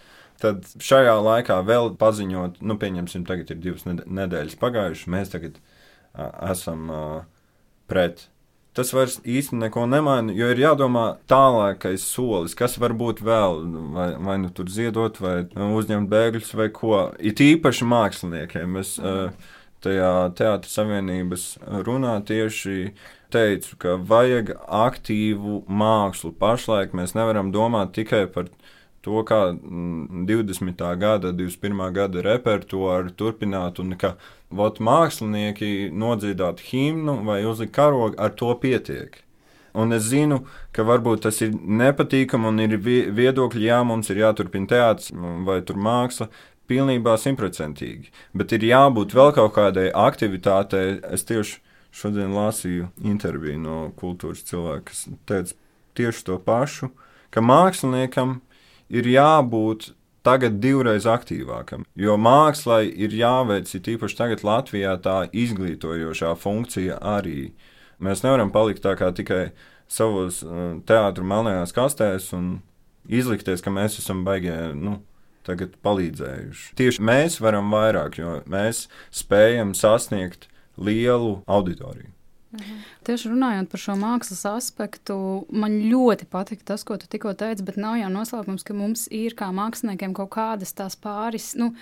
Tad 0.43 0.67
šajā 0.83 1.15
laikā 1.25 1.61
vēl 1.65 1.95
paziņot, 1.97 2.61
nu, 2.61 2.77
pieņemsim, 2.77 3.25
tagad 3.25 3.51
ir 3.55 3.61
divas 3.63 3.85
ned- 3.89 4.05
nedēļas 4.05 4.59
pagājušas. 4.61 5.07
Mēs 5.15 5.31
tagad 5.33 5.57
uh, 6.19 6.29
esam 6.51 6.91
uh, 6.91 7.23
pret. 7.89 8.27
Tas 8.75 8.91
vairs 8.91 9.21
īsti 9.23 9.55
neko 9.61 9.85
nemaina, 9.87 10.35
jo 10.35 10.49
ir 10.51 10.59
jādomā 10.59 11.05
tālākais 11.31 12.03
solis, 12.11 12.57
kas 12.59 12.75
var 12.83 12.97
būt 12.99 13.23
vēl, 13.23 13.61
vai, 13.95 14.09
vai 14.19 14.35
nu 14.43 14.51
tur 14.51 14.67
ziedot, 14.67 15.21
vai 15.23 15.45
uzņemt 15.47 16.11
bēgļus, 16.11 16.51
vai 16.59 16.67
ko. 16.75 16.97
It 17.23 17.43
īpaši 17.45 17.87
māksliniekiem. 17.87 18.81
Es 18.83 18.97
uh, 18.99 19.29
tajā 19.85 20.11
Teātris 20.35 20.75
Savienības 20.75 21.47
runā 21.87 22.17
tieši 22.27 22.91
teicu, 23.35 23.79
ka 23.79 23.95
vajag 24.11 24.57
aktīvu 24.67 25.63
mākslu. 25.71 26.35
Pašlaik 26.43 26.99
mēs 26.99 27.15
nevaram 27.15 27.55
domāt 27.55 27.95
tikai 27.95 28.25
par 28.27 28.51
to, 28.51 28.74
kā 29.05 29.41
20. 29.53 30.65
Mm, 30.65 30.99
gada, 30.99 31.33
21. 31.33 31.93
gada 31.93 32.23
repertuāru 32.25 33.13
turpināt, 33.13 33.81
un 33.81 33.97
ka 34.01 34.15
vot, 34.51 34.81
mākslinieki 34.81 35.91
nodziedāt 35.93 36.61
himnu 36.71 37.21
vai 37.27 37.45
uzlikt 37.45 37.75
karogu, 37.75 38.15
ar 38.19 38.31
to 38.31 38.55
pietiek. 38.61 39.21
Un 39.75 39.93
es 39.93 40.07
zinu, 40.07 40.45
ka 40.73 40.85
varbūt 40.87 41.25
tas 41.27 41.41
ir 41.43 41.51
nepatīkami 41.53 42.47
un 42.47 42.63
ir 42.63 42.77
viedokļi, 42.79 43.67
jā, 43.67 43.81
mums 43.83 44.11
ir 44.11 44.23
jāturpina 44.23 44.71
teātris 44.71 45.11
vai 45.47 45.61
tur 45.67 45.77
māksla. 45.77 46.31
Pilnībā 46.65 47.19
simtprocentīgi. 47.21 48.09
Bet 48.33 48.55
ir 48.57 48.63
jābūt 48.65 49.13
vēl 49.13 49.35
kaut 49.37 49.53
kādai 49.53 49.91
aktivitātei. 49.93 51.03
Es 51.13 51.27
tieši 51.29 51.59
šodien 51.93 52.33
lasīju 52.33 52.89
interviju 53.05 53.59
no 53.61 53.77
kultūras 53.99 54.47
cilvēka, 54.49 54.87
kas 54.89 55.03
teica 55.29 55.59
tieši 55.99 56.25
to 56.31 56.39
pašu, 56.41 56.89
ka 57.35 57.43
māksliniekam 57.45 58.39
ir 58.39 58.54
ir 58.89 59.09
jābūt 59.09 59.93
tagad 60.25 60.57
divreiz 60.63 61.05
aktīvākam, 61.09 61.85
jo 62.01 62.17
mākslai 62.17 62.89
ir 62.89 63.13
jāveic 63.13 63.69
īpaši 63.69 64.19
tagad 64.19 64.45
Latvijā 64.47 64.97
tā 65.05 65.25
izglītojošā 65.33 66.33
funkcija 66.41 66.99
arī. 67.01 67.53
Mēs 68.01 68.25
nevaram 68.25 68.53
palikt 68.53 68.83
tā 68.85 68.97
kā 68.99 69.11
tikai 69.15 69.51
savos 69.89 70.41
uh, 70.43 70.81
teātros 70.89 71.29
melnajās 71.29 71.75
kastēs 71.77 72.31
un 72.37 72.63
izlikties, 73.05 73.63
ka 73.63 73.73
mēs 73.73 74.01
esam 74.01 74.25
baigie. 74.27 74.57
Nu, 74.75 75.03
Tagad 75.45 75.75
palīdzējuši. 75.85 76.71
Tieši 76.79 77.03
mēs 77.05 77.35
varam 77.45 77.69
vairāk, 77.75 78.17
jo 78.17 78.39
mēs 78.49 78.87
spējam 79.13 79.75
sasniegt 79.77 80.47
lielu 80.81 81.43
auditoriju. 81.45 82.14
Mhm. 82.55 82.85
Tieši 83.07 83.33
runājot 83.33 83.69
par 83.73 83.83
šo 83.83 83.97
mākslas 84.01 84.45
aspektu, 84.49 85.17
man 85.51 85.81
ļoti 85.91 86.29
patika 86.31 86.73
tas, 86.75 86.87
ko 86.87 86.97
tu 87.01 87.11
tikko 87.11 87.35
teici, 87.39 87.67
bet 87.67 87.81
nav 87.81 87.99
jau 88.01 88.13
noslēpums, 88.15 88.65
ka 88.65 88.77
mums 88.77 89.09
ir 89.11 89.37
kā 89.39 89.51
māksliniekiem 89.55 90.15
kaut 90.17 90.33
kādas 90.37 90.75
tās 90.77 90.97
pāris. 90.97 91.53
Nu, 91.59 91.75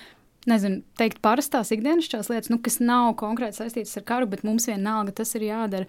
Nezinu, 0.42 0.80
teikt, 0.98 1.20
parastās 1.22 1.68
ikdienišķās 1.70 2.26
lietas, 2.32 2.50
nu, 2.50 2.56
kas 2.58 2.80
nav 2.82 3.12
konkrēti 3.20 3.60
saistītas 3.60 3.94
ar 4.00 4.02
karu, 4.08 4.26
bet 4.32 4.42
mums 4.42 4.66
vienalga 4.66 5.14
tas 5.20 5.36
ir 5.38 5.44
jādara. 5.46 5.86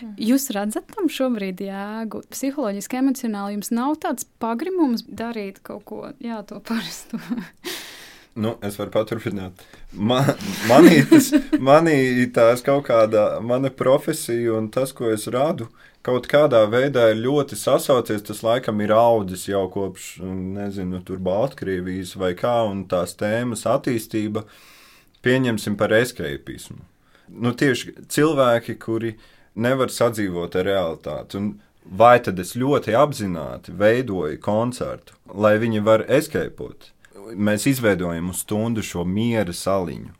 Mhm. 0.00 0.14
Jūs 0.30 0.48
redzat 0.56 0.88
tam 0.94 1.10
šobrīd 1.12 1.60
jēgu? 1.66 2.22
Psiholoģiski, 2.32 2.96
emocionāli 2.96 3.58
jums 3.58 3.70
nav 3.76 3.98
tāds 4.00 4.24
pagrimums 4.40 5.04
darīt 5.04 5.60
kaut 5.60 5.84
ko, 5.84 6.02
jā, 6.24 6.40
to 6.48 6.62
parastu. 6.64 7.20
Nu, 8.40 8.54
es 8.64 8.78
varu 8.80 8.92
paturpināt. 8.94 9.60
Man, 9.92 10.30
manī, 10.70 11.02
tas, 11.10 11.28
manī 11.60 12.24
tās 12.32 12.62
kaut 12.64 12.86
kāda 12.88 13.24
mana 13.44 13.68
profesija 13.74 14.54
un 14.56 14.70
tas, 14.72 14.94
ko 14.96 15.10
es 15.12 15.26
radu, 15.32 15.66
kaut 16.06 16.28
kādā 16.30 16.62
veidā 16.72 17.10
ir 17.12 17.20
ļoti 17.20 17.58
sasaucies. 17.60 18.24
Tas 18.24 18.44
laikam 18.46 18.80
ir 18.80 18.94
audzis 18.96 19.44
jau 19.50 19.66
kopš, 19.72 20.12
nezinu, 20.56 21.02
tur 21.04 21.20
Baltkrievijas 21.26 22.14
vai 22.20 22.32
kā, 22.38 22.62
un 22.70 22.86
tās 22.88 23.16
tēmas 23.20 23.66
attīstība 23.68 24.46
pieņemsim 25.26 25.76
par 25.80 25.92
escapismu. 25.98 26.80
Nu, 27.30 27.52
tieši 27.54 27.92
cilvēki, 28.10 28.78
kuri 28.80 29.12
nevar 29.60 29.92
sadzīvot 29.92 30.56
ar 30.56 30.66
realitāti. 30.66 31.36
Un 31.36 31.52
vai 31.84 32.16
tad 32.24 32.40
es 32.40 32.54
ļoti 32.58 32.96
apzināti 32.96 33.76
veidoju 33.76 34.40
koncertu, 34.42 35.18
lai 35.34 35.58
viņi 35.60 35.84
var 35.84 36.06
escapot? 36.08 36.90
Mēs 37.36 37.66
izveidojam 37.70 38.32
uz 38.32 38.44
stundu 38.44 38.82
šo 38.86 39.04
miera 39.04 39.52
saliņu 39.54 40.16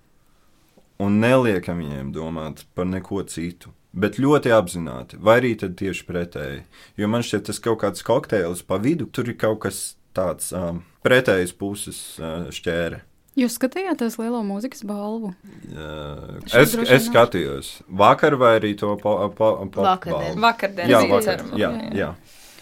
un 1.00 1.20
neliekam 1.22 1.80
viņiem 1.80 2.14
domāt 2.14 2.64
par 2.76 2.88
neko 2.88 3.24
citu. 3.30 3.72
Bet 3.90 4.20
ļoti 4.22 4.52
apzināti, 4.54 5.18
vai 5.18 5.40
arī 5.40 5.56
tieši 5.58 6.04
pretēji. 6.06 6.60
Jo 7.00 7.08
man 7.10 7.24
šķiet, 7.26 7.48
tas 7.48 7.58
kaut 7.62 7.80
kāds 7.82 8.04
kokteils 8.06 8.62
pa 8.62 8.78
vidu, 8.78 9.08
tur 9.10 9.32
ir 9.32 9.38
kaut 9.40 9.64
kas 9.64 9.80
tāds 10.14 10.52
um, 10.54 10.84
pretējas 11.02 11.54
puses 11.58 11.98
uh, 12.22 12.46
šķēre. 12.54 13.00
Jūs 13.38 13.56
skatījāties 13.58 14.18
lielo 14.20 14.44
mūzikas 14.46 14.84
balvu? 14.86 15.32
Uh, 15.70 16.38
es, 16.54 16.76
es 16.76 17.08
skatījos. 17.08 17.72
Vakar 17.88 18.36
vai 18.38 18.56
arī 18.60 18.76
to 18.78 18.92
pa, 19.00 19.30
vakardien. 19.30 20.38
Vakardien. 20.42 20.90
Jā, 20.90 21.02
vakar, 21.10 21.44
jā, 21.58 21.70
jā. 21.96 22.10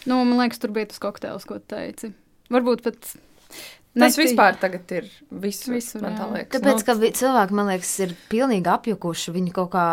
Nu, 0.09 0.23
man 0.23 0.39
liekas, 0.41 0.61
tur 0.63 0.73
bija 0.77 0.89
tas 0.89 1.01
kokteils, 1.03 1.45
ko 1.49 1.59
teici. 1.61 2.15
Varbūt 2.53 2.85
pat 2.87 3.17
Tas 3.99 4.15
Netī. 4.15 4.25
vispār 4.25 4.57
tagad 4.61 4.97
ir 4.97 5.07
visur. 5.43 5.75
visur 5.75 6.03
man 6.05 6.17
tā 6.19 6.31
liekas. 6.31 6.55
Tāpēc, 6.55 6.81
nu, 6.81 6.87
ka 6.87 7.13
cilvēki, 7.21 7.57
man 7.59 7.71
liekas, 7.73 7.93
ir 8.05 8.17
pilnīgi 8.31 8.71
apjukuši. 8.71 9.35
Viņi 9.35 9.55
kaut 9.57 9.71
kā 9.73 9.87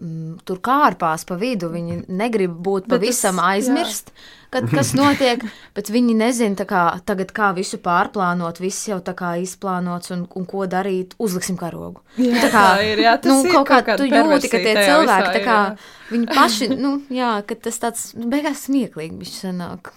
mm, 0.00 0.40
tur 0.48 0.60
kārpās 0.64 1.26
pa 1.28 1.36
vidu. 1.40 1.68
Viņi 1.74 2.04
negrib 2.08 2.54
būt 2.64 2.88
pavisam 2.90 3.40
tas, 3.40 3.50
aizmirst, 3.52 4.12
kad, 4.54 4.68
kas 4.72 4.94
notiek, 5.00 5.44
bet 5.76 5.92
viņi 5.92 6.16
nezina, 6.16 6.66
kā, 6.68 6.84
tagad, 7.06 7.34
kā 7.36 7.52
visu 7.56 7.80
pārplānot. 7.84 8.62
Viss 8.62 8.88
jau 8.88 9.00
tā 9.04 9.14
kā 9.18 9.34
izplānots 9.42 10.14
un, 10.16 10.24
un 10.24 10.48
ko 10.48 10.64
darīt. 10.70 11.16
Uzliksim 11.20 11.60
karogu. 11.60 12.04
Jā, 12.16 12.36
tā 12.46 12.52
kā, 12.54 12.66
tā 12.72 12.90
ir. 12.90 13.04
Jā, 13.06 13.16
nu, 13.28 13.40
kaut 13.52 13.70
kā 13.70 13.98
tu 14.00 14.08
jūti, 14.08 14.52
ka 14.52 14.64
tie 14.64 14.76
cilvēki, 14.80 15.32
visā, 15.34 15.46
kā, 15.46 15.62
ir, 15.74 16.12
viņi 16.14 16.30
paši, 16.34 16.74
nu, 16.76 16.98
jā, 17.12 17.34
ka 17.44 17.58
tas 17.68 17.82
tāds, 17.84 18.12
nu, 18.16 18.30
beigās 18.32 18.68
smieklīgi 18.70 19.20
viņš 19.20 19.40
sanāk. 19.44 19.92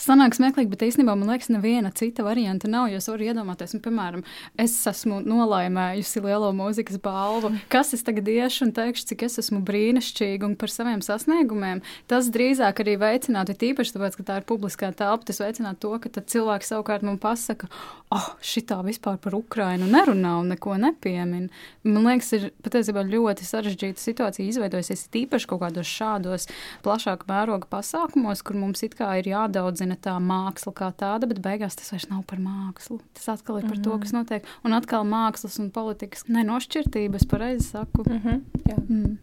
Sanāk 0.00 0.36
smieklīgi, 0.36 0.70
bet 0.72 0.84
īstenībā 0.86 1.14
man 1.18 1.30
liekas, 1.32 1.50
neviena 1.52 1.92
cita 1.94 2.24
varianta 2.26 2.70
nav. 2.70 2.88
Jo 2.92 3.00
es 3.00 3.08
varu 3.10 3.26
iedomāties, 3.26 3.74
nu, 3.76 3.82
piemēram, 3.84 4.24
es 4.60 4.74
esmu 4.90 5.20
nolaimējusi 5.26 6.22
lielo 6.24 6.52
mūzikas 6.56 7.00
balvu. 7.02 7.52
Kas 7.72 7.94
es 7.96 8.04
tagad 8.06 8.28
iešu 8.30 8.68
un 8.68 8.72
teikšu, 8.76 9.06
cik 9.12 9.26
es 9.28 9.40
esmu 9.42 9.60
brīnišķīga 9.66 10.48
un 10.48 10.56
par 10.58 10.72
saviem 10.72 11.02
sasniegumiem? 11.04 11.82
Tas 12.10 12.30
drīzāk 12.32 12.82
arī 12.84 12.96
veicinātu, 13.02 13.56
tīpaši 13.58 13.96
tāpēc, 13.96 14.18
ka 14.20 14.26
tā 14.30 14.38
ir 14.40 14.48
publiskā 14.48 14.92
telpa, 14.96 15.28
tas 15.28 15.42
veicinātu 15.42 15.82
to, 15.86 15.92
ka 16.02 16.24
cilvēki 16.34 16.70
savukārt 16.70 17.04
man 17.06 17.18
pasaka, 17.22 17.68
oh, 18.14 18.28
šitā 18.44 18.78
vispār 18.86 19.18
par 19.22 19.36
Ukrainu 19.38 19.88
nerunā 19.90 20.36
un 20.40 20.52
neko 20.54 20.76
nepiemina. 20.80 21.50
Man 21.86 22.08
liekas, 22.08 22.32
ir 22.36 22.48
patiesībā 22.64 23.04
ļoti 23.06 23.46
sarežģīta 23.46 24.02
situācija 24.02 24.50
izveidojusies 24.50 25.06
tīpaši 25.14 25.50
kaut 25.50 25.62
kādos 25.64 25.90
šādos 25.90 26.48
plašāka 26.86 27.28
mēroga 27.30 27.68
pasākumos, 27.70 28.42
kur 28.46 28.58
mums 28.58 28.84
it 28.86 28.96
kā 28.98 29.12
ir 29.20 29.30
jādara 29.32 29.65
jāuzaudzina 29.66 29.96
tā 29.98 30.16
māksla 30.20 30.72
kā 30.74 30.90
tāda, 30.96 31.26
bet 31.26 31.40
beigās 31.42 31.76
tas 31.76 31.90
vairs 31.92 32.08
nav 32.10 32.24
par 32.26 32.38
mākslu. 32.38 33.00
Tas 33.14 33.28
atkal 33.28 33.58
ir 33.58 33.66
par 33.66 33.76
mm 33.76 33.82
-hmm. 33.82 33.84
to, 33.84 33.98
kas 33.98 34.12
notiek. 34.12 34.44
Un 34.64 34.72
atkal 34.72 35.04
mākslas 35.04 35.58
un 35.60 35.70
politikas 35.70 36.24
nenošķirtības, 36.28 37.26
pareizi 37.28 37.68
saku. 37.68 38.04
Mm 38.06 38.20
-hmm. 38.20 38.40
Jā. 38.68 38.76
Mm. 38.88 39.18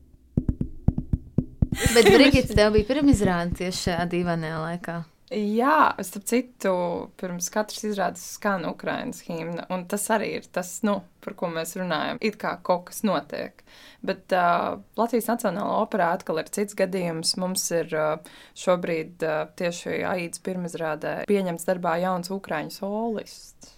Bet 1.93 2.05
Brigita, 2.05 2.53
tev 2.53 2.73
bija 2.73 2.85
pirmizrāde 2.85 3.55
tieši 3.55 3.89
šajā 3.89 4.09
dīvainajā 4.09 4.57
laikā. 4.61 5.03
Jā, 5.33 5.95
starp 6.05 6.25
citu, 6.29 6.71
pirms 7.17 7.47
katras 7.49 7.81
izrādes 7.87 8.21
skan 8.35 8.67
Ukraiņas 8.69 9.21
himna, 9.25 9.63
un 9.73 9.87
tas 9.89 10.03
arī 10.13 10.27
ir 10.37 10.45
tas, 10.53 10.75
nu, 10.85 10.99
par 11.25 11.33
ko 11.39 11.49
mēs 11.49 11.73
runājam. 11.79 12.19
It 12.21 12.37
kā 12.41 12.51
kaut 12.61 12.85
kas 12.91 13.01
notiek. 13.07 13.63
Bet 14.05 14.35
uh, 14.37 14.75
Latvijas 14.99 15.31
Nacionālā 15.31 15.79
operā 15.79 16.11
atkal 16.13 16.43
ir 16.43 16.51
cits 16.53 16.77
gadījums. 16.77 17.33
Mums 17.41 17.65
ir 17.73 17.89
uh, 17.97 18.35
šobrīd 18.59 19.25
uh, 19.25 19.39
tieši 19.57 20.03
Aīdas 20.11 20.43
pirmizrādē 20.45 21.15
pieņemts 21.31 21.65
darbā 21.71 21.95
jauns 22.03 22.29
Ukraiņu 22.33 22.77
solists, 22.77 23.73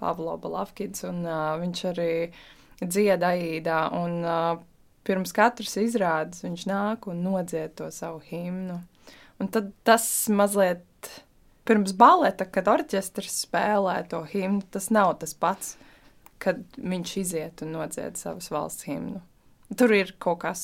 Pavlo 0.00 0.38
Balavkids, 0.40 1.04
un 1.10 1.26
uh, 1.28 1.58
viņš 1.60 1.86
arī 1.92 2.10
dzied 2.80 3.26
Aīdā, 3.34 3.82
un 4.00 4.22
uh, 4.24 4.56
pirms 5.04 5.36
katras 5.36 5.76
izrādes 5.82 6.46
viņš 6.46 6.68
nāk 6.72 7.10
un 7.12 7.26
nodzied 7.26 7.76
to 7.76 7.92
savu 7.92 8.24
himnu. 8.30 8.80
Un 9.42 9.50
tad 9.52 9.72
tas 9.84 10.06
mazliet 10.32 10.84
pirms 11.66 11.92
baleta, 11.98 12.46
kad 12.48 12.68
orķestris 12.70 13.42
spēlē 13.44 13.98
to 14.10 14.22
himnu, 14.30 14.62
tas 14.72 14.88
nav 14.94 15.16
tas 15.20 15.34
pats, 15.36 15.74
kad 16.42 16.62
viņš 16.76 17.14
iziet 17.20 17.64
un 17.64 17.74
nodzied 17.76 18.18
savas 18.20 18.48
valsts 18.52 18.86
himnu. 18.88 19.20
Tur 19.76 19.92
ir 19.96 20.14
kaut 20.22 20.44
kas. 20.44 20.62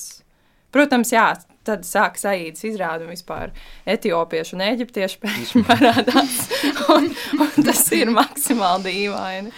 Protams, 0.72 1.10
jā, 1.12 1.26
tad 1.66 1.84
sākas 1.84 2.24
aīdas 2.30 2.64
izrāde 2.64 3.04
un 3.04 3.12
vispār 3.12 3.52
etiopiešu 3.88 4.56
un 4.56 4.64
eģiptiešu 4.70 5.20
pēkšņi 5.20 5.64
parādās. 5.68 6.38
un, 6.94 7.10
un 7.44 7.66
tas 7.68 7.84
ir 7.92 8.12
maksimāli 8.14 8.88
dīvaini. 8.88 9.52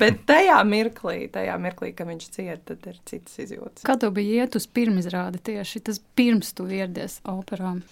Bet 0.00 0.22
tajā 0.28 0.60
mirklī, 0.64 1.26
tajā 1.32 1.56
mirklī, 1.60 1.90
kad 1.96 2.08
viņš 2.08 2.28
cieta, 2.32 2.60
tad 2.70 2.86
ir 2.92 3.00
citas 3.08 3.40
izjūtas. 3.42 3.82
Kā 3.84 3.98
tev 4.00 4.14
bija 4.16 4.44
iet 4.44 4.56
uz 4.56 4.68
pirmizrādi 4.70 5.42
tieši 5.50 5.82
tas 5.90 6.00
pirms 6.16 6.54
tu 6.56 6.68
ieradies 6.70 7.18
operām? 7.28 7.82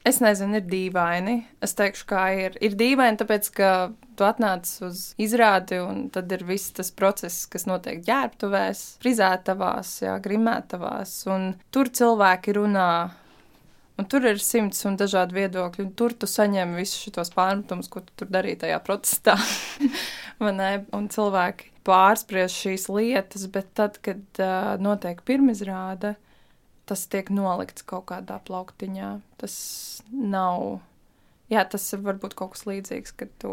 Es 0.00 0.16
nezinu, 0.24 0.56
ir 0.56 0.64
dīvaini. 0.64 1.34
Es 1.60 1.74
teikšu, 1.76 2.06
kā 2.08 2.22
ir. 2.46 2.54
Ir 2.64 2.76
dīvaini, 2.78 3.18
tāpēc, 3.20 3.50
ka 3.52 3.70
tu 4.16 4.24
atnāc 4.24 4.68
uz 4.86 5.10
izrādi, 5.20 5.76
un 5.84 6.06
tad 6.14 6.32
ir 6.32 6.46
viss 6.48 6.72
tas 6.76 6.88
process, 6.96 7.44
kas 7.50 7.66
notiek 7.68 8.00
ģērbtuvēs, 8.06 8.84
frizētavās, 9.02 9.98
jā, 10.06 10.16
grimētavās, 10.24 11.14
un 11.28 11.50
tur 11.74 11.92
cilvēki 11.92 12.56
runā. 12.56 12.92
Un 14.00 14.06
tur 14.08 14.24
ir 14.24 14.38
simts 14.40 14.80
un 14.88 14.94
dažādi 14.96 15.36
viedokļi, 15.36 15.84
un 15.84 15.92
tur 15.92 16.14
tu 16.16 16.24
saņem 16.24 16.72
visus 16.78 17.10
šos 17.12 17.34
pārmetumus, 17.34 17.90
ko 17.92 18.00
tu 18.00 18.22
tur 18.22 18.30
darīji 18.32 18.62
tajā 18.62 18.78
protestā. 18.86 19.34
un 20.96 21.10
cilvēki 21.12 21.68
pārspriež 21.84 22.56
šīs 22.62 22.88
lietas, 22.88 23.44
bet 23.52 23.68
tad, 23.76 24.00
kad 24.00 24.40
uh, 24.40 24.80
notiek 24.80 25.20
pirmizrāde, 25.28 26.14
tas 26.90 27.06
tiek 27.10 27.30
nolikts 27.32 27.86
kaut 27.86 28.08
kādā 28.10 28.40
plauktiņā. 28.46 29.10
Tas 29.40 29.54
nav. 30.10 30.80
Jā, 31.50 31.64
tas 31.66 31.86
var 32.02 32.18
būt 32.22 32.36
kaut 32.38 32.54
kas 32.54 32.66
līdzīgs, 32.68 33.14
kad 33.18 33.30
tu 33.42 33.52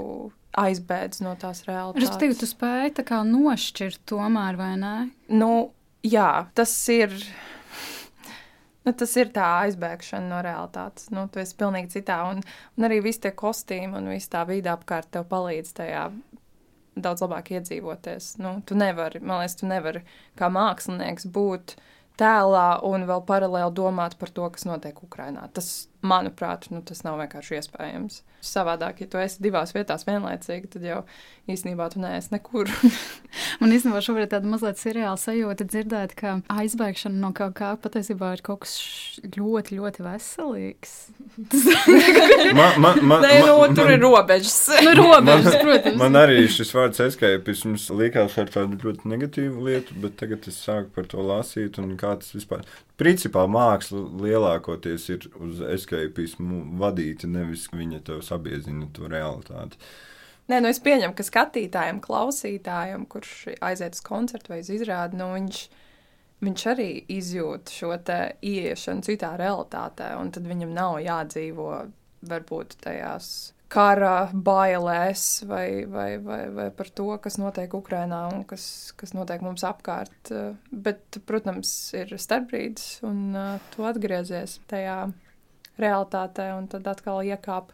aizbēdz 0.57 1.21
no 1.25 1.33
tās 1.39 1.63
realitātes. 1.67 2.03
Respektīvi, 2.05 2.37
tu 2.41 2.49
spēj 2.49 2.95
tā 2.99 3.05
kā 3.07 3.21
nošķirt 3.25 4.03
tomēr, 4.09 4.57
vai 4.59 4.73
ne? 4.81 4.95
Nu, 5.29 5.51
jā, 6.05 6.47
tas 6.57 6.73
ir. 6.93 7.13
Nu, 8.87 8.93
tas 8.95 9.11
ir 9.19 9.33
tā 9.35 9.47
aizbēgšana 9.65 10.29
no 10.31 10.37
realitātes. 10.45 11.09
Nu, 11.11 11.25
tu 11.27 11.41
esi 11.43 11.57
pilnīgi 11.59 11.97
citā. 11.97 12.21
Un, 12.31 12.39
un 12.77 12.87
arī 12.87 13.01
viss 13.03 13.19
tie 13.19 13.33
kostīmi 13.35 13.99
un 13.99 14.13
viss 14.13 14.31
tā 14.31 14.45
vide 14.47 14.71
apkārt 14.71 15.11
tev 15.11 15.27
palīdz 15.27 15.73
tajā 15.81 16.05
daudz 17.01 17.25
labāk 17.25 17.51
iedzīvoties. 17.57 18.37
Nu, 18.41 18.57
tu 18.65 18.77
nevari, 18.79 19.21
man 19.21 19.41
liekas, 19.41 19.57
tu 19.59 19.69
nevari 19.69 20.05
kā 20.39 20.49
mākslinieks 20.53 21.27
būt 21.33 21.75
tēlā 22.19 22.67
un 22.87 23.05
vēl 23.09 23.23
paralēli 23.27 23.75
domāt 23.77 24.17
par 24.19 24.31
to, 24.33 24.47
kas 24.53 24.67
notiek 24.69 24.97
Ukrajinā. 25.03 25.47
Tas, 25.53 25.87
manuprāt, 26.05 26.67
nu, 26.73 26.81
tas 26.85 27.01
nav 27.05 27.17
vienkārši 27.21 27.57
iespējams. 27.57 28.21
Savādāk, 28.47 29.01
ja 29.01 29.09
tu 29.09 29.19
esi 29.19 29.41
divās 29.41 29.73
vietās 29.73 30.05
vienlaicīgi, 30.05 30.69
tad 30.75 30.83
jau 30.85 30.99
īstenībā 31.49 31.87
tu 31.89 32.01
neesi 32.03 32.29
nekur. 32.35 32.69
Man 33.61 33.73
īstenībā 33.73 34.01
šobrīd 34.05 34.29
tāda 34.31 34.49
mazliet 34.49 34.77
seriāla 34.79 35.17
sajūta 35.19 35.65
dzirdēt, 35.65 36.13
ka 36.19 36.35
aizbēgšana 36.53 37.17
no 37.21 37.31
kaut 37.35 37.55
kā 37.57 37.71
patiesībā 37.81 38.35
ir 38.37 38.43
kaut 38.45 38.61
kas 38.65 38.75
ļoti, 39.35 39.79
ļoti 39.79 40.05
veselīgs. 40.05 40.95
man, 42.59 42.77
man, 42.83 43.01
man, 43.01 43.25
Nē, 43.25 43.33
nu, 43.47 43.57
man, 43.63 43.77
tur 43.77 43.91
ir 43.91 44.01
robežas. 44.03 44.59
nu, 44.85 44.93
robežas, 45.01 45.49
man, 45.49 45.61
protams. 45.65 46.01
Man 46.03 46.21
arī 46.21 46.43
šis 46.51 46.73
vārds 46.77 47.01
escapisms 47.07 47.89
likās 47.97 48.37
ar 48.37 48.53
tādu 48.53 48.79
ļoti 48.85 49.09
negatīvu 49.15 49.65
lietu, 49.69 49.97
bet 50.03 50.19
tagad 50.21 50.45
es 50.51 50.61
sāku 50.61 50.93
par 50.93 51.09
to 51.09 51.25
lasīt 51.25 51.81
un 51.81 51.97
kā 51.99 52.13
tas 52.21 52.37
vispār. 52.37 52.67
Principā 52.97 53.43
māksla 53.45 53.99
lielākoties 54.23 55.03
ir 55.13 55.25
uz 55.37 55.59
escapismu 55.61 56.63
vadīta, 56.81 57.29
nevis 57.29 57.67
viņa 57.69 58.01
tev 58.07 58.23
sabiezina 58.25 58.87
to 58.93 59.09
realitāti. 59.11 59.77
Nē, 60.47 60.61
nu 60.63 60.71
es 60.71 60.79
pieņemu, 60.81 61.13
ka 61.13 61.25
skatītājam, 61.27 61.99
klausītājam, 62.01 63.03
kurš 63.11 63.51
aiziet 63.67 63.97
uz 63.97 64.01
koncertu 64.05 64.53
vai 64.53 64.61
uz 64.63 64.71
izrādi, 64.73 65.19
nu 65.19 65.27
viņš, 65.33 65.59
viņš 66.47 66.65
arī 66.71 66.89
izjūt 67.17 67.73
šo 67.75 67.91
ieiešanu 67.93 69.05
citā 69.05 69.35
realitātē, 69.37 70.13
un 70.17 70.31
tad 70.33 70.47
viņam 70.49 70.73
nav 70.73 70.97
jādzīvo 71.03 71.69
varbūt 72.31 72.79
tajās 72.81 73.51
kara 73.71 74.29
bailēs 74.31 75.43
vai, 75.47 75.85
vai, 75.91 76.09
vai, 76.23 76.41
vai 76.55 76.67
par 76.75 76.89
to, 76.95 77.09
kas 77.23 77.39
notiek 77.41 77.73
Ukrajinā 77.75 78.23
un 78.31 78.43
kas, 78.47 78.93
kas 78.99 79.13
notiek 79.17 79.43
mums 79.43 79.65
apkārt. 79.67 80.31
Bet, 80.71 81.19
protams, 81.27 81.71
ir 81.97 82.15
starpbrīdis, 82.15 83.01
un 83.07 83.23
uh, 83.35 83.55
tu 83.73 83.87
atgriezies 83.87 84.59
tajā 84.71 84.99
realitātē, 85.77 86.51
un 86.57 86.69
tad 86.71 86.87
atkal 86.89 87.21
iekāp 87.27 87.73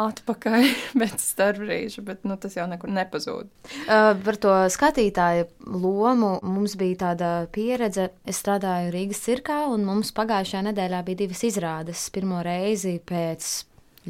atpakaļ 0.00 0.66
pēc 1.00 1.22
starpbrīža, 1.22 2.04
bet 2.06 2.26
nu, 2.28 2.36
tas 2.40 2.56
jau 2.56 2.66
nekur 2.70 2.92
nepazūd. 2.94 3.50
Uh, 3.84 4.12
par 4.24 4.38
to 4.40 4.54
skatītāju 4.72 5.48
lomu 5.80 6.36
mums 6.46 6.76
bija 6.80 7.02
tāda 7.06 7.32
pieredze. 7.52 8.10
Es 8.28 8.40
strādāju 8.42 8.94
Rīgas 8.94 9.22
cirkā, 9.26 9.62
un 9.72 9.84
mums 9.88 10.14
pagājušajā 10.16 10.66
nedēļā 10.70 11.02
bija 11.08 11.24
divas 11.24 11.44
izrādes. 11.48 12.06
Pirmo 12.14 12.40
reizi 12.46 12.98
pēc 13.04 13.50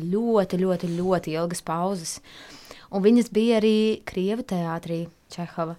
ļoti, 0.02 0.60
ļoti, 0.60 0.90
ļoti 0.96 1.34
ilgas 1.36 1.62
pauzes. 1.66 2.18
Un 2.90 3.04
viņas 3.04 3.30
bija 3.34 3.60
arī 3.60 4.02
Krievijas 4.08 4.50
teātrī, 4.50 5.04
Čehova. 5.30 5.76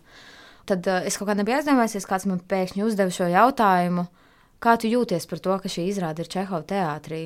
Tad 0.70 0.88
uh, 0.88 1.04
es 1.08 1.18
kaut 1.20 1.28
kā 1.32 1.36
nebiju 1.36 1.60
aizdomājies, 1.60 2.08
kāds 2.08 2.28
man 2.30 2.40
pēkšņi 2.48 2.86
uzdeva 2.86 3.12
šo 3.12 3.28
jautājumu, 3.32 4.06
kā 4.64 4.78
tu 4.80 4.92
jūties 4.92 5.28
par 5.28 5.42
to, 5.44 5.58
ka 5.60 5.72
šī 5.72 5.88
izrāde 5.90 6.24
ir 6.24 6.32
Čehova 6.32 6.64
teātrī. 6.68 7.24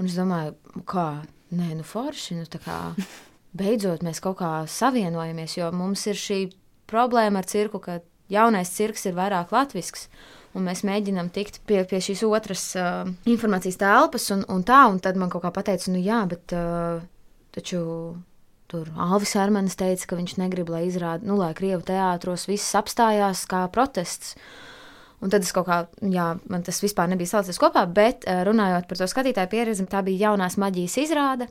Un 0.00 0.08
es 0.08 0.16
domāju, 0.16 0.54
kā, 0.88 1.08
nē, 1.56 1.72
nu 1.78 1.84
forši, 1.86 2.38
nu 2.40 2.48
tā 2.48 2.60
kā 2.64 2.78
beidzot 3.60 4.04
mēs 4.06 4.22
kaut 4.24 4.38
kā 4.40 4.52
savienojamies, 4.70 5.58
jo 5.58 5.70
mums 5.74 6.06
ir 6.08 6.20
šī 6.20 6.40
problēma 6.88 7.42
ar 7.42 7.50
cirku, 7.50 7.82
ka 7.82 8.00
jaunais 8.32 8.72
cirks 8.72 9.06
ir 9.08 9.16
vairāk 9.18 9.52
latvisks 9.54 10.08
un 10.56 10.64
mēs 10.66 10.84
mēģinām 10.88 11.28
tikt 11.34 11.60
pie, 11.68 11.82
pie 11.88 12.00
šīs 12.02 12.24
otras 12.26 12.68
uh, 12.78 13.04
informācijas 13.28 13.78
telpas, 13.80 14.30
un, 14.34 14.46
un 14.52 14.64
tā, 14.66 14.86
un 14.90 15.00
tad 15.04 15.18
man 15.20 15.32
kaut 15.32 15.44
kā 15.44 15.52
pateica, 15.54 15.92
nu 15.92 16.00
jā, 16.02 16.22
bet 16.30 16.56
uh, 16.56 17.04
taču. 17.56 17.82
Tur 18.66 18.88
Alvis 18.98 19.36
Hermanis 19.38 19.76
teica, 19.78 20.08
ka 20.10 20.16
viņš 20.18 20.32
negrib, 20.40 20.72
lai 20.74 20.88
izrāda, 20.88 21.22
nu, 21.22 21.36
lai 21.38 21.52
Krievu 21.54 21.84
teātros 21.86 22.48
viss 22.50 22.74
apstājās 22.74 23.44
kā 23.46 23.60
protests. 23.70 24.32
Un 25.22 25.30
tad 25.30 25.46
es 25.46 25.52
kaut 25.54 25.68
kā, 25.68 25.76
jā, 26.02 26.24
man 26.50 26.64
tas 26.66 26.82
vispār 26.82 27.06
nebija 27.12 27.30
salicis 27.30 27.60
kopā, 27.62 27.84
bet 27.86 28.26
runājot 28.26 28.88
par 28.90 28.98
to 28.98 29.06
skatītāju 29.06 29.52
pieredzi, 29.52 29.86
tā 29.86 30.02
bija 30.02 30.32
jaunās 30.32 30.58
maģijas 30.58 30.98
izrāde, 31.04 31.46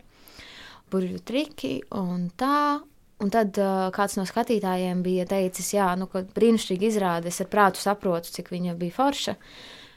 burbuļu 0.91 1.23
triki 1.23 1.73
un 1.95 2.27
tā. 2.35 2.83
Un 3.23 3.31
tad 3.31 3.55
uh, 3.61 3.87
kāds 3.95 4.17
no 4.19 4.25
skatītājiem 4.27 4.99
bija 5.05 5.23
teicis, 5.29 5.71
jā, 5.77 5.87
nu, 5.95 6.09
ka 6.11 6.25
brīnišķīgi 6.35 6.89
izrāda, 6.89 7.31
es 7.31 7.39
ar 7.39 7.47
prātu 7.51 7.79
saprotu, 7.79 8.33
cik 8.33 8.51
viņa 8.51 8.75
bija 8.79 8.95
forša. 8.97 9.37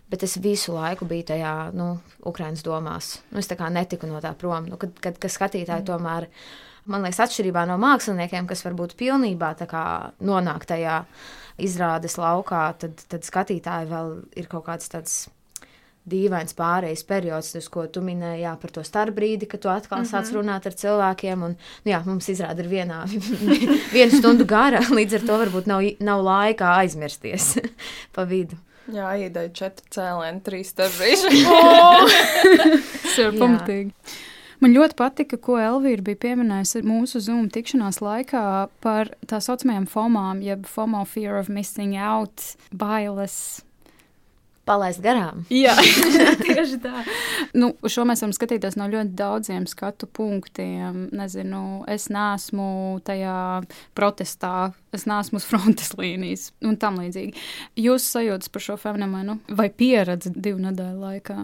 Bet 0.09 0.23
es 0.25 0.39
visu 0.41 0.73
laiku 0.73 1.05
biju 1.09 1.27
tajā, 1.33 1.55
nu, 1.77 1.91
Ukraiņas 2.31 2.63
domās. 2.65 3.11
Nu, 3.33 3.43
es 3.43 3.51
tā 3.51 3.59
kā 3.59 3.69
netiku 3.75 4.09
no 4.09 4.23
tā 4.25 4.31
prom. 4.39 4.71
Nu, 4.71 4.79
kad, 4.81 4.95
kad, 5.03 5.19
kad 5.21 5.35
skatītāji 5.35 5.83
mm. 5.83 5.89
tomēr, 5.91 6.29
man 6.89 7.05
liekas, 7.05 7.21
atšķirībā 7.27 7.67
no 7.69 7.77
māksliniekiem, 7.83 8.47
kas 8.49 8.65
varbūt 8.65 8.95
pilnībā 9.01 9.51
kā, 9.69 9.85
nonāk 10.25 10.65
tajā 10.71 11.03
izrādes 11.59 12.17
laukā, 12.23 12.63
tad, 12.79 13.03
tad 13.11 13.27
skatītāji 13.27 13.91
vēl 13.91 14.15
ir 14.39 14.49
kaut 14.49 14.69
kāds 14.71 14.95
tāds 14.95 15.25
dīvains 16.09 16.57
pārejas 16.59 17.05
periods, 17.09 17.53
tas, 17.55 17.69
ko 17.73 17.87
tu 17.93 18.03
minēji 18.05 18.45
jā, 18.45 18.55
par 18.61 18.73
to 18.75 18.85
starpbrīdi, 18.87 19.49
kad 19.51 19.63
tu 19.65 19.73
atkal 19.73 20.01
mm 20.01 20.05
-hmm. 20.05 20.13
sāc 20.13 20.33
runāt 20.35 20.67
ar 20.67 20.75
cilvēkiem. 20.83 21.43
Un, 21.43 21.57
nu, 21.85 21.93
jā, 21.93 22.03
mums 22.07 22.29
izrāda 22.29 22.65
ir 22.65 22.69
vienā, 22.69 23.03
viena 23.97 24.13
stundu 24.13 24.45
gara, 24.45 24.81
līdz 24.99 25.21
ar 25.21 25.27
to 25.27 25.39
varbūt 25.45 25.67
nav, 25.67 25.83
nav 26.01 26.25
laika 26.25 26.77
aizmirsties 26.79 27.59
pa 28.15 28.25
vidu. 28.25 28.57
Jā, 28.89 29.13
ideja 29.21 29.51
četri 29.53 29.85
cēlēni, 29.93 30.41
trīs 30.41 30.73
starpbrīži. 30.73 31.45
Tas 33.05 33.19
ir 33.19 33.37
pamatīgi. 33.37 33.93
Man 34.59 34.75
ļoti 34.75 34.97
patika, 34.99 35.37
ko 35.39 35.55
Elvīra 35.63 36.03
bija 36.03 36.19
pieminējusi 36.25 36.83
mūsu 36.83 37.21
Zoom 37.23 37.47
tikšanās 37.55 38.01
laikā 38.03 38.43
par 38.83 39.13
tā 39.31 39.39
saucamajām 39.45 39.87
FOMām, 39.87 40.43
jeb 40.43 40.67
FOMO, 40.67 41.05
fear 41.07 41.39
of 41.39 41.49
missing 41.49 41.95
out, 41.95 42.57
bailes 42.75 43.61
palaist 44.69 45.03
garām. 45.05 45.43
Jā, 45.53 45.75
tieši 46.45 46.79
tā. 46.85 47.03
Nu, 47.57 47.73
šo 47.89 48.05
mēs 48.09 48.23
varam 48.25 48.35
skatīties 48.37 48.79
no 48.79 48.89
ļoti 48.93 49.17
daudziem 49.19 49.67
skatu 49.71 50.09
punktiem. 50.13 51.09
Nezinu, 51.17 51.63
es 51.91 52.09
neesmu 52.13 52.71
tajā 53.09 53.39
protestā, 53.99 54.71
es 54.95 55.09
neesmu 55.09 55.41
uz 55.41 55.49
frontes 55.49 55.95
līnijas 55.99 56.51
un 56.65 56.79
tam 56.81 57.01
līdzīgi. 57.03 57.37
Jūs 57.81 58.11
sajūtas 58.15 58.53
par 58.53 58.67
šo 58.69 58.79
fenomenu 58.81 59.39
vai 59.49 59.71
pieredzi 59.73 60.35
divu 60.37 60.63
nedēļu 60.69 61.07
laikā? 61.07 61.39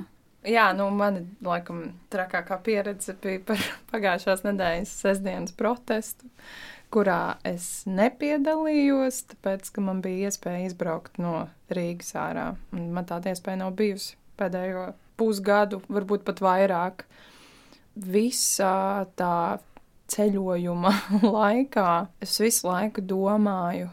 Jā, 0.45 0.69
nu, 0.77 0.91
man 0.93 1.23
laikam 1.41 1.87
trakākā 2.13 2.59
pieredze 2.67 3.17
bija 3.23 3.41
par 3.49 3.67
pagājušās 3.95 4.45
nedēļas 4.45 4.95
sestdienas 5.07 5.57
protestu. 5.57 6.29
Uh, 6.29 6.74
kurā 6.95 7.37
es 7.47 7.85
nepiedalījos, 7.91 9.25
tāpēc, 9.33 9.71
ka 9.75 9.83
man 9.85 10.03
bija 10.05 10.31
iespēja 10.31 10.69
izbraukt 10.69 11.19
no 11.23 11.49
Rīgas 11.75 12.15
ārā. 12.19 12.53
Un 12.75 12.91
man 12.95 13.09
tāda 13.09 13.33
iespēja 13.33 13.65
nav 13.65 13.75
bijusi 13.79 14.15
pēdējo 14.39 14.93
pusgadu, 15.19 15.83
varbūt 15.93 16.27
pat 16.27 16.43
vairāk. 16.45 17.07
Visā 17.95 19.07
tā 19.19 19.35
ceļojuma 20.11 20.93
laikā 21.39 21.91
es 22.25 22.37
visu 22.43 22.69
laiku 22.69 23.05
domāju, 23.05 23.91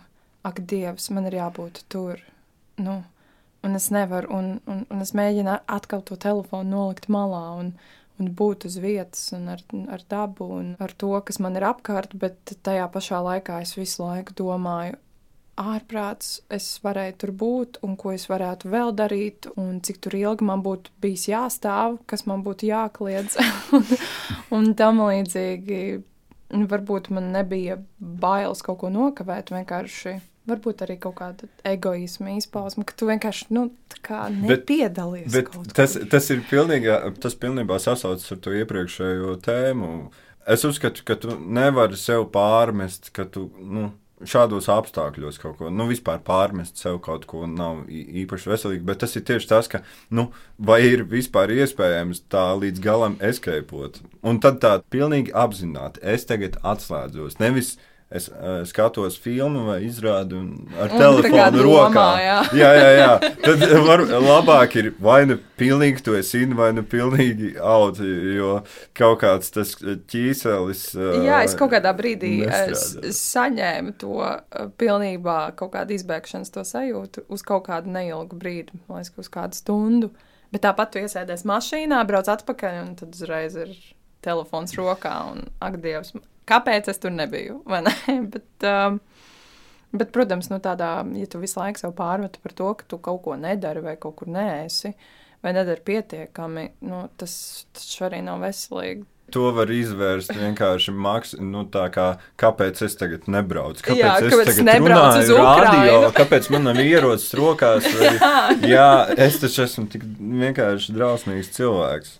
ak, 0.47 0.63
Dievs, 0.69 1.09
man 1.13 1.29
ir 1.29 1.37
jābūt 1.37 1.83
tur. 1.91 2.21
Nu, 2.81 3.01
un 3.65 3.77
es 3.77 3.89
nevaru, 3.93 4.31
un, 4.33 4.53
un, 4.65 4.85
un 4.89 5.03
es 5.05 5.13
mēģinu 5.17 5.59
atkal 5.69 6.01
to 6.05 6.17
telefonu 6.17 6.75
nolikt 6.75 7.09
malā. 7.13 7.43
Un, 7.61 7.73
un 8.19 8.33
būt 8.37 8.67
uz 8.69 8.77
vietas 8.81 9.31
un 9.37 9.47
ar, 9.53 9.61
ar 9.93 10.03
dabu 10.09 10.49
un 10.57 10.73
ar 10.79 10.93
to, 10.97 11.13
kas 11.25 11.39
man 11.43 11.55
ir 11.59 11.67
apkārt, 11.69 12.17
bet 12.19 12.55
tajā 12.65 12.89
pašā 12.91 13.21
laikā 13.25 13.61
es 13.63 13.75
visu 13.77 14.03
laiku 14.03 14.35
domāju, 14.37 14.99
ārprāts 15.61 16.39
es 16.53 16.67
varēju 16.83 17.17
tur 17.21 17.33
būt, 17.43 17.81
un 17.85 17.97
ko 17.99 18.13
es 18.15 18.27
varētu 18.31 18.71
vēl 18.71 18.93
darīt, 18.97 19.49
un 19.59 19.81
cik 19.83 20.01
tur 20.03 20.15
ilgi 20.17 20.47
man 20.47 20.63
būtu 20.65 20.93
bijis 21.03 21.27
jāstāv, 21.31 21.99
kas 22.09 22.25
man 22.29 22.43
būtu 22.45 22.69
jākliedz, 22.69 23.37
un, 23.77 23.85
un 24.57 24.73
tam 24.77 25.03
līdzīgi. 25.05 26.01
Varbūt 26.51 27.05
man 27.15 27.29
nebija 27.31 27.77
bailes 27.99 28.59
kaut 28.65 28.81
ko 28.81 28.89
nokavēt, 28.91 29.53
vienkārši 29.55 30.17
varbūt 30.51 30.83
arī 30.85 30.97
kaut 31.01 31.17
kāda 31.19 31.49
egoisma 31.67 32.35
izpausme, 32.37 32.85
ka 32.87 32.97
tu 32.97 33.07
vienkārši 33.09 33.49
nu, 33.55 33.69
nepiedalies. 34.41 35.31
Bet, 35.33 35.53
bet 35.55 35.73
tas, 35.77 35.95
tas 36.11 36.29
ir 36.33 36.43
pilnībā, 36.49 36.99
tas 37.21 37.37
pilnībā 37.39 37.79
sasaucas 37.81 38.27
ar 38.35 38.43
to 38.43 38.53
iepriekšējo 38.61 39.39
tēmu. 39.45 39.95
Es 40.51 40.65
uzskatu, 40.65 41.03
ka 41.05 41.17
tu 41.21 41.37
nevari 41.37 41.97
sev 41.99 42.27
pārmest, 42.33 43.11
ka 43.15 43.27
tu. 43.29 43.49
Nu, 43.61 43.91
šādos 44.27 44.67
apstākļos 44.71 45.39
kaut 45.41 45.57
ko, 45.59 45.69
nu, 45.73 45.87
vispār 45.89 46.21
pārmest 46.25 46.81
sev 46.81 46.99
kaut 47.05 47.25
ko 47.29 47.47
nav 47.49 47.83
īpaši 47.89 48.51
veselīgi. 48.51 48.85
Bet 48.87 49.01
tas 49.03 49.15
ir 49.17 49.25
tieši 49.27 49.49
tas, 49.49 49.69
ka, 49.71 49.81
nu, 50.13 50.27
vai 50.57 50.81
ir 50.87 51.05
vispār 51.09 51.53
iespējams 51.55 52.25
tā 52.31 52.45
līdz 52.61 52.83
galam 52.83 53.17
eskeipot. 53.31 54.01
Un 54.21 54.41
tad 54.43 54.61
tā 54.63 54.75
pilnīgi 54.93 55.33
apzināti, 55.33 56.03
es 56.03 56.27
tagad 56.29 56.59
atslēdzos. 56.61 57.39
Nevis 57.41 57.75
es 58.11 58.27
uh, 58.29 58.61
skatos 58.67 59.15
filmu 59.19 59.63
vai 59.69 59.77
izrādu 59.87 60.41
ar 60.75 60.91
telefonu 60.91 61.63
rokā. 61.63 61.91
Domā, 61.95 62.07
jā. 62.19 62.37
jā, 62.61 62.71
jā, 62.75 62.89
jā. 62.97 63.11
Tad 63.45 63.63
var, 63.87 64.03
labāk 64.25 64.75
ir 64.81 64.89
vai 64.99 65.21
nu 65.29 65.37
pilnīgi 65.59 66.03
to 66.05 66.15
es 66.19 66.31
zinu, 66.33 66.57
vai 66.59 66.71
nu 66.75 66.83
pilnīgi 66.87 67.53
out, 67.57 68.01
jo 68.35 68.57
kaut 68.97 69.21
kāds 69.23 69.53
tas 69.55 69.75
ķīselis. 69.81 70.83
Uh, 70.97 71.21
jā, 71.27 71.43
es 71.47 71.55
kaut 71.59 71.71
kādā 71.75 71.93
brīdī 71.95 72.33
es 72.49 73.21
saņēmu 73.31 73.95
to 74.01 74.17
pilnībā 74.81 75.39
kaut 75.59 75.73
kādu 75.77 75.95
izbēgšanas 75.95 76.51
to 76.51 76.65
sajūtu 76.67 77.25
uz 77.31 77.45
kaut 77.47 77.65
kādu 77.69 77.93
neilgu 77.95 78.35
brīdi, 78.39 78.75
man 78.87 79.01
liekas, 79.01 79.15
uz 79.23 79.31
kādu 79.31 79.57
stundu. 79.57 80.11
Bet 80.51 80.65
tāpat 80.65 80.91
tu 80.91 80.99
iesēdies 80.99 81.45
mašīnā, 81.47 82.01
brauc 82.09 82.27
atpakaļ 82.27 82.81
un 82.81 82.93
tad 82.99 83.15
uzreiz 83.15 83.55
ir 83.55 83.71
telefons 84.25 84.75
rokā 84.77 85.13
un 85.31 85.45
ak, 85.63 85.79
Dievs, 85.81 86.11
kāpēc 86.51 86.91
es 86.91 87.01
tur 87.01 87.13
nebiju. 87.15 87.61
bet, 88.33 88.67
um, 88.67 88.99
bet, 89.91 90.11
protams, 90.15 90.51
nu, 90.51 90.59
tādā, 90.63 90.93
ja 91.17 91.31
tu 91.31 91.41
visu 91.41 91.61
laiku 91.61 91.83
sev 91.83 91.95
pārmetu 91.97 92.43
par 92.43 92.55
to, 92.57 92.73
ka 92.79 92.91
tu 92.91 93.01
kaut 93.03 93.23
ko 93.25 93.39
nedari 93.39 93.83
vai 93.85 93.95
kaut 94.01 94.19
kur 94.21 94.31
neesi, 94.31 94.93
vai 95.41 95.55
nedari 95.57 95.83
pietiekami, 95.87 96.67
nu, 96.89 97.07
tas, 97.17 97.33
tas 97.73 97.89
arī 98.09 98.21
nav 98.25 98.43
veselīgi. 98.43 99.07
To 99.31 99.47
var 99.55 99.69
izvērst 99.71 100.33
vienkārši 100.35 100.91
maks, 100.91 101.33
nu, 101.39 101.63
tā 101.71 101.85
kā, 101.93 102.07
kāpēc 102.41 102.81
es 102.83 102.97
tagad 102.99 103.29
nebraucu. 103.31 103.85
Kāpēc 103.85 104.01
jā, 104.01 104.15
es 104.19 104.33
kāpēc 104.33 104.49
tagad 104.49 104.67
nebraucu 104.67 105.21
uz 105.21 105.31
radio, 105.39 105.99
kāpēc 106.19 106.49
man 106.51 106.67
nav 106.67 106.81
ierocis 106.83 107.31
rokās? 107.39 107.87
Vai, 107.95 108.09
jā. 108.11 108.41
jā, 108.73 108.89
es 109.27 109.39
taču 109.39 109.63
esmu 109.63 109.87
tik 109.93 110.03
vienkārši 110.19 110.97
drausmīgs 110.97 111.53
cilvēks. 111.55 112.17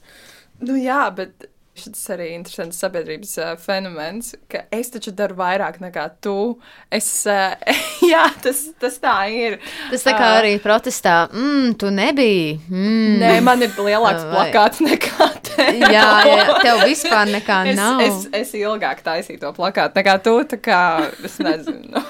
Nu 0.64 0.78
jā, 0.80 1.04
bet 1.18 1.51
Šis 1.72 2.02
arī 2.12 2.26
ir 2.28 2.34
interesants 2.36 2.82
sabiedrības 2.84 3.30
uh, 3.40 3.52
fenomens, 3.56 4.34
ka 4.52 4.66
es 4.76 4.90
taču 4.92 5.14
daru 5.16 5.38
vairāk 5.40 5.78
nekā 5.80 6.04
tu. 6.20 6.58
Es, 6.92 7.08
uh, 7.32 7.56
jā, 8.12 8.26
tas, 8.44 8.60
tas 8.82 8.98
tā 9.00 9.14
ir. 9.32 9.56
Tas 9.88 10.04
tā 10.04 10.12
kā 10.18 10.34
uh, 10.34 10.40
arī 10.42 10.52
protestā, 10.60 11.16
mm, 11.32 11.72
tu 11.80 11.94
nebiji. 11.96 12.60
Mm. 12.68 13.16
Nē, 13.24 13.32
man 13.48 13.64
ir 13.64 13.72
lielāks 13.80 14.28
plakāts 14.34 14.84
nekā 14.84 15.30
tev. 15.48 15.80
jā, 15.96 16.12
jā, 16.28 16.44
tev 16.66 16.84
vispār 16.92 17.32
nekā 17.38 17.64
es, 17.72 17.80
nav. 17.80 18.04
Es, 18.04 18.28
es 18.44 18.54
ilgāk 18.60 19.00
taisīju 19.08 19.40
to 19.46 19.56
plakātu 19.56 20.02
nekā 20.02 20.20
tu, 20.28 20.36
tā 20.52 20.60
kā 20.60 20.84
es 21.24 21.40
nezinu. 21.40 22.04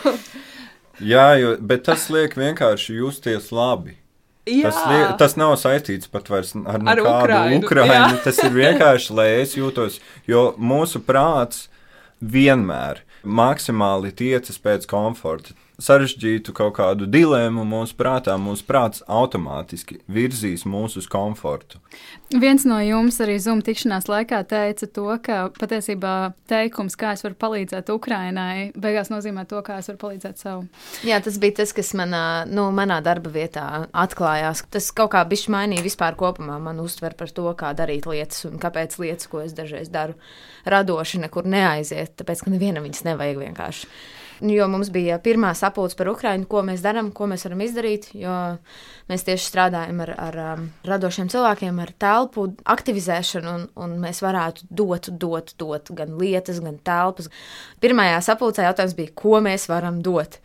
jā, 1.14 1.28
jo, 1.38 1.54
bet 1.62 1.86
tas 1.86 2.10
liek 2.10 2.34
vienkārši 2.34 2.98
justies 2.98 3.54
labi. 3.54 4.01
Tas, 4.46 4.78
tas 5.22 5.36
nav 5.38 5.54
saistīts 5.62 6.10
pat 6.10 6.32
ar, 6.34 6.46
ar 6.66 7.02
kādu 7.06 7.60
Ukraiņu. 7.62 8.22
Tas 8.26 8.40
ir 8.42 8.56
vienkārši, 8.56 9.14
lai 9.14 9.28
es 9.44 9.54
jūtos, 9.58 10.00
jo 10.30 10.50
mūsu 10.58 11.04
prāts 11.06 11.68
vienmēr 12.22 13.04
maksimāli 13.22 14.10
tiecas 14.18 14.58
pēc 14.62 14.88
komforta 14.90 15.54
sarežģītu 15.82 16.54
kaut 16.56 16.76
kādu 16.78 17.08
dilemmu 17.10 17.64
mūsu 17.68 17.96
prātā, 18.00 18.36
mūsu 18.40 18.66
prāts 18.68 19.04
automātiski 19.10 20.00
virzīs 20.12 20.64
mūs 20.70 20.98
uz 21.02 21.08
komfortu. 21.12 21.82
Viens 22.32 22.64
no 22.68 22.78
jums 22.80 23.18
arī 23.24 23.36
Zoom 23.42 23.64
tikšanās 23.66 24.08
laikā 24.12 24.42
teica 24.48 24.88
to, 24.88 25.08
ka 25.26 25.40
patiesībā 25.58 26.14
teikums, 26.50 26.96
kā 27.00 27.16
es 27.18 27.26
varu 27.26 27.36
palīdzēt 27.42 27.92
Ukrainai, 27.94 28.72
beigās 28.78 29.12
nozīmē 29.12 29.44
to, 29.50 29.60
kā 29.66 29.82
es 29.82 29.90
varu 29.92 30.00
palīdzēt 30.06 30.46
sev. 30.46 30.64
Jā, 31.08 31.20
tas 31.24 31.40
bija 31.42 31.60
tas, 31.62 31.76
kas 31.76 31.92
manā, 31.98 32.24
nu, 32.50 32.70
manā 32.76 33.02
darba 33.04 33.34
vietā 33.34 33.66
atklājās. 33.92 34.64
Tas 34.72 34.92
kaut 34.96 35.14
kā 35.16 35.26
bišķi 35.28 35.56
mainīja 35.58 35.86
vispār 35.86 36.16
kopumā 36.20 36.60
manu 36.64 36.88
uztver 36.88 37.18
par 37.20 37.34
to, 37.36 37.50
kā 37.58 37.74
darīt 37.78 38.08
lietas 38.10 38.46
un 38.48 38.62
kāpēc 38.62 38.98
lietas, 39.02 39.28
ko 39.32 39.44
es 39.44 39.56
dažreiz 39.58 39.92
daru, 39.92 40.16
radoši 40.70 41.26
nekur 41.26 41.50
neaiziet, 41.50 42.16
tāpēc, 42.22 42.46
ka 42.46 42.54
nevienam 42.54 42.88
viņas 42.88 43.08
nevajag 43.12 43.46
vienkārši. 43.48 43.92
Jo 44.42 44.66
mums 44.66 44.90
bija 44.90 45.20
pirmā 45.22 45.52
sapulce 45.54 45.94
par 45.98 46.10
Ukrajinu, 46.10 46.48
ko 46.50 46.64
mēs 46.66 46.82
darām, 46.82 47.12
ko 47.14 47.28
mēs 47.30 47.44
varam 47.46 47.60
izdarīt. 47.62 48.08
Mēs 49.12 49.26
tieši 49.28 49.46
strādājam 49.46 50.00
ar, 50.02 50.12
ar 50.18 50.38
um, 50.42 50.64
radošiem 50.88 51.30
cilvēkiem, 51.30 51.78
ar 51.84 51.92
telpu 52.02 52.48
aktivizēšanu, 52.74 53.54
un, 53.54 53.68
un 53.78 53.94
mēs 54.02 54.24
varētu 54.26 54.66
dot, 54.66 55.12
dot, 55.22 55.54
dot 55.62 55.92
gan 55.94 56.16
lietas, 56.18 56.58
gan 56.64 56.80
telpas. 56.82 57.30
Pirmajā 57.86 58.18
sapulcē 58.26 58.66
jautājums 58.66 58.98
bija, 58.98 59.14
ko 59.22 59.44
mēs 59.46 59.68
varam 59.70 60.02
dot. 60.02 60.40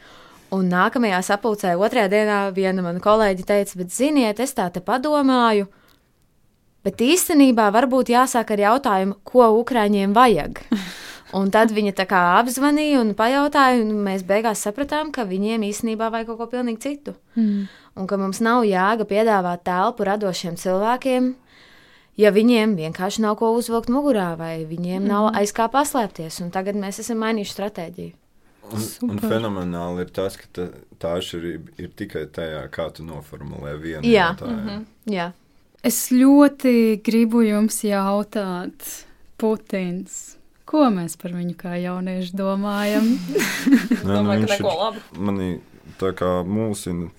Un 0.52 0.68
nākamajā 0.70 1.22
sapulcē, 1.30 1.72
otrajā 1.80 2.12
dienā, 2.12 2.42
viena 2.54 2.84
mana 2.84 3.00
kolēģe 3.02 3.48
teica, 3.48 3.80
bet 3.80 3.96
ziniet, 3.96 4.44
es 4.44 4.52
tā 4.58 4.68
te 4.74 4.84
padomāju. 4.84 5.70
Bet 6.84 7.00
īstenībā 7.00 7.72
varbūt 7.74 8.12
jāsāk 8.12 8.52
ar 8.54 8.66
jautājumu, 8.68 9.18
ko 9.24 9.48
Ukrāņiem 9.62 10.12
vajag. 10.14 10.62
Un 11.36 11.50
tad 11.52 11.72
viņa 11.74 11.92
tā 11.98 12.06
kā 12.08 12.20
apzvanīja 12.38 13.00
un 13.02 13.12
pajautāja, 13.18 13.82
un 13.84 13.92
mēs 14.06 14.22
beigās 14.24 14.62
sapratām, 14.64 15.10
ka 15.12 15.26
viņiem 15.28 15.66
īstenībā 15.68 16.08
vajag 16.12 16.30
kaut 16.30 16.38
ko 16.40 16.46
pilnīgi 16.54 16.82
citu. 16.84 17.16
Mm. 17.36 17.66
Un 17.96 18.08
ka 18.08 18.16
mums 18.20 18.40
nav 18.44 18.64
jēga 18.64 19.04
piedāvāt 19.08 19.64
telpu 19.66 20.06
radošiem 20.08 20.56
cilvēkiem, 20.60 21.32
ja 22.20 22.32
viņiem 22.32 22.76
vienkārši 22.78 23.24
nav 23.24 23.36
ko 23.40 23.50
uzvilkt 23.56 23.92
mugurā, 23.92 24.30
vai 24.40 24.64
viņiem 24.68 25.02
mm. 25.02 25.10
nav 25.10 25.32
aiz 25.36 25.52
kā 25.56 25.68
paslēpties. 25.72 26.40
Un 26.44 26.54
tagad 26.54 26.78
mēs 26.80 27.02
esam 27.04 27.20
mainījuši 27.24 27.56
stratēģiju. 27.56 28.14
Un, 28.66 28.82
Super. 28.82 29.10
un 29.12 29.20
fenomenāli 29.22 30.06
ir 30.06 30.14
tas, 30.14 30.36
ka 30.40 30.48
ta, 30.56 30.64
tā 30.98 31.12
atšķirība 31.20 31.76
ir 31.82 31.92
tikai 31.98 32.24
tajā, 32.34 32.64
kā 32.74 32.88
tu 32.94 33.04
noformulē 33.06 33.76
vienu 33.82 34.02
Jā. 34.02 34.32
jautājumu. 34.32 34.62
Mm 34.62 34.68
-hmm. 34.70 35.12
Jā. 35.14 35.30
Es 35.86 36.10
ļoti 36.10 37.00
gribu 37.04 37.42
jums 37.46 37.84
jautāt, 37.84 39.04
Putins. 39.38 40.35
Ko 40.66 40.88
mēs 40.90 41.14
par 41.20 41.34
viņu 41.36 41.54
kā 41.60 41.76
jaunieši 41.78 42.34
domājam? 42.36 43.12
nu, 44.02 44.10
domāju, 44.10 44.46
ka 44.46 44.52
neko 44.56 44.74
labu. 44.80 45.02
Manī 45.28 45.50
tā 46.00 46.10
kā 46.18 46.30
mūsina, 46.42 47.12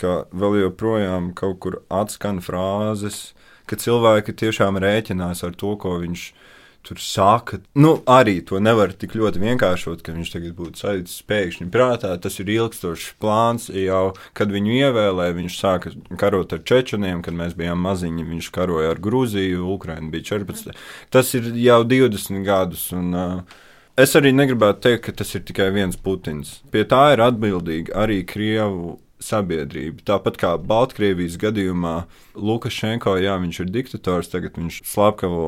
ka 0.00 0.24
vēl 0.32 0.62
joprojām 0.64 1.30
kaut 1.36 1.60
kur 1.64 1.80
atskan 1.92 2.40
frāzes, 2.44 3.34
ka 3.68 3.78
cilvēki 3.80 4.34
tiešām 4.44 4.80
rēķinās 4.80 5.44
ar 5.44 5.56
to, 5.60 5.76
ko 5.80 5.98
viņš 6.02 6.28
ir 6.30 6.44
tur 6.86 7.00
saka, 7.02 7.58
nu, 7.74 7.96
arī 8.06 8.38
to 8.46 8.60
nevar 8.62 8.94
tik 8.94 9.16
ļoti 9.18 9.42
vienkāršot, 9.42 10.04
ka 10.06 10.14
viņš 10.14 10.32
tagad 10.36 10.54
būtu 10.58 10.82
saicis 10.82 11.24
pēkšņi 11.28 11.68
prātā. 11.74 12.12
Tas 12.22 12.38
ir 12.42 12.52
ilgstošs 12.54 13.12
plāns. 13.22 13.68
Jau 13.74 14.14
kad 14.38 14.54
viņu 14.54 14.78
ievēlēja, 14.78 15.36
viņš 15.40 15.58
sāka 15.60 15.94
karot 16.20 16.54
ar 16.56 16.64
čečeniem, 16.66 17.22
kad 17.26 17.36
mēs 17.36 17.58
bijām 17.58 17.82
maziņi. 17.84 18.26
Viņš 18.30 18.50
karoja 18.54 18.94
ar 18.94 19.02
Grūziju, 19.02 19.68
Ukraiņu 19.76 20.10
bija 20.14 20.30
14. 20.32 20.74
Tas 21.14 21.34
ir 21.38 21.52
jau 21.60 21.80
20 21.86 22.44
gadus. 22.46 22.90
Un, 22.96 23.14
uh, 23.14 23.62
Es 23.96 24.12
arī 24.12 24.28
negribētu 24.36 24.82
teikt, 24.84 25.06
ka 25.06 25.12
tas 25.22 25.30
ir 25.38 25.44
tikai 25.48 25.70
viens 25.72 25.96
Putins. 25.96 26.58
Pie 26.68 26.82
tā 26.84 27.14
ir 27.14 27.22
atbildīga 27.24 27.94
arī 28.02 28.18
Krievu 28.28 28.98
sabiedrība. 29.22 30.04
Tāpat 30.06 30.38
kā 30.40 30.52
Baltkrievijas 30.60 31.38
gadījumā 31.40 31.94
Lukašenko, 32.36 33.16
jā, 33.22 33.36
viņš 33.42 33.60
ir 33.64 33.70
diktators, 33.74 34.30
tagad 34.32 34.58
viņš 34.60 34.80
slepkavo 34.86 35.46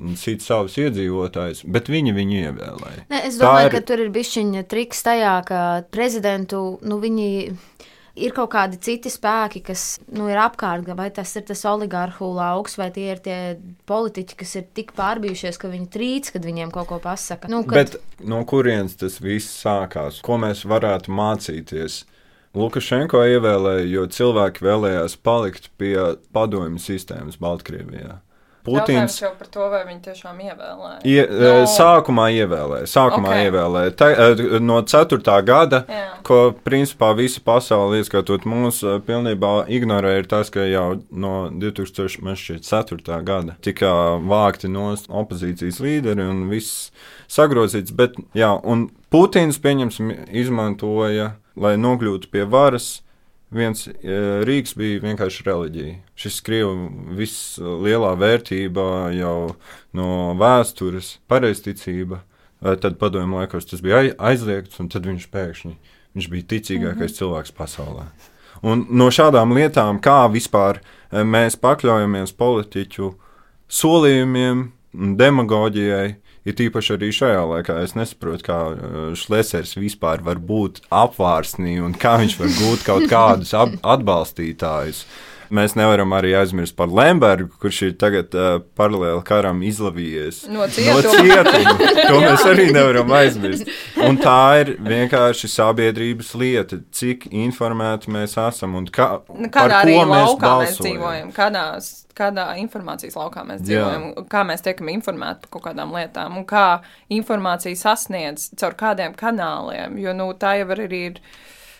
un 0.00 0.20
cīt 0.20 0.44
savus 0.44 0.78
iedzīvotājus, 0.80 1.64
bet 1.68 1.90
viņi 1.92 2.14
viņu 2.16 2.38
ievēlēja. 2.44 3.08
Ne, 3.12 3.24
es 3.28 3.40
domāju, 3.40 3.70
ir... 3.70 3.76
ka 3.76 3.84
tur 3.90 4.04
ir 4.06 4.14
bišķiņa 4.14 4.64
triks 4.70 5.04
tajā, 5.04 5.34
ka 5.48 5.60
prezidentu, 5.94 6.64
nu 6.84 7.00
viņi 7.02 7.28
ir 8.14 8.34
kaut 8.34 8.52
kādi 8.54 8.78
citi 8.82 9.10
spēki, 9.10 9.62
kas 9.68 9.84
nu, 10.14 10.28
ir 10.30 10.38
apkārt, 10.40 10.88
vai 10.96 11.08
tas 11.14 11.34
ir 11.38 11.44
tas 11.48 11.64
oligārhu 11.68 12.30
lauks, 12.36 12.78
vai 12.78 12.88
tie 12.94 13.08
ir 13.14 13.22
tie 13.24 13.38
politiķi, 13.90 14.38
kas 14.40 14.56
ir 14.60 14.66
tik 14.76 14.94
pārbijušies, 14.96 15.58
ka 15.60 15.70
viņi 15.72 15.90
trīc, 15.92 16.32
kad 16.36 16.46
viņiem 16.46 16.72
kaut 16.74 16.88
ko 16.92 17.00
pasaka. 17.02 17.50
Nu, 17.52 17.64
kad... 17.66 17.94
Bet 17.94 18.24
no 18.24 18.40
kurienes 18.48 18.96
tas 19.00 19.20
viss 19.22 19.58
sākās? 19.64 20.22
Ko 20.24 20.38
mēs 20.40 20.64
varētu 20.68 21.14
mācīties? 21.14 22.04
Lukašenko 22.54 23.24
ievēlēja, 23.34 23.86
jo 23.90 24.06
cilvēki 24.06 24.62
vēlējās 24.64 25.16
palikt 25.26 25.70
pie 25.78 25.96
padomju 26.32 26.78
sistēmas 26.78 27.40
Baltkrievijā. 27.42 28.20
Putins 28.64 29.18
jau 29.20 29.28
par 29.36 29.48
to, 29.52 29.66
vai 29.68 29.82
viņi 29.84 30.00
tiešām 30.06 30.38
ievēlēja. 30.40 31.00
ie, 31.04 31.26
No. 31.28 31.50
no. 31.60 31.66
sākumā 31.68 32.30
ievēlēja. 32.32 32.86
Sākumā 32.88 33.28
Ok. 33.28 33.34
okay. 33.34 33.50
ievēlēja. 33.50 33.90
Ta, 34.00 34.06
eh, 34.08 34.58
no 34.64 34.78
4. 34.82 35.42
gada, 35.44 35.82
Jā. 35.84 36.06
ko 36.24 36.54
principā 36.64 37.10
visa 37.14 37.40
pasaule, 37.44 38.00
ieskaitot 38.00 38.46
mūs, 38.48 38.80
eh, 38.82 39.00
pilnībā 39.04 39.66
ignorēja, 39.68 40.18
ir 40.22 40.24
tas, 40.32 40.48
ka 40.48 40.60
jau 40.60 41.02
no 41.12 41.50
2004. 41.50 43.20
gada 43.22 43.56
tika 43.60 43.86
vākti 44.24 44.70
no 44.70 44.94
opozīcijas 44.96 45.80
līderi 45.84 46.24
un 46.30 46.48
viss 46.48 46.90
sagrozīts. 47.30 47.94
Bet, 47.96 48.18
jā, 48.36 48.50
un 48.64 48.88
Putins, 49.12 49.60
pieņemsim, 49.62 50.10
izmantoja, 50.34 51.34
lai 51.56 51.74
nokļūtu 51.78 52.30
pie 52.32 52.44
varas. 52.50 53.00
Viens 53.54 53.86
e, 53.86 53.92
rīks 54.42 54.74
bija 54.74 55.02
vienkārši 55.04 55.44
reliģija. 55.46 55.96
Šis 56.18 56.40
krievu 56.42 56.88
vislielā 57.14 58.14
vērtība 58.18 58.86
jau 59.14 59.54
no 59.94 60.08
vēstures, 60.40 61.18
pareizticība. 61.30 62.24
E, 62.58 62.74
Tad 62.82 62.98
padomju 62.98 63.38
laikos 63.38 63.70
tas 63.70 63.84
bija 63.84 64.00
ai- 64.00 64.16
aizliegts, 64.32 64.80
un 64.82 64.90
tad 64.90 65.06
viņš 65.06 65.28
pēkšņi 65.30 65.76
viņš 66.14 66.30
bija 66.30 66.48
ticīgākais 66.52 66.94
mm 66.94 67.06
-hmm. 67.06 67.18
cilvēks 67.18 67.52
pasaulē. 67.52 68.06
Un 68.62 68.86
no 68.90 69.10
šādām 69.10 69.52
lietām, 69.54 70.00
kā 70.00 70.24
vispār 70.32 70.80
e, 70.80 71.24
mēs 71.24 71.58
pakļaujamies 71.60 72.32
politiķu 72.32 73.14
solījumiem, 73.68 74.70
un 74.94 75.16
demagoģijai, 75.16 76.16
ir 76.44 76.56
tīpaši 76.58 76.96
arī 76.96 77.10
šajā 77.14 77.44
laikā. 77.50 77.78
Es 77.84 77.94
nesaprotu, 77.98 78.46
kā 78.46 78.58
uh, 78.70 79.04
Šlesers 79.18 79.76
vispār 79.78 80.24
var 80.24 80.40
būt 80.40 80.82
apvārsnī 80.92 81.78
un 81.84 81.96
kā 81.96 82.16
viņš 82.22 82.38
var 82.40 82.56
gūt 82.60 82.88
kaut 82.88 83.08
kādus 83.10 83.54
atbalstītājus. 83.56 85.04
Mēs 85.54 85.76
nevaram 85.78 86.10
arī 86.16 86.32
aizmirst 86.34 86.74
par 86.74 86.88
Lembergu, 86.90 87.50
kurš 87.62 87.76
ir 87.86 87.92
tagad 88.00 88.32
uh, 88.34 88.56
paralēli 88.78 89.20
karam 89.28 89.60
izlavījies 89.62 90.40
No 90.50 90.64
no 90.64 90.68
cietuma. 90.72 91.02
cietuma. 91.14 91.90
To 92.08 92.16
mēs 92.24 92.42
arī 92.50 92.64
nevaram 92.74 93.12
aizmirst. 93.20 93.68
Un 94.04 94.18
tā 94.18 94.38
ir 94.64 94.72
vienkārši 94.82 95.50
sabiedrības 95.52 96.32
lieta, 96.40 96.80
cik 96.90 97.28
informēti 97.30 98.10
mēs 98.16 98.34
esam 98.48 98.74
un 98.80 98.88
kā, 98.90 99.10
Nu, 99.30 99.48
Kādā 99.54 99.82
arī 99.84 99.94
mēs 100.00 100.10
laukā 100.10 100.50
mēs 100.64 100.74
balsojam. 100.74 100.88
dzīvojam, 100.88 101.30
kādā, 101.36 101.64
kādā 102.18 102.48
informācijas 102.64 103.14
laukā 103.20 103.46
mēs 103.46 103.62
Jā. 103.62 103.68
dzīvojam, 103.68 104.28
kā 104.34 104.42
mēs 104.50 104.64
tiekam 104.66 104.90
informēti 104.96 105.44
par 105.46 105.54
kaut 105.58 105.66
kādām 105.70 105.94
lietām 105.94 106.36
un 106.40 106.44
kā 106.50 106.66
informācija 107.14 107.78
sasniedz 107.78 108.50
caur 108.60 108.74
kādiem 108.80 109.14
kanāliem. 109.18 109.98
Jo 110.02 110.12
nu, 110.18 110.32
tā 110.34 110.56
jau 110.60 110.68
arī 110.74 111.00
ir 111.12 111.20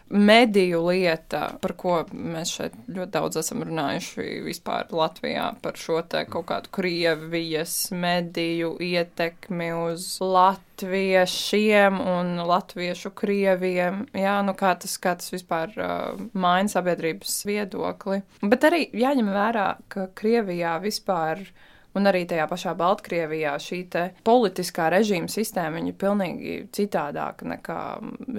mediju 0.08 0.82
lieta, 0.86 1.42
par 1.62 1.72
ko 1.80 1.96
mēs 2.12 2.52
šeit 2.58 2.76
ļoti 2.92 3.12
daudz 3.14 3.38
esam 3.40 3.64
runājuši 3.66 4.26
vispār 4.44 4.92
Latvijā 4.94 5.48
par 5.64 5.78
šo 5.80 6.00
te 6.08 6.24
kaut 6.30 6.46
kādu 6.50 6.72
Krievijas 6.74 7.74
mediju 7.94 8.74
ietekmi 8.84 9.70
uz 9.86 10.06
latviešiem 10.20 12.00
un 12.00 12.34
latviešu 12.46 13.14
krieviem. 13.16 14.04
Jā, 14.14 14.38
nu 14.46 14.54
kā 14.58 14.74
tas, 14.80 14.96
kā 15.00 15.16
tas 15.18 15.32
vispār 15.34 15.74
uh, 15.78 16.24
maina 16.32 16.70
sabiedrības 16.70 17.40
viedokli. 17.48 18.20
Bet 18.44 18.68
arī 18.68 18.86
jāņem 18.92 19.32
vērā, 19.34 19.68
ka 19.88 20.10
Krievijā 20.14 20.78
vispār. 20.84 21.46
Un 21.94 22.10
arī 22.10 22.24
tajā 22.26 22.48
pašā 22.50 22.72
Baltkrievijā 22.74 23.52
šī 23.62 23.84
politiskā 24.26 24.88
režīma 24.90 25.30
sistēma 25.30 25.78
ir 25.78 25.94
pilnīgi 25.94 26.56
citādāka 26.74 27.46
nekā 27.46 27.80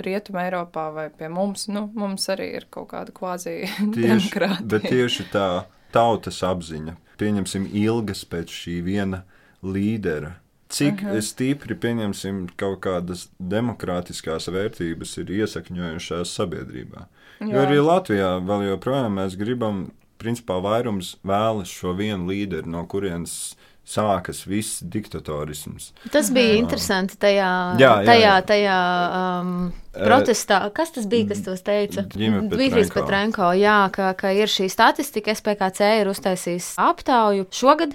Rietumē, 0.03 0.49
Eiropā 0.49 0.89
vai 0.91 1.05
pie 1.09 1.29
mums. 1.31 1.69
Nu, 1.71 1.87
mums 1.95 2.27
arī 2.33 2.49
ir 2.59 2.67
kaut 2.69 2.89
kāda 2.91 3.15
Tieši, 3.15 3.95
demokrātija. 3.95 4.67
bet 4.73 4.89
tieši 4.91 5.27
tā 5.31 5.49
tautas 5.95 6.41
apziņa, 6.43 6.97
pieņemsim, 7.21 7.69
ilgas 7.71 8.25
pēc 8.27 8.51
šī 8.51 8.81
viena 8.83 9.23
līdera. 9.63 10.35
Cik 10.75 11.03
uh 11.03 11.09
-huh. 11.09 11.21
stipri, 11.21 11.75
pieņemsim, 11.75 12.47
kaut 12.57 12.79
kādas 12.81 13.29
demokrātiskās 13.39 14.49
vērtības 14.51 15.17
ir 15.17 15.31
iesakņojušās 15.31 16.33
sabiedrībā. 16.35 17.05
Jo 17.39 17.47
Jā. 17.47 17.67
arī 17.67 17.79
Latvijā 17.79 18.31
vēl 18.43 18.69
joprojām 18.69 19.15
mēs 19.15 19.37
gribam, 19.37 19.91
principā 20.25 20.57
vairums 20.63 21.15
vēlas 21.25 21.69
šo 21.71 21.93
vienu 21.97 22.25
līderi, 22.33 22.67
no 22.67 22.83
kurienes 22.89 23.53
sākas 23.85 24.41
viss 24.49 24.81
diktatorisms. 24.81 25.91
Tas 26.11 26.31
bija 26.33 26.55
interesanti 26.57 27.19
tajā, 27.21 27.49
Jā, 27.77 27.91
jā, 28.01 28.07
tajā, 28.07 28.23
jā. 28.23 28.37
tajā 28.49 28.77
um, 29.19 29.51
protestā. 29.93 30.59
Kas 30.75 30.95
tas 30.95 31.05
bija, 31.09 31.29
kas 31.29 31.43
tos 31.45 31.61
teica? 31.65 32.07
Dmitrijs. 32.09 32.89
Petrenko. 32.95 33.51
Jā, 33.59 33.83
ka, 33.93 34.09
ka 34.17 34.33
ir 34.33 34.49
šī 34.51 34.67
statistika. 34.73 35.35
SPKC 35.37 35.91
ir 36.01 36.09
uztaisījis 36.09 36.73
aptauju 36.81 37.45
šogad 37.53 37.93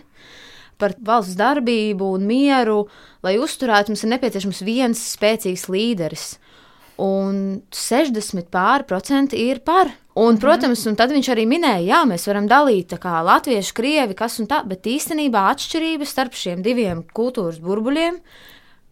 par 0.80 0.94
valsts 1.04 1.36
darbību 1.36 2.14
un 2.16 2.28
mieru. 2.30 2.84
Lai 3.26 3.34
uzturētu, 3.42 3.92
mums 3.92 4.06
ir 4.06 4.14
nepieciešams 4.14 4.62
viens 4.64 5.02
spēcīgs 5.16 5.66
līderis. 5.72 6.30
Un 7.00 7.62
60 7.72 8.50
pāri 8.52 8.84
procenti 8.84 9.38
ir 9.48 9.62
par. 9.64 9.88
Un, 10.20 10.36
protams, 10.42 10.82
un 10.90 10.96
tad 10.98 11.12
viņš 11.14 11.28
arī 11.32 11.46
minēja, 11.48 11.80
jā, 11.86 12.00
mēs 12.10 12.26
varam 12.28 12.48
dalīt 12.50 12.90
tā 12.92 12.98
kā 13.00 13.20
latviešu, 13.24 13.72
krievi, 13.78 14.16
kas 14.18 14.36
un 14.42 14.48
tā, 14.50 14.58
bet 14.68 14.84
īstenībā 14.90 15.46
atšķirības 15.54 16.12
starp 16.12 16.34
šiem 16.36 16.60
diviem 16.66 17.04
kultūras 17.16 17.60
burbuļiem 17.62 18.18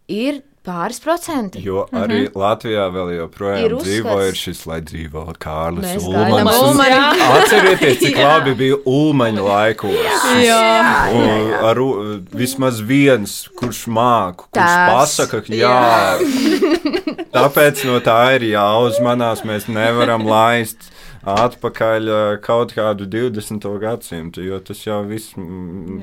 ir 0.09 0.39
pāris 0.65 0.99
procenti. 1.01 1.61
Jo 1.63 1.85
arī 1.91 2.17
mm 2.19 2.25
-hmm. 2.25 2.39
Latvijā 2.39 2.85
vēl 2.93 3.11
joprojām 3.17 3.65
Ir 3.65 3.75
dzīvo 3.75 4.15
ir 4.27 4.33
šis, 4.35 4.65
lai 4.67 4.81
dzīvo 4.81 5.23
Kārlis 5.39 5.85
Mēs 5.85 6.03
Ulmans. 6.07 6.33
gaidām 6.33 6.47
un- 6.47 6.69
Ulmani. 6.69 7.21
Atcerieties, 7.37 7.99
cik 7.99 8.17
labi 8.17 8.55
bija 8.55 8.75
Ulmaņa 8.85 9.43
laikos. 9.43 9.95
Jā. 10.43 11.13
Un 11.13 11.53
Ar 11.65 11.79
u- 11.79 12.19
vismaz 12.33 12.79
viens, 12.81 13.47
kurš 13.55 13.87
māku, 13.87 14.43
kurš 14.51 14.75
pasaka, 14.89 15.41
ka 15.41 15.53
jā. 15.53 16.98
Tāpēc 17.29 17.83
no 17.85 17.99
tā 18.01 18.19
ir 18.39 18.47
jāuzmanās. 18.49 19.43
Mēs 19.45 19.67
nevaram 19.69 20.25
laist 20.25 20.89
atpakaļ 21.27 22.09
ā, 22.09 22.19
kaut 22.43 22.73
kādu 22.75 23.07
20. 23.09 23.65
gadsimtu, 23.81 24.43
jo 24.45 24.59
tas 24.63 24.81
jau 24.85 24.99
viss, 25.07 25.33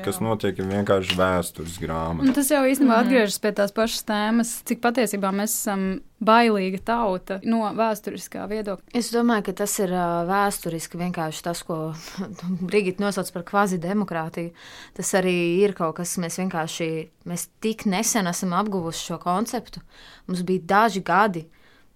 kas 0.05 0.21
notiek, 0.25 0.59
ir 0.59 0.69
vienkārši 0.71 1.17
vēstures 1.19 1.79
grāmata. 1.81 2.27
Un 2.27 2.37
tas 2.37 2.51
jau 2.53 2.63
īstenībā 2.69 3.01
atgriežas 3.03 3.39
pie 3.43 3.53
tās 3.57 3.73
pašas 3.77 4.05
tēmas, 4.09 4.53
cik 4.69 4.83
patiesībā 4.85 5.33
mēs 5.37 5.55
esam 5.57 5.87
bailīga 6.27 6.81
tauta 6.85 7.39
no 7.45 7.63
vēsturiskā 7.77 8.47
viedokļa. 8.51 8.93
Es 8.97 9.11
domāju, 9.13 9.47
ka 9.49 9.57
tas 9.63 9.75
ir 9.85 9.93
vēsturiski 10.29 11.01
vienkārši 11.01 11.45
tas, 11.45 11.63
ko 11.67 11.79
Brigita 12.69 13.05
nosauc 13.05 13.33
par 13.35 13.47
kvazidemokrātiju. 13.51 14.53
Tas 14.97 15.13
arī 15.19 15.37
ir 15.61 15.77
kaut 15.77 15.99
kas, 16.01 16.17
mēs 16.23 16.41
vienkārši 16.41 16.91
mēs 17.29 17.49
tik 17.65 17.87
nesen 17.91 18.29
esam 18.31 18.57
apguvuši 18.57 19.13
šo 19.13 19.21
konceptu. 19.23 19.85
Mums 20.29 20.45
bija 20.47 20.65
daži 20.77 21.05
gadi, 21.05 21.47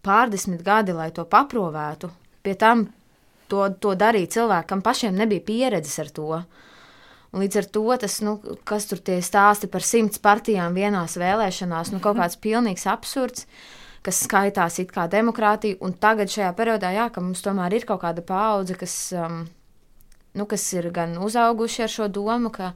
pārdesmit 0.04 0.64
gadi, 0.64 0.96
lai 0.96 1.10
to 1.16 1.24
paprovētu. 1.28 2.12
Pie 2.44 2.54
tam 2.56 2.86
to, 3.50 3.66
to 3.82 3.94
darīja 3.98 4.36
cilvēki, 4.36 4.68
kam 4.70 4.82
pašiem 4.84 5.16
nebija 5.18 5.44
pieredzes 5.46 5.98
ar 6.02 6.12
to. 6.14 6.42
Un 7.30 7.44
līdz 7.44 7.60
ar 7.60 7.68
to 7.76 7.84
tas, 8.02 8.16
nu, 8.26 8.38
kas 8.66 8.88
tur 8.90 8.98
tie 9.06 9.20
stāsti 9.22 9.68
par 9.70 9.84
simts 9.86 10.18
partijām 10.22 10.74
vienās 10.74 11.14
vēlēšanās, 11.20 11.92
nu, 11.94 12.00
kaut 12.02 12.18
kāds 12.18 12.38
pilnīgs 12.42 12.88
absurds, 12.90 13.46
kas 14.02 14.22
skaitās 14.24 14.80
it 14.82 14.90
kā 14.94 15.06
demokrātija. 15.10 15.78
Un 15.86 15.94
tagad 15.94 16.32
šajā 16.32 16.50
periodā, 16.58 16.90
jā, 16.96 17.06
ka 17.14 17.22
mums 17.22 17.44
tomēr 17.44 17.78
ir 17.78 17.86
kaut 17.86 18.02
kāda 18.02 18.24
paudze, 18.26 18.74
kas, 18.80 18.96
um, 19.14 19.44
nu, 20.34 20.48
kas 20.50 20.64
ir 20.74 20.90
gan 20.94 21.14
uzauguši 21.22 21.86
ar 21.86 21.94
šo 21.94 22.10
domu, 22.10 22.50
ka 22.50 22.72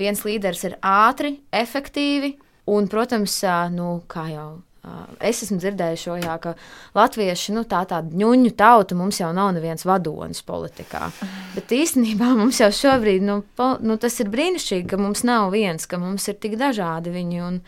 viens 0.00 0.24
līderis 0.26 0.66
ir 0.66 0.78
ātri, 0.82 1.36
efektīvi 1.54 2.34
un, 2.66 2.90
protams, 2.90 3.38
nu, 3.76 4.00
kā 4.10 4.26
jau. 4.34 4.50
Ā, 4.86 4.96
Es 5.30 5.42
esmu 5.44 5.58
dzirdējis 5.60 6.06
šo, 6.06 6.16
jā, 6.22 6.36
ka 6.42 6.54
latvieši 6.96 7.54
nu, 7.56 7.64
tā 7.68 7.82
tāda 7.88 8.16
ņuņu 8.16 8.52
tauta 8.58 8.96
mums 8.98 9.20
jau 9.20 9.32
nav 9.36 9.52
neviens 9.56 9.86
vadonis 9.88 10.42
politikā. 10.46 11.10
Bet 11.56 11.74
īstenībā 11.74 12.32
mums 12.38 12.60
jau 12.62 12.70
šobrīd 12.72 13.26
nu, 13.26 13.40
po, 13.58 13.74
nu, 13.82 13.98
tas 14.00 14.18
ir 14.22 14.32
brīnišķīgi, 14.32 14.88
ka 14.90 15.00
mums 15.00 15.24
nav 15.26 15.50
viens, 15.54 15.88
ka 15.90 16.00
mums 16.02 16.28
ir 16.30 16.38
tik 16.42 16.58
dažādi 16.60 17.14
viņi. 17.14 17.42
Un 17.46 17.62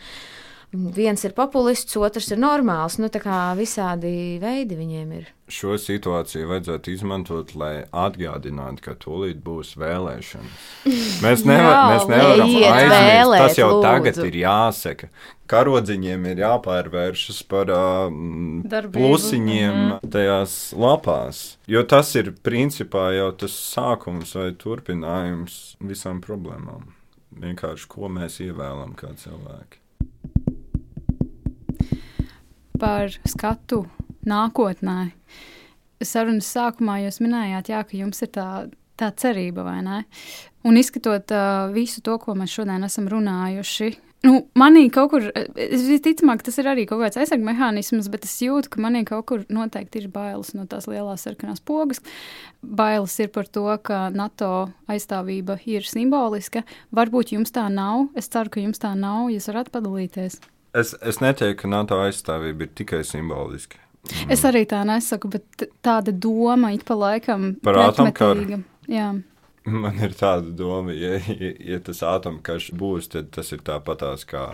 viens 0.71 1.23
ir 1.25 1.33
populists, 1.33 1.95
otrs 1.97 2.27
ir 2.31 2.37
normāls. 2.41 2.99
Nu, 3.01 3.07
tā 3.09 3.21
kā 3.23 3.37
visādi 3.57 4.37
veidi 4.41 4.77
viņiem 4.77 5.11
ir. 5.17 5.31
Šo 5.49 5.79
situāciju 5.81 6.45
vajadzētu 6.51 6.91
izmantot, 6.93 7.55
lai 7.57 7.85
atgādinātu, 7.89 8.83
ka 8.85 8.93
tūlīt 9.01 9.39
būs 9.41 9.71
vēlēšanas. 9.81 10.67
Mēs, 11.25 11.41
nevar, 11.47 11.73
Jā, 11.73 11.81
mēs 11.89 12.05
nevaram 12.11 12.45
aizmirst, 12.53 12.93
vēlēt, 12.93 13.41
tas 13.47 13.57
jau 13.57 13.69
lūdzu. 13.73 13.81
tagad 13.87 14.19
ir 14.29 14.37
jāsaka. 14.43 15.09
Karodziņiem 15.49 16.27
ir 16.29 16.41
jāpārvēršas 16.43 17.39
par 17.49 17.71
uh, 17.73 18.13
Darbību. 18.69 18.93
plusiņiem 19.01 19.79
tajās 20.13 20.53
lapās. 20.77 21.39
Jo 21.65 21.81
tas 21.89 22.13
ir 22.21 22.29
principā 22.45 23.07
jau 23.17 23.31
tas 23.41 23.57
sākums 23.73 24.35
vai 24.37 24.51
turpinājums 24.61 25.57
visām 25.81 26.21
problēmām. 26.21 26.91
Vienkārši 27.41 27.89
ko 27.89 28.09
mēs 28.13 28.37
ievēlam 28.45 28.93
kā 28.99 29.09
cilvēki. 29.17 29.81
Par 32.79 33.13
skatu 33.27 33.83
nākotnē. 34.29 35.11
Sarunas 35.99 36.47
sākumā 36.55 37.01
jūs 37.03 37.19
minējāt, 37.23 37.73
jā, 37.73 37.83
ka 37.83 37.97
jums 37.99 38.23
ir 38.23 38.31
tā 38.35 38.49
tā 38.99 39.13
cerība, 39.15 39.63
vai 39.63 39.79
ne? 39.85 40.03
Un 40.67 40.77
izskatot 40.79 41.31
uh, 41.31 41.71
visu 41.71 42.03
to, 42.03 42.17
ko 42.19 42.35
mēs 42.35 42.51
šodien 42.51 42.83
esam 42.83 43.07
runājuši, 43.11 43.93
nu, 44.27 44.41
manī 44.59 44.87
kaut 44.91 45.13
kur, 45.13 45.27
visticamāk, 45.55 46.43
tas 46.43 46.59
ir 46.59 46.67
arī 46.67 46.85
kaut 46.89 47.01
kāds 47.03 47.19
aizsardzības 47.21 47.47
mehānisms, 47.47 48.09
bet 48.11 48.27
es 48.27 48.35
jūtu, 48.43 48.73
ka 48.73 48.83
manī 48.83 49.05
kaut 49.07 49.27
kur 49.31 49.45
noteikti 49.47 50.03
ir 50.03 50.09
bailes 50.11 50.51
no 50.57 50.67
tās 50.69 50.89
lielās 50.91 51.23
sarkanās 51.23 51.63
pogas. 51.63 52.03
Bailes 52.59 53.15
ir 53.23 53.31
par 53.35 53.47
to, 53.47 53.65
ka 53.83 54.07
NATO 54.11 54.69
aizstāvība 54.91 55.61
ir 55.69 55.87
simboliska. 55.87 56.65
Varbūt 56.95 57.35
jums 57.37 57.55
tā 57.55 57.69
nav. 57.71 58.09
Es 58.19 58.27
ceru, 58.31 58.51
ka 58.51 58.63
jums 58.63 58.83
tā 58.83 58.91
nav. 58.99 59.29
Jūs 59.31 59.47
varat 59.53 59.71
padalīties. 59.71 60.41
Es, 60.73 60.93
es 61.01 61.17
neteiktu, 61.21 61.63
ka 61.63 61.69
NATO 61.71 61.97
aizstāvība 62.03 62.67
ir 62.67 62.73
tikai 62.77 63.01
simboliska. 63.07 63.79
Mm. 64.05 64.29
Es 64.33 64.45
arī 64.47 64.63
tā 64.69 64.83
nesaku, 64.87 65.31
bet 65.33 65.65
tāda 65.85 66.13
doma 66.13 66.71
ik 66.75 66.85
pa 66.87 66.95
laikam 66.97 67.51
par 67.63 67.81
atomkaru. 67.89 68.61
Man 69.69 69.99
ir 70.01 70.15
tāda 70.17 70.53
doma, 70.55 70.93
ja, 70.95 71.17
ja, 71.19 71.51
ja 71.73 71.81
tas 71.83 71.99
atomkarš 72.05 72.71
būs, 72.79 73.11
tad 73.13 73.29
tas 73.35 73.51
ir 73.53 73.65
tāpatās 73.65 74.25
kā. 74.29 74.53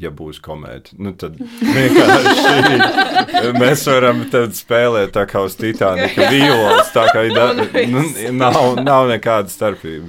Ja 0.00 0.08
būs 0.08 0.38
komēdija, 0.40 0.96
nu 1.04 1.10
tad 1.20 1.34
vienkārši 1.76 3.50
mēs 3.60 3.82
varam 3.90 4.22
spēlēt 4.56 5.12
tā 5.12 5.26
kā 5.28 5.42
uz 5.44 5.58
Titanika 5.60 6.30
vīlos. 6.32 6.88
Tā 6.94 7.04
kā 7.12 7.26
da, 7.28 7.50
nu, 7.92 8.06
nav, 8.32 8.80
nav 8.80 9.10
nekāda 9.10 9.52
starpība. 9.52 10.08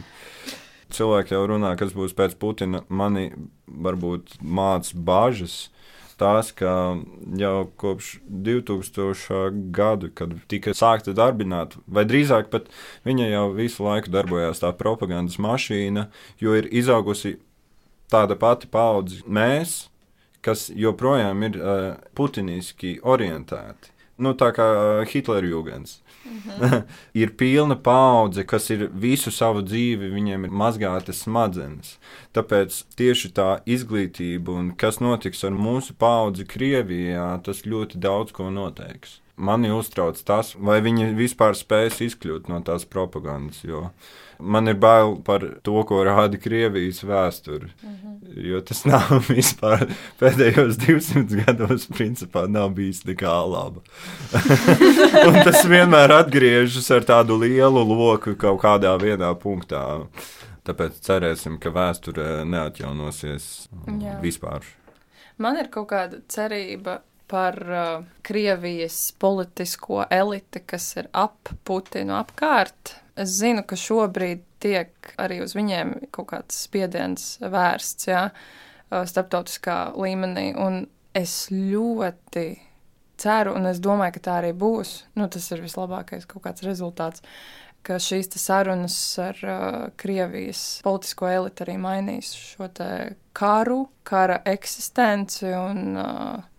Cilvēki 0.93 1.33
jau 1.33 1.45
runā, 1.49 1.73
kas 1.79 1.93
būs 1.97 2.13
pēc 2.17 2.35
Putina. 2.37 2.83
Mani 2.89 3.31
varbūt 3.65 4.37
māca 4.41 4.93
bāžas 4.93 5.67
tās, 6.19 6.51
ka 6.55 6.73
jau 7.39 7.55
kopš 7.79 8.17
2000. 8.29 9.71
gada, 9.73 10.09
kad 10.13 10.35
tika 10.51 10.75
sākta 10.77 11.15
darbināt, 11.17 11.75
vai 11.87 12.05
drīzāk 12.05 12.51
pat 12.53 12.69
viņa 13.07 13.31
jau 13.31 13.47
visu 13.57 13.85
laiku 13.85 14.13
darbojās 14.13 14.61
tā 14.61 14.73
propagandas 14.77 15.39
mašīna, 15.41 16.07
jo 16.39 16.53
ir 16.59 16.69
izaugusi 16.71 17.37
tāda 18.13 18.37
pati 18.39 18.69
paudze 18.69 19.23
mēs, 19.25 19.87
kas 20.43 20.67
joprojām 20.69 21.43
ir 21.47 21.57
uh, 21.57 21.81
putiniski 22.17 22.99
orientēti. 23.01 23.93
Nu, 24.21 24.35
tā 24.37 24.51
kā 24.53 24.67
Hitlera 25.09 25.47
jūgens. 25.49 26.02
Mhm. 26.24 26.84
ir 27.21 27.34
pilna 27.38 27.76
paudze, 27.76 28.45
kas 28.47 28.69
ir 28.71 28.88
visu 28.93 29.32
savu 29.32 29.63
dzīvi, 29.65 30.11
viņiem 30.13 30.47
ir 30.47 30.53
mazgātas 30.63 31.24
smadzenes. 31.26 31.97
Tāpēc 32.36 32.84
tieši 32.97 33.34
tā 33.36 33.49
izglītība 33.67 34.55
un 34.55 34.71
kas 34.80 35.01
notiks 35.03 35.43
ar 35.43 35.55
mūsu 35.57 35.95
paudzi 35.99 36.47
Krievijā, 36.47 37.28
tas 37.43 37.65
ļoti 37.67 37.99
daudz 37.99 38.32
ko 38.36 38.49
noteiks. 38.53 39.19
Mani 39.36 39.71
uztrauc 39.74 40.19
tas, 40.21 40.53
vai 40.55 40.78
viņi 40.86 41.11
vispār 41.17 41.57
spēs 41.57 41.99
izkļūt 42.05 42.51
no 42.51 42.59
tās 42.61 42.86
propagandas. 42.86 43.63
Man 44.43 44.67
ir 44.67 44.75
bail 44.75 45.15
par 45.23 45.43
to, 45.63 45.75
ko 45.87 46.01
rāda 46.03 46.39
Krievijas 46.41 47.03
vēsture. 47.03 47.69
Mm 47.83 47.95
-hmm. 47.95 48.49
Jo 48.49 48.61
tas 48.61 48.85
nav 48.91 49.27
vispār 49.29 49.87
pēdējos 50.19 50.77
200 50.77 51.45
gados, 51.45 51.87
principā, 51.87 52.47
nav 52.47 52.69
bijis 52.69 53.03
nekā 53.05 53.35
laba. 53.51 53.81
Un 55.27 55.39
tas 55.43 55.65
vienmēr 55.65 56.11
atgriežas 56.11 56.91
ar 56.91 57.03
tādu 57.03 57.39
lielu 57.39 57.83
loku 57.83 58.35
kaut 58.35 58.61
kādā 58.61 58.97
vienā 59.01 59.35
punktā. 59.35 60.07
Tāpēc 60.63 60.99
cerēsim, 61.03 61.57
ka 61.59 61.69
vēsture 61.69 62.45
neatjaunosies 62.45 63.69
Jā. 63.87 64.19
vispār. 64.21 64.63
Man 65.37 65.57
ir 65.57 65.67
kaut 65.67 65.89
kāda 65.91 66.21
cerība 66.31 67.01
par 67.27 67.57
uh, 67.67 68.03
Krievijas 68.21 69.13
politisko 69.19 70.05
eliti, 70.09 70.61
kas 70.65 70.91
ir 71.01 71.09
ap 71.13 71.49
Putinu 71.65 72.15
apkārt. 72.19 73.02
Es 73.20 73.36
zinu, 73.38 73.61
ka 73.68 73.78
šobrīd 73.78 74.41
tiek 74.64 75.14
arī 75.22 75.41
uz 75.43 75.53
viņiem 75.53 76.09
kaut 76.16 76.32
kāds 76.32 76.64
spiediens 76.66 77.36
vērsts, 77.41 78.07
jā, 78.09 78.28
starptautiskā 78.89 79.93
līmenī, 79.99 80.51
un 80.57 80.86
es 81.14 81.47
ļoti 81.53 82.47
ceru, 83.22 83.53
un 83.57 83.70
es 83.70 83.82
domāju, 83.84 84.16
ka 84.18 84.24
tā 84.28 84.38
arī 84.41 84.53
būs, 84.57 85.03
nu, 85.20 85.28
tas 85.30 85.45
ir 85.53 85.61
vislabākais 85.61 86.26
kaut 86.30 86.45
kāds 86.47 86.66
rezultāts, 86.66 87.22
ka 87.84 87.99
šīs 88.01 88.32
sarunas 88.39 88.95
ar 89.22 89.39
uh, 89.43 89.78
Krievijas 89.99 90.82
politisko 90.86 91.28
elitu 91.30 91.66
arī 91.66 91.76
mainīs 91.82 92.32
šo 92.34 92.70
karu, 93.36 93.80
kara 94.07 94.39
eksistenci 94.47 95.51
un 95.51 95.99
uh, 95.99 96.52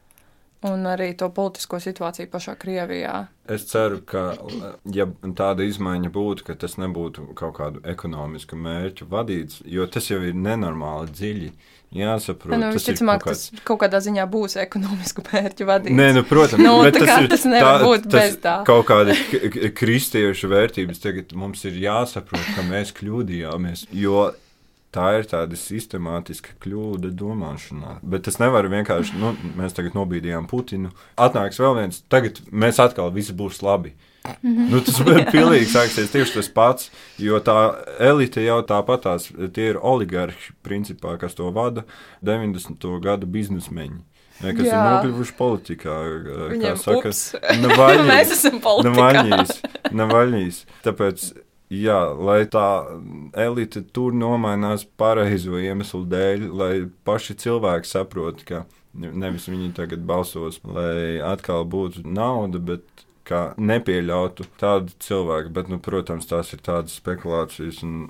un 0.64 0.88
arī 0.88 1.10
to 1.18 1.28
politisko 1.34 1.78
situāciju 1.82 2.30
pašā 2.32 2.56
Krievijā. 2.60 3.26
Es 3.50 3.66
ceru, 3.68 4.00
ka 4.08 4.32
ja 4.96 5.06
tāda 5.36 5.66
izmaiņa 5.68 6.10
būtu, 6.14 6.46
ka 6.48 6.56
tas 6.56 6.78
nebūtu 6.80 7.28
kaut 7.36 7.58
kādu 7.58 7.82
ekonomisku 7.84 8.56
mērķu 8.56 9.08
vadīts, 9.10 9.60
jo 9.68 9.84
tas 9.84 10.08
jau 10.08 10.22
ir 10.24 10.36
nenormāli 10.36 11.12
dziļi. 11.12 11.50
Jāsaprot, 11.94 12.56
nu, 12.58 12.72
tas 12.72 12.80
visticamāk, 12.80 13.20
kaut, 13.22 13.28
kāds... 13.28 13.42
tas 13.52 13.64
kaut 13.68 13.78
kādā 13.84 14.00
ziņā 14.02 14.24
būs 14.26 14.56
ekonomisku 14.58 15.22
mērķu 15.28 15.66
vadīts. 15.68 15.94
Nē, 15.94 16.08
nu, 16.16 16.24
protams, 16.26 16.64
nu, 16.64 16.72
bet 16.82 16.96
tas, 16.98 17.12
ir, 17.22 17.28
tas 17.30 17.44
nevar 17.46 17.76
tā, 17.78 17.84
būt 17.86 18.08
tas 18.08 18.16
bez 18.16 18.38
tā. 18.42 18.54
Kaut 18.66 18.88
kāda 18.88 19.14
kristiešu 19.78 20.50
vērtības 20.50 21.04
tagad 21.04 21.36
mums 21.38 21.62
ir 21.68 21.76
jāsaprot, 21.84 22.48
ka 22.56 22.66
mēs 22.66 22.90
kļūdījāmies, 22.98 23.86
jo 23.94 24.24
tā 24.94 25.10
ir 25.18 25.28
tāda 25.30 25.58
sistemātiska 25.58 26.56
kļūda 26.62 27.10
domāšanā. 27.18 27.98
Bet 28.02 28.26
tas 28.28 28.40
nevar 28.42 28.68
vienkārši, 28.70 29.18
nu, 29.20 29.34
mēs 29.58 29.76
tagad 29.76 29.96
nobīdījām 29.98 30.48
Putinu. 30.50 30.94
Atnāks 31.20 31.60
vēl 31.62 31.78
viens, 31.80 32.02
tagad 32.12 32.40
mēs 32.50 32.80
atkal 32.82 33.12
viss 33.14 33.34
būs 33.34 33.62
labi. 33.64 33.94
Mhm. 34.24 34.70
nu, 34.72 34.78
tas 34.80 35.02
pilnīgi 35.34 35.68
sāksies 35.68 36.08
tieši 36.14 36.38
tas 36.38 36.48
pats, 36.48 36.88
jo 37.20 37.36
tā 37.44 37.58
elite 38.00 38.40
jau 38.40 38.62
tāpatās, 38.64 39.28
tie 39.52 39.66
ir 39.74 39.80
oligarhi, 39.84 40.54
principā, 40.64 41.18
kas 41.20 41.36
to 41.36 41.50
vada 41.52 41.84
90. 42.24 42.88
gadu 43.04 43.28
biznesmeņi. 43.28 44.00
Ne, 44.42 44.50
kas 44.56 44.66
Jā. 44.66 44.74
ir 44.74 44.86
nokļuvuši 44.88 45.34
politikā. 45.38 45.96
Viņiem, 46.50 46.64
kā 46.64 46.72
saka, 46.80 47.12
Navaļņīs, 47.60 48.08
mēs 48.14 48.32
esam 48.34 48.56
politikā. 48.64 48.94
Navaļņīs, 48.96 49.52
Navaļņīs. 50.00 50.58
Tāpēc 50.88 51.26
Jā, 51.74 51.98
lai 52.14 52.44
tā 52.50 52.66
elite 53.40 53.82
tur 53.96 54.14
nomainās 54.14 54.84
pareizo 55.00 55.58
iemeslu 55.58 56.04
dēļ, 56.10 56.46
lai 56.60 56.72
paši 57.08 57.36
cilvēki 57.44 57.88
saprotu, 57.88 58.46
ka 58.48 58.64
nevis 58.94 59.48
viņi 59.50 59.72
tagad 59.76 60.04
balsos, 60.06 60.60
lai 60.64 61.18
atkal 61.24 61.64
būtu 61.66 62.04
nauda, 62.06 62.60
bet 62.60 63.06
kā 63.28 63.42
nepieļautu 63.58 64.48
tādu 64.60 64.94
cilvēku. 65.04 65.52
Bet, 65.56 65.72
nu, 65.72 65.80
protams, 65.82 66.28
tās 66.30 66.52
ir 66.56 66.62
tādas 66.64 66.98
spekulācijas. 67.00 67.82
Un, 67.86 68.08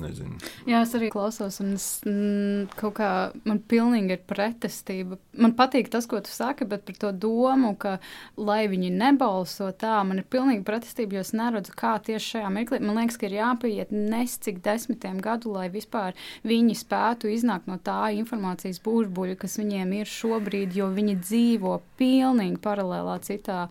nezinu. 0.00 0.38
Jā, 0.68 0.82
es 0.84 0.92
arī 0.96 1.10
klausos, 1.12 1.58
un 1.62 1.74
es, 1.76 1.86
m, 2.08 2.66
kaut 2.78 2.96
kā 2.98 3.10
man 3.48 3.60
pilnīgi 3.70 4.16
ir 4.16 4.22
pretestība. 4.28 5.18
Man 5.40 5.54
patīk 5.58 5.90
tas, 5.92 6.08
ko 6.10 6.20
tu 6.24 6.32
saki, 6.32 6.66
bet 6.68 6.84
par 6.88 6.98
to 7.04 7.12
domu, 7.26 7.74
ka, 7.80 7.98
lai 8.40 8.62
viņi 8.70 8.92
nebalso 8.94 9.70
tā, 9.76 10.00
man 10.06 10.22
ir 10.22 10.28
pilnīgi 10.30 10.64
pretestība, 10.66 11.18
jo 11.18 11.24
es 11.24 11.32
neredzu, 11.36 11.74
kā 11.78 11.96
tieši 12.06 12.36
šajā 12.36 12.52
mirklī. 12.54 12.80
Man 12.84 13.00
liekas, 13.00 13.18
ka 13.20 13.28
ir 13.28 13.38
jāpieiet 13.38 13.94
nescik 13.94 14.62
desmitiem 14.64 15.20
gadu, 15.24 15.54
lai 15.56 15.68
vispār 15.72 16.16
viņi 16.46 16.76
spētu 16.80 17.30
iznākt 17.32 17.70
no 17.70 17.78
tā 17.82 18.12
informācijas 18.18 18.82
burbuļa, 18.84 19.38
kas 19.40 19.58
viņiem 19.60 19.94
ir 20.00 20.10
šobrīd, 20.10 20.76
jo 20.76 20.90
viņi 20.94 21.18
dzīvo 21.20 21.78
pilnīgi 22.00 22.60
paralēlā 22.64 23.18
citā 23.26 23.66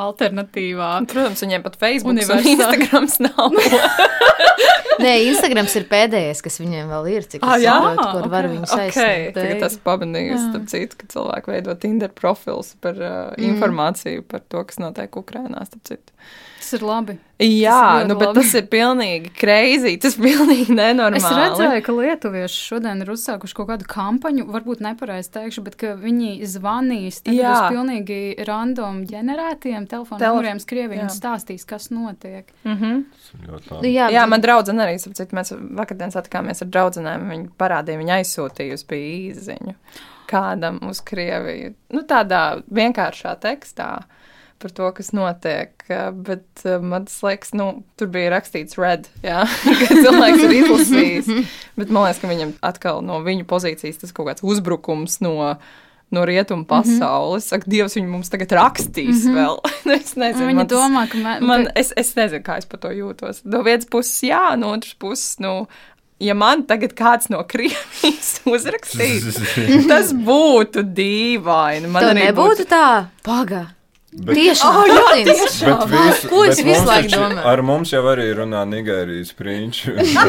alternatīvā. 0.00 0.90
Protams, 1.10 1.42
viņiem 1.44 1.64
pat 1.64 1.76
Facebook 1.80 2.16
un 2.16 2.46
Instagrams 2.54 3.18
nav. 3.22 3.58
Nē, 5.02 5.12
Instagrams 5.26 5.74
ir 5.76 5.86
pēdējais, 5.90 6.40
kas 6.44 6.60
viņiem 6.62 6.92
vēl 6.92 7.08
ir. 7.12 7.26
Cik 7.28 7.44
ah, 7.44 7.56
jā, 7.60 7.74
saprotu, 7.74 8.06
kur 8.06 8.22
okay, 8.22 8.32
var 8.32 8.48
viņus 8.52 8.74
okay. 8.76 8.88
aizsniegt. 8.88 9.34
Tagad 9.38 9.66
es 9.68 9.76
pamanīju, 9.88 10.38
starp 10.46 10.70
citu, 10.72 11.00
ka 11.00 11.10
cilvēki 11.12 11.52
veido 11.54 11.76
Tinder 11.82 12.14
profils 12.16 12.72
par 12.84 13.00
uh, 13.00 13.12
mm. 13.34 13.44
informāciju 13.50 14.24
par 14.28 14.44
to, 14.52 14.64
kas 14.68 14.80
notiek 14.82 15.20
Ukrainā, 15.20 15.64
starp 15.68 15.84
citu. 15.88 16.16
Tas 16.62 16.76
ir 16.76 16.82
labi. 16.86 17.14
Jā, 17.42 18.04
nu, 18.06 18.14
bet 18.14 18.28
labi. 18.28 18.38
tas 18.38 18.52
ir 18.54 18.66
pilnīgi 18.70 19.32
greizi. 19.34 19.96
Tas 20.02 20.14
ir 20.14 20.22
pilnīgi 20.28 20.76
nenormāli. 20.78 21.18
Es 21.18 21.26
redzēju, 21.26 21.82
ka 21.82 21.94
lietuvieši 21.96 22.60
šodien 22.68 23.02
ir 23.02 23.10
uzsākuši 23.10 23.56
kaut 23.58 23.68
kādu 23.72 23.88
kampaņu, 23.90 24.44
varbūt 24.54 24.84
nepareizi 24.84 25.32
teikšu, 25.34 25.64
bet 25.66 25.82
viņi 26.04 26.30
zvanīs 26.46 27.18
uz 27.26 27.58
pilnīgi 27.66 28.20
random 28.46 29.02
ģenerētiem 29.10 29.88
telefonu 29.90 30.22
Telef 30.22 30.38
numuriem 30.38 30.62
Krievijai 30.70 31.02
un 31.08 31.10
stāstīs, 31.10 31.66
kas 31.66 31.90
notiek. 31.90 32.46
Mm 32.62 32.78
-hmm. 32.78 33.90
Jā, 33.90 34.06
jā, 34.14 34.26
man 34.30 34.40
draudzene 34.40 34.86
arī, 34.86 35.02
sapcīt, 35.02 35.34
mēs 35.34 35.50
vakardien 35.58 36.14
satikāmies 36.14 36.62
ar 36.62 36.70
draudzenēm, 36.70 37.28
viņi 37.34 37.48
parādīja, 37.58 37.98
viņa 37.98 38.22
aizsūtījusi 38.22 38.86
bija 38.94 39.14
īziņu 39.32 39.74
kādam 40.32 40.78
uz 40.88 41.00
Krieviju. 41.04 41.74
Nu, 41.92 42.06
tādā 42.08 42.62
vienkāršā 42.72 43.36
tekstā 43.42 44.04
par 44.62 44.74
to, 44.74 44.88
kas 44.96 45.12
notiek. 45.16 45.74
Bet 46.26 46.64
man 46.82 47.06
liekas, 47.10 47.52
nu, 47.58 47.68
tur 48.00 48.10
bija 48.14 48.32
rakstīts 48.36 48.78
red, 48.80 49.08
jā, 49.24 49.44
ka 49.82 49.92
cilvēks 49.92 50.44
ir 50.46 50.56
izlasījis. 50.62 51.30
Bet 51.78 51.92
man 51.92 52.06
liekas, 52.08 52.22
ka 52.22 52.30
viņam 52.30 52.56
atkal 52.64 53.02
no 53.04 53.20
viņa 53.26 53.48
pozīcijas 53.50 54.02
tas 54.02 54.14
kaut 54.14 54.30
kāds 54.30 54.46
uzbrukums 54.46 55.20
no. 55.24 55.56
no 56.12 56.26
rietumu 56.28 56.66
pasaules. 56.68 57.46
Saka, 57.48 57.64
Dievs, 57.72 57.94
viņi 57.96 58.10
mums 58.10 58.28
tagad 58.28 58.50
rakstīs 58.52 59.22
mm 59.22 59.30
-hmm. 59.30 59.38
vēl. 59.38 59.54
es 59.98 60.12
nezinu, 60.20 60.48
Viņa 60.50 60.58
man 60.58 60.68
tas- 60.68 60.82
domā, 60.82 61.06
ka 61.08 61.18
mē, 61.18 61.38
Man, 61.40 61.68
es, 61.74 61.92
es 61.96 62.12
nezinu, 62.16 62.42
kā 62.44 62.58
es 62.60 62.68
par 62.68 62.82
to 62.82 62.90
jūtos. 62.92 63.40
No 63.44 63.62
vienas 63.64 63.88
puses, 63.88 64.18
jā, 64.28 64.52
no 64.60 64.74
otras 64.76 64.92
puses, 64.94 65.38
nu, 65.40 65.66
ja 66.22 66.34
man 66.38 66.64
tagad 66.68 66.94
kāds 66.98 67.30
no 67.32 67.42
Krievijas 67.48 68.34
uzrakstītu, 68.54 69.86
tas 69.88 70.12
būtu 70.12 70.84
dīvaini. 70.96 71.90
Man 71.92 72.10
arī 72.12 72.28
nebūtu 72.28 72.68
tā, 72.70 73.06
paga. 73.26 73.66
Bet- 74.12 74.36
Tiešām, 74.36 74.74
Oh, 74.76 74.84
jā, 74.86 75.02
Putins. 75.08 75.60
Bet 75.64 75.86
visu, 75.88 76.28
Ko 76.28 76.42
es 76.44 76.58
visu 76.60 76.66
mums 76.68 76.88
laiku 76.90 77.12
domāju? 77.14 77.44
Ar 77.48 77.62
mums 77.64 77.92
jau 77.94 78.02
arī 78.12 78.26
runā 78.36 78.60
Nigērijas 78.68 79.32
prinčs. 79.38 79.86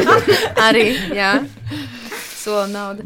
Arī, 0.68 0.86
jā. 1.12 1.34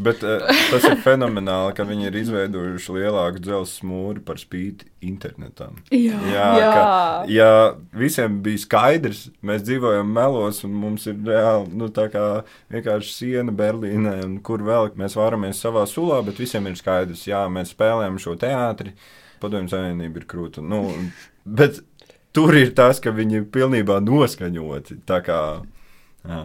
Bet 0.01 0.23
uh, 0.25 0.47
tas 0.71 0.86
ir 0.89 0.95
fenomenāli, 1.03 1.73
ka 1.78 1.84
viņi 1.86 2.07
ir 2.09 2.15
izveidojuši 2.23 2.93
lielāku 2.95 3.41
dzelzceļa 3.45 3.89
mūri 3.89 4.23
par 4.25 4.39
spīti 4.41 4.88
internetam. 5.05 5.75
Jā. 5.93 6.17
Jā, 6.32 6.47
Jā. 6.57 6.71
Ka, 6.73 6.86
ja 7.30 7.49
visiem 7.93 8.39
bija 8.45 8.63
skaidrs, 8.63 9.28
mēs 9.45 9.61
dzīvojam 9.67 10.09
melos, 10.09 10.63
un 10.65 10.73
mums 10.82 11.05
ir 11.09 11.19
reāli 11.28 11.69
nu, 11.78 11.89
tā 11.93 12.07
kā 12.13 12.25
vienkārši 12.73 13.13
siena 13.13 13.53
Berlīnē, 13.53 14.15
un 14.25 14.39
kur 14.41 14.65
vēl 14.65 14.89
mēs 14.97 15.13
varamies 15.19 15.61
savā 15.61 15.86
sulā, 15.89 16.23
bet 16.25 16.41
visiem 16.41 16.65
ir 16.71 16.78
skaidrs, 16.82 17.28
jā, 17.30 17.43
mēs 17.49 17.73
spēlējam 17.78 18.17
šo 18.21 18.34
teātri. 18.41 18.95
Padomju 19.41 19.73
Savienība 19.73 20.21
ir 20.21 20.27
krūta. 20.29 20.63
Nu, 20.63 20.83
bet 21.45 21.81
tur 22.35 22.55
ir 22.57 22.73
tas, 22.77 23.01
ka 23.03 23.13
viņi 23.15 23.41
ir 23.41 23.49
pilnībā 23.53 23.99
noskaņoti. 24.05 25.01
Kā, 25.07 25.41
jā. 26.23 26.41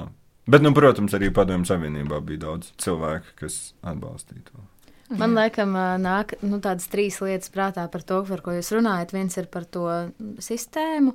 bet, 0.46 0.64
nu, 0.64 0.74
protams, 0.76 1.16
arī 1.18 1.32
Padomju 1.34 1.68
Savienībā 1.70 2.20
bija 2.26 2.46
daudz 2.48 2.74
cilvēku, 2.82 3.38
kas 3.42 3.62
atbalstīja 3.80 4.50
to. 4.50 4.68
Man 5.12 5.34
liekas, 5.36 5.68
nāk 6.00 6.32
nu, 6.40 6.56
tādas 6.64 6.86
trīs 6.88 7.18
lietas 7.20 7.50
prātā 7.52 7.84
par 7.92 8.04
to, 8.08 8.22
par 8.28 8.40
ko 8.44 8.54
jūs 8.56 8.72
runājat. 8.72 9.12
Viens 9.12 9.36
ir 9.36 9.48
par 9.52 9.66
to 9.68 9.84
sistēmu, 10.40 11.12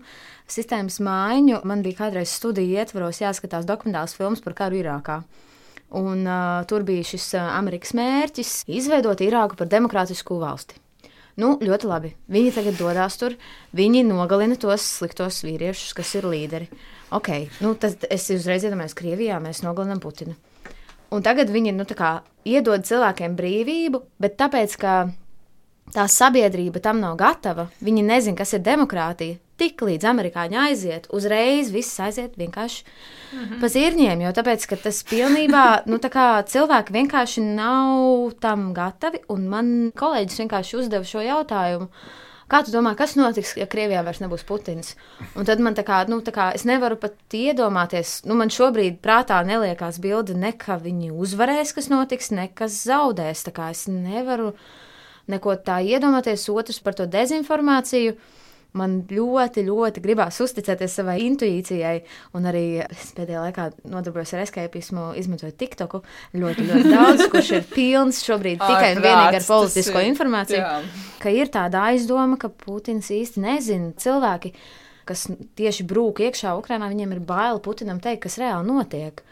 sistēmas 0.54 1.00
maiņu. 1.02 1.64
Man 1.66 1.82
bija 1.86 2.04
kādreiz 2.04 2.36
studiju 2.38 2.78
ietvaros 2.78 3.24
jāskatās 3.24 3.66
dokumentāls 3.66 4.14
filmas 4.18 4.44
par 4.46 4.58
karu 4.60 4.78
Irākā. 4.84 5.22
Un, 5.98 6.26
uh, 6.28 6.66
tur 6.68 6.84
bija 6.86 7.06
šis 7.08 7.32
Amerikas 7.40 7.96
mērķis 7.98 8.58
izveidot 8.68 9.24
Irāku 9.24 9.58
par 9.58 9.72
demokrātisku 9.72 10.38
valsti. 10.44 10.78
Nu, 11.38 11.52
ļoti 11.62 11.86
labi. 11.86 12.12
Viņi 12.34 12.52
tagad 12.56 12.80
dodas 12.80 13.18
tur, 13.22 13.36
viņi 13.78 14.02
nogalina 14.08 14.58
tos 14.58 14.86
sliktos 14.98 15.44
vīriešus, 15.46 15.94
kas 15.98 16.16
ir 16.18 16.26
līderi. 16.26 16.66
Ok, 17.14 17.30
nu, 17.62 17.76
tad 17.78 18.08
es 18.10 18.26
uzreiz 18.34 18.66
iedomājos, 18.66 18.98
Krievijā 18.98 19.38
mēs 19.44 19.62
nogalinām 19.62 20.02
Putinu. 20.02 20.34
Un 21.14 21.24
tagad 21.24 21.52
viņi 21.54 21.76
nu, 21.78 21.86
kā 21.88 22.18
iedod 22.48 22.84
cilvēkiem 22.84 23.38
brīvību, 23.38 24.02
bet 24.20 24.36
tāpēc, 24.42 24.74
ka 24.82 24.96
tā 25.94 26.08
sabiedrība 26.12 26.82
tam 26.84 27.00
nav 27.04 27.16
gatava, 27.20 27.70
viņi 27.86 28.04
nezina, 28.10 28.40
kas 28.42 28.58
ir 28.58 28.66
demokrātija. 28.66 29.38
Tik 29.58 29.82
līdz 29.82 30.06
amerikāņi 30.06 30.58
aiziet, 30.62 31.08
uzreiz 31.14 31.72
viss 31.74 32.00
aiziet 32.00 32.36
vienkārši 32.38 32.84
mm 32.84 33.40
-hmm. 33.40 33.60
pa 33.62 33.68
zirņiem. 33.74 34.22
Jo 34.22 34.32
tāpēc, 34.38 34.68
ka 34.70 34.76
tas 34.76 35.04
pilnībā, 35.04 35.82
nu 35.86 35.98
tā 35.98 36.12
kā 36.14 36.44
cilvēki 36.46 36.94
vienkārši 36.94 37.42
nav 37.42 38.32
tam 38.40 38.74
gatavi. 38.74 39.24
Un 39.30 39.50
man 39.50 39.92
kolēģis 39.98 40.40
vienkārši 40.44 40.78
uzdeva 40.78 41.04
šo 41.04 41.26
jautājumu. 41.26 41.88
Kā 42.48 42.62
tu 42.64 42.72
domā, 42.72 42.94
kas 42.96 43.18
notiks, 43.20 43.58
ja 43.60 43.66
Krievijā 43.68 44.06
vairs 44.08 44.22
nebūs 44.24 44.46
Putins? 44.48 44.94
Un 45.36 45.44
tad 45.44 45.60
man 45.60 45.76
tā 45.76 45.84
kā, 45.84 45.98
nu, 46.08 46.22
tā 46.24 46.32
kā 46.32 46.54
es 46.56 46.64
nevaru 46.64 46.96
pat 46.96 47.18
iedomāties, 47.36 48.22
nu, 48.24 48.38
man 48.40 48.48
šobrīd 48.48 49.02
prātā 49.04 49.42
neliekās 49.44 50.00
bilde, 50.00 50.34
ne 50.34 50.54
ka 50.56 50.78
viņi 50.80 51.12
uzvarēs, 51.12 51.74
kas 51.76 51.90
notiks, 51.92 52.32
ne 52.32 52.48
kas 52.48 52.86
zaudēs. 52.88 53.44
Tā 53.44 53.52
kā 53.52 53.68
es 53.76 53.84
nevaru 53.92 54.54
neko 55.28 55.58
tā 55.60 55.82
iedomāties. 55.84 56.48
Otrs 56.48 56.80
par 56.80 56.96
to 56.96 57.10
dezinformāciju. 57.12 58.16
Man 58.78 59.00
ļoti, 59.10 59.64
ļoti 59.68 60.04
gribās 60.04 60.40
uzticēties 60.44 60.98
savai 61.00 61.18
intuīcijai, 61.26 61.96
un 62.38 62.48
arī 62.50 62.66
es 62.86 63.12
pēdējā 63.18 63.44
laikā 63.48 63.68
nodarbojos 63.90 64.36
ar 64.36 64.44
escapismu, 64.46 65.10
izmantojot 65.20 65.58
TikToku 65.60 66.02
ļoti, 66.38 66.68
ļoti 66.70 66.92
daudz, 66.94 67.26
kurš 67.34 67.54
ir 67.58 67.68
pilns 67.72 68.22
šobrīd 68.26 68.62
tikai 68.62 68.92
un 68.96 69.04
vienīgi 69.06 69.40
ar 69.42 69.48
politisko 69.48 70.04
informāciju 70.12 70.62
jā. 70.62 70.76
ka 71.24 71.34
ir 71.34 71.52
tāda 71.54 71.88
aizdoma, 71.92 72.38
ka 72.42 72.52
Putins 72.52 73.10
īsti 73.14 73.44
nezina. 73.44 73.94
Cilvēki, 73.98 74.54
kas 75.08 75.26
tieši 75.58 75.88
brūk 75.88 76.22
iekšā 76.28 76.54
Ukrajinā, 76.60 76.92
viņiem 76.92 77.18
ir 77.18 77.26
bail 77.26 77.62
Putinam 77.64 78.02
teikt, 78.04 78.26
kas 78.28 78.40
reāli 78.42 78.68
notiek. 78.68 79.24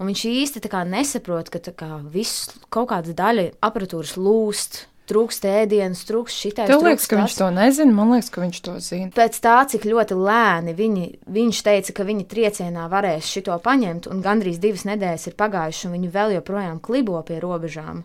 Un 0.00 0.08
viņš 0.08 0.22
īsti 0.26 0.62
nesaprot, 0.90 1.50
ka 1.52 1.60
kā 1.76 2.00
viss 2.10 2.50
kaut 2.72 2.90
kāda 2.90 3.14
daļa 3.14 3.50
aparatūras 3.62 4.16
lūst, 4.16 4.86
trūkst 5.10 5.44
ēdienas, 5.48 6.04
trūkst 6.08 6.36
šitais. 6.44 6.68
Tev 6.70 6.84
liekas, 6.86 7.08
ka 7.10 7.18
viņš 7.18 7.34
tas. 7.34 7.40
to 7.42 7.48
nezina, 7.56 7.92
man 7.96 8.12
liekas, 8.14 8.30
ka 8.30 8.40
viņš 8.44 8.60
to 8.68 8.76
zina. 8.84 9.10
Pēc 9.16 9.40
tā, 9.42 9.56
cik 9.68 9.84
ļoti 9.90 10.14
lēni 10.18 10.74
viņi, 10.78 11.04
viņš 11.26 11.62
teica, 11.66 11.92
ka 11.98 12.06
viņi 12.08 12.28
triecienā 12.30 12.86
varēs 12.92 13.26
šito 13.34 13.58
paņemt, 13.64 14.06
un 14.12 14.22
gandrīz 14.24 14.60
divas 14.62 14.86
nedēļas 14.88 15.26
ir 15.32 15.36
pagājušas, 15.40 15.88
un 15.90 15.96
viņi 15.98 16.12
vēl 16.14 16.36
joprojām 16.38 16.80
klibo 16.80 17.20
pie 17.26 17.40
robežām. 17.42 18.04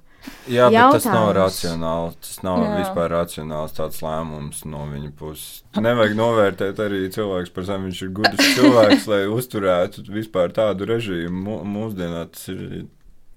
Jā, 0.52 0.66
bet 0.74 0.98
tas 0.98 1.06
nav 1.08 1.30
Jautājums. 1.30 1.38
racionāli. 1.38 2.16
Tas 2.20 2.40
nav 2.44 2.58
Jā. 2.60 2.72
Vispār 2.82 3.12
racionāls 3.14 3.76
tāds 3.78 4.02
lēmums 4.04 4.66
no 4.68 4.82
viņa 4.90 5.12
puses. 5.16 5.62
Nevajag 5.78 6.18
novērtēt 6.20 6.82
arī 6.84 7.04
cilvēks 7.14 7.54
par 7.56 7.64
zemi. 7.70 7.88
Viņš 7.94 8.02
ir 8.04 8.10
gudrs 8.18 8.50
cilvēks, 8.58 9.06
lai 9.08 9.22
uzturētu 9.32 10.04
vispār 10.12 10.52
tādu 10.58 10.90
režīmu. 10.90 11.38
Mū- 11.46 11.62
Mūsdienās 11.78 12.34
tas 12.34 12.48
ir. 12.52 12.66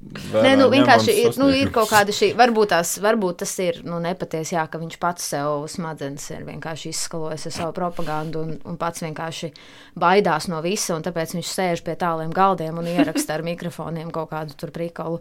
Nē, 0.01 0.55
nu, 0.57 0.70
vienkārši 0.72 1.12
ir, 1.20 1.34
nu, 1.36 1.51
ir 1.53 1.68
kaut 1.74 1.90
kāda 1.90 2.12
šī, 2.16 2.30
varbūt, 2.38 2.70
tās, 2.72 2.94
varbūt 3.05 3.42
tas 3.42 3.51
ir 3.61 3.82
nu, 3.84 3.98
nepatiesi, 4.01 4.55
jā, 4.55 4.62
ka 4.72 4.78
viņš 4.80 4.96
pats 5.03 5.26
sev 5.34 5.66
smadzenes 5.68 6.24
ir 6.32 6.46
vienkārši 6.46 6.88
izskalojis 6.88 7.44
ar 7.51 7.53
savu 7.53 7.74
propagandu 7.76 8.40
un, 8.46 8.55
un 8.64 8.78
pats 8.80 9.05
vienkārši 9.05 9.51
baidās 10.01 10.48
no 10.48 10.62
visa, 10.64 10.94
un 10.96 11.05
tāpēc 11.05 11.34
viņš 11.36 11.51
sēž 11.53 11.82
pie 11.84 11.98
tāliem 12.01 12.32
galdiem 12.32 12.80
un 12.80 12.88
ieraksta 12.88 13.36
ar 13.36 13.44
mikrofoniem 13.44 14.09
kaut 14.14 14.32
kādu 14.32 14.57
tur 14.57 14.72
prikolu. 14.72 15.20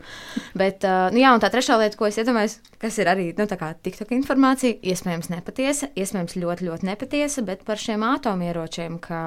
Bet, 0.55 0.87
uh, 0.87 1.09
nu, 1.11 1.19
jā, 1.25 1.33
un 1.35 1.43
tā 1.43 1.51
trešā 1.51 1.75
lieta, 1.81 1.99
ko 1.99 2.07
es 2.07 2.21
iedomājos, 2.23 2.61
kas 2.79 3.01
ir 3.03 3.11
arī, 3.11 3.27
nu, 3.35 3.49
tā 3.51 3.59
kā 3.59 3.73
TikTok 3.75 4.15
informācija, 4.15 4.79
iespējams 4.79 5.27
nepatiesa, 5.35 5.91
iespējams 5.99 6.39
ļoti, 6.39 6.69
ļoti 6.71 6.87
nepatiesa, 6.87 7.43
bet 7.51 7.67
par 7.67 7.83
šiem 7.83 8.07
atomieročiem, 8.13 8.95
ka 9.03 9.19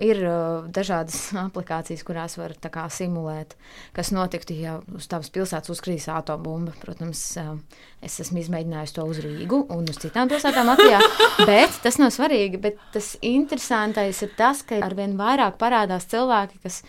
Ir 0.00 0.18
uh, 0.24 0.64
dažādas 0.72 1.18
aplikācijas, 1.46 2.04
kurās 2.06 2.38
var 2.40 2.54
kā, 2.72 2.86
simulēt, 2.88 3.56
kas 3.96 4.12
notiktu, 4.14 4.56
ja 4.56 4.78
uz 4.96 5.08
tavas 5.10 5.28
pilsētas 5.34 5.72
uzkrīs 5.74 6.08
atombumba. 6.08 6.72
Protams, 6.80 7.20
uh, 7.42 7.54
es 8.00 8.16
esmu 8.24 8.40
izmēģinājis 8.40 8.96
to 8.96 9.04
uz 9.08 9.20
Rīgu 9.24 9.66
un 9.74 9.88
uz 9.92 10.00
citām 10.02 10.32
pilsētām 10.32 10.72
Latvijā, 10.72 11.02
bet 11.50 11.82
tas 11.84 12.00
nav 12.00 12.14
svarīgi. 12.16 12.60
Bet 12.62 12.80
tas 12.94 13.14
interesantais 13.20 14.24
ir 14.24 14.32
tas, 14.38 14.64
ka 14.64 14.80
arvien 14.86 15.18
vairāk 15.20 15.60
parādās 15.60 16.08
cilvēki, 16.12 16.62
kas 16.64 16.80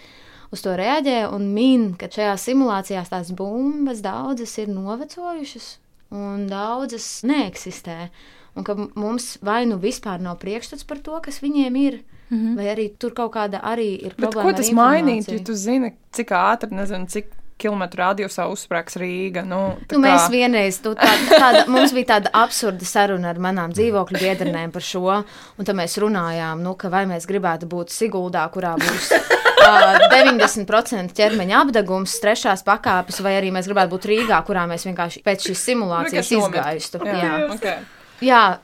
uz 0.53 0.63
to 0.63 0.77
reaģē 0.79 1.25
un 1.33 1.49
min, 1.55 1.91
ka 1.99 2.07
šajās 2.13 2.47
simulācijās 2.47 3.11
tās 3.11 3.33
bumbas 3.35 4.03
daudzas 4.05 4.55
ir 4.61 4.71
novecojušas 4.71 5.73
un 6.13 6.47
daudzas 6.47 7.07
neeksistē. 7.27 8.07
Un 8.53 8.65
ka 8.67 8.75
mums 8.77 9.37
vai 9.41 9.63
nu 9.65 9.79
vispār 9.81 10.21
nav 10.21 10.37
priekšstats 10.43 10.85
par 10.85 11.01
to, 11.01 11.17
kas 11.25 11.41
viņiem 11.41 11.77
ir, 11.81 12.03
mm 12.33 12.39
-hmm. 12.41 12.55
vai 12.57 12.65
arī 12.75 12.89
tur 12.99 13.13
kaut 13.13 13.31
kāda 13.35 13.61
arī 13.61 13.87
ir 14.05 14.13
Bet 14.17 14.17
problēma. 14.17 14.41
ko 14.41 14.47
ar 14.49 14.53
tas 14.55 14.69
informāciju. 14.69 15.33
ja 15.39 15.43
tu 15.45 15.53
zini, 15.53 15.93
cik 16.11 16.29
ātri, 16.31 16.71
nezinu, 16.71 17.05
cik 17.07 17.25
kilometru 17.57 18.01
radiusā 18.03 18.47
uzsprāgs 18.51 18.97
Rīga? 18.97 19.45
Nu, 19.45 19.77
tā 19.87 19.93
Nu, 19.93 19.99
mēs 19.99 20.21
kā- 20.27 20.31
vienreiz, 20.31 20.81
tu, 20.81 20.89
tā, 20.95 21.11
tāda, 21.29 21.67
mums 21.67 21.93
bija 21.93 22.05
tāda 22.19 22.29
absurda 22.33 22.85
saruna 22.85 23.29
ar 23.29 23.35
manām 23.39 23.71
dzīvokļu 23.71 24.19
biedrenēm 24.19 24.71
par 24.71 24.81
šo, 24.81 25.23
un 25.59 25.65
tad 25.65 25.75
mēs 25.75 25.97
runājām, 26.01 26.59
nu, 26.61 26.73
ka 26.75 26.89
vai 26.89 27.05
mēs 27.05 27.25
gribētu 27.27 27.65
būt 27.65 27.89
Siguldā, 27.89 28.49
kurā 28.51 28.75
būs 28.75 29.11
uh, 29.11 29.97
90% 30.11 31.13
ķermeņa 31.13 31.61
apdegums, 31.61 32.19
trešās 32.23 32.63
pakāpes, 32.65 33.21
vai 33.23 33.33
arī 33.41 33.51
mēs 33.53 33.67
gribētu 33.69 33.89
būt 33.95 34.05
Rīgā, 34.11 34.43
kurā 34.45 34.65
mēs 34.67 34.85
vienkārši 34.89 35.21
pēc 35.23 35.47
šīs 35.47 35.63
simulācijas 35.69 36.29
Vienkārši 36.31 36.41
nomirt. 36.41 36.55
izgaistu. 36.55 36.97
Jā, 37.05 37.23
Jā. 37.23 37.53
okay. 37.53 37.77
Jā, 38.21 38.57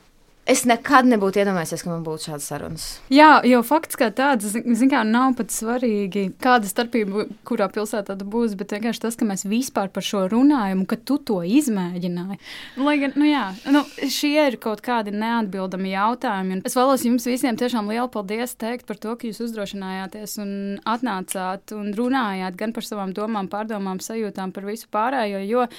es 0.50 0.64
nekad 0.70 1.08
nebūtu 1.10 1.42
iedomājies, 1.44 1.84
ka 1.84 1.92
man 1.92 2.04
būtu 2.06 2.30
šādas 2.30 2.48
sarunas. 2.52 2.86
Jā, 3.14 3.30
jo 3.48 3.62
fakts 3.66 4.00
kā 4.00 4.10
tāds, 4.16 4.50
zin 4.54 4.92
kā, 4.92 5.04
nav 5.08 5.36
pat 5.38 5.54
svarīgi, 5.54 6.26
kāda 6.42 6.70
starpība, 6.70 7.28
kurā 7.48 7.70
pilsētā 7.74 8.16
tu 8.20 8.28
būsi, 8.30 8.58
bet 8.60 8.74
vienkārši 8.76 9.04
tas, 9.06 9.18
ka 9.20 9.28
mēs 9.30 9.46
vispār 9.50 9.92
par 9.94 10.06
šo 10.06 10.26
runājam, 10.32 10.84
un 10.84 10.90
ka 10.90 10.98
tu 10.98 11.20
to 11.22 11.40
izmēģināji. 11.46 12.40
Lai 12.82 12.96
gan, 13.04 13.16
nu 13.20 13.30
jā, 13.30 13.46
nu, 13.74 13.84
šie 14.02 14.34
ir 14.48 14.60
kaut 14.62 14.84
kādi 14.86 15.14
neatbildami 15.16 15.94
jautājumi. 15.94 16.62
Es 16.68 16.78
vēlos 16.78 17.06
jums 17.06 17.28
visiem 17.30 17.60
tiešām 17.60 17.92
lielu 17.92 18.10
paldies 18.12 18.56
teikt 18.60 18.88
par 18.90 19.00
to, 19.02 19.16
ka 19.20 19.30
jūs 19.30 19.44
uzdrošinājāties 19.50 20.40
un 20.44 20.52
atnācāt 20.90 21.76
un 21.78 21.94
runājāt 21.98 22.58
gan 22.60 22.76
par 22.76 22.88
savām 22.88 23.14
domām, 23.16 23.52
pārdomām, 23.52 24.02
sajūtām 24.04 24.56
par 24.56 24.68
visu 24.70 24.90
pārējo, 24.94 25.46
jo 25.46 25.70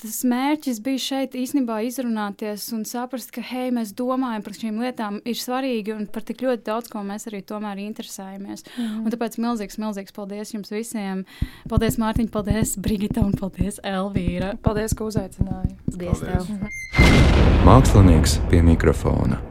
tas 0.00 0.20
mērķis 0.28 0.80
bija 0.84 1.02
šeit 1.02 1.36
īstenībā 1.38 1.78
izrunāties 1.86 2.66
un 2.76 2.84
saprast, 2.88 3.32
ka, 3.34 3.42
hei, 3.44 3.70
mēs 3.74 3.94
domājam 3.96 4.44
par 4.46 4.56
šīm 4.58 4.80
lietām, 4.82 5.18
ir 5.24 5.40
svarīgi 5.40 5.94
un 5.96 6.06
par 6.12 6.26
tik 6.26 6.44
ļoti 6.46 6.66
daudz, 6.68 6.90
ko 6.92 7.02
mēs 7.06 7.28
arī 7.30 7.42
tomēr 7.46 7.80
interesējamies. 7.86 8.66
Mm. 8.76 9.02
Un 9.04 9.14
tāpēc 9.14 9.40
milzīgs, 9.42 9.80
milzīgs 9.82 10.16
paldies 10.16 10.54
jums 10.54 10.72
visiem. 10.74 11.24
Paldies, 11.70 11.98
Mārtiņ, 12.02 12.30
paldies, 12.34 12.76
Brigita 12.80 13.24
un 13.24 13.34
paldies, 13.36 13.80
Elvīra. 13.86 14.54
Paldies, 14.64 14.96
ka 14.96 15.08
uzaicināji. 15.08 15.76
Paldies, 15.90 16.24
paldies. 16.24 16.80
tev! 16.94 17.66
Mākslinieks 17.66 18.40
pie 18.50 18.62
mikrofona. 18.66 19.42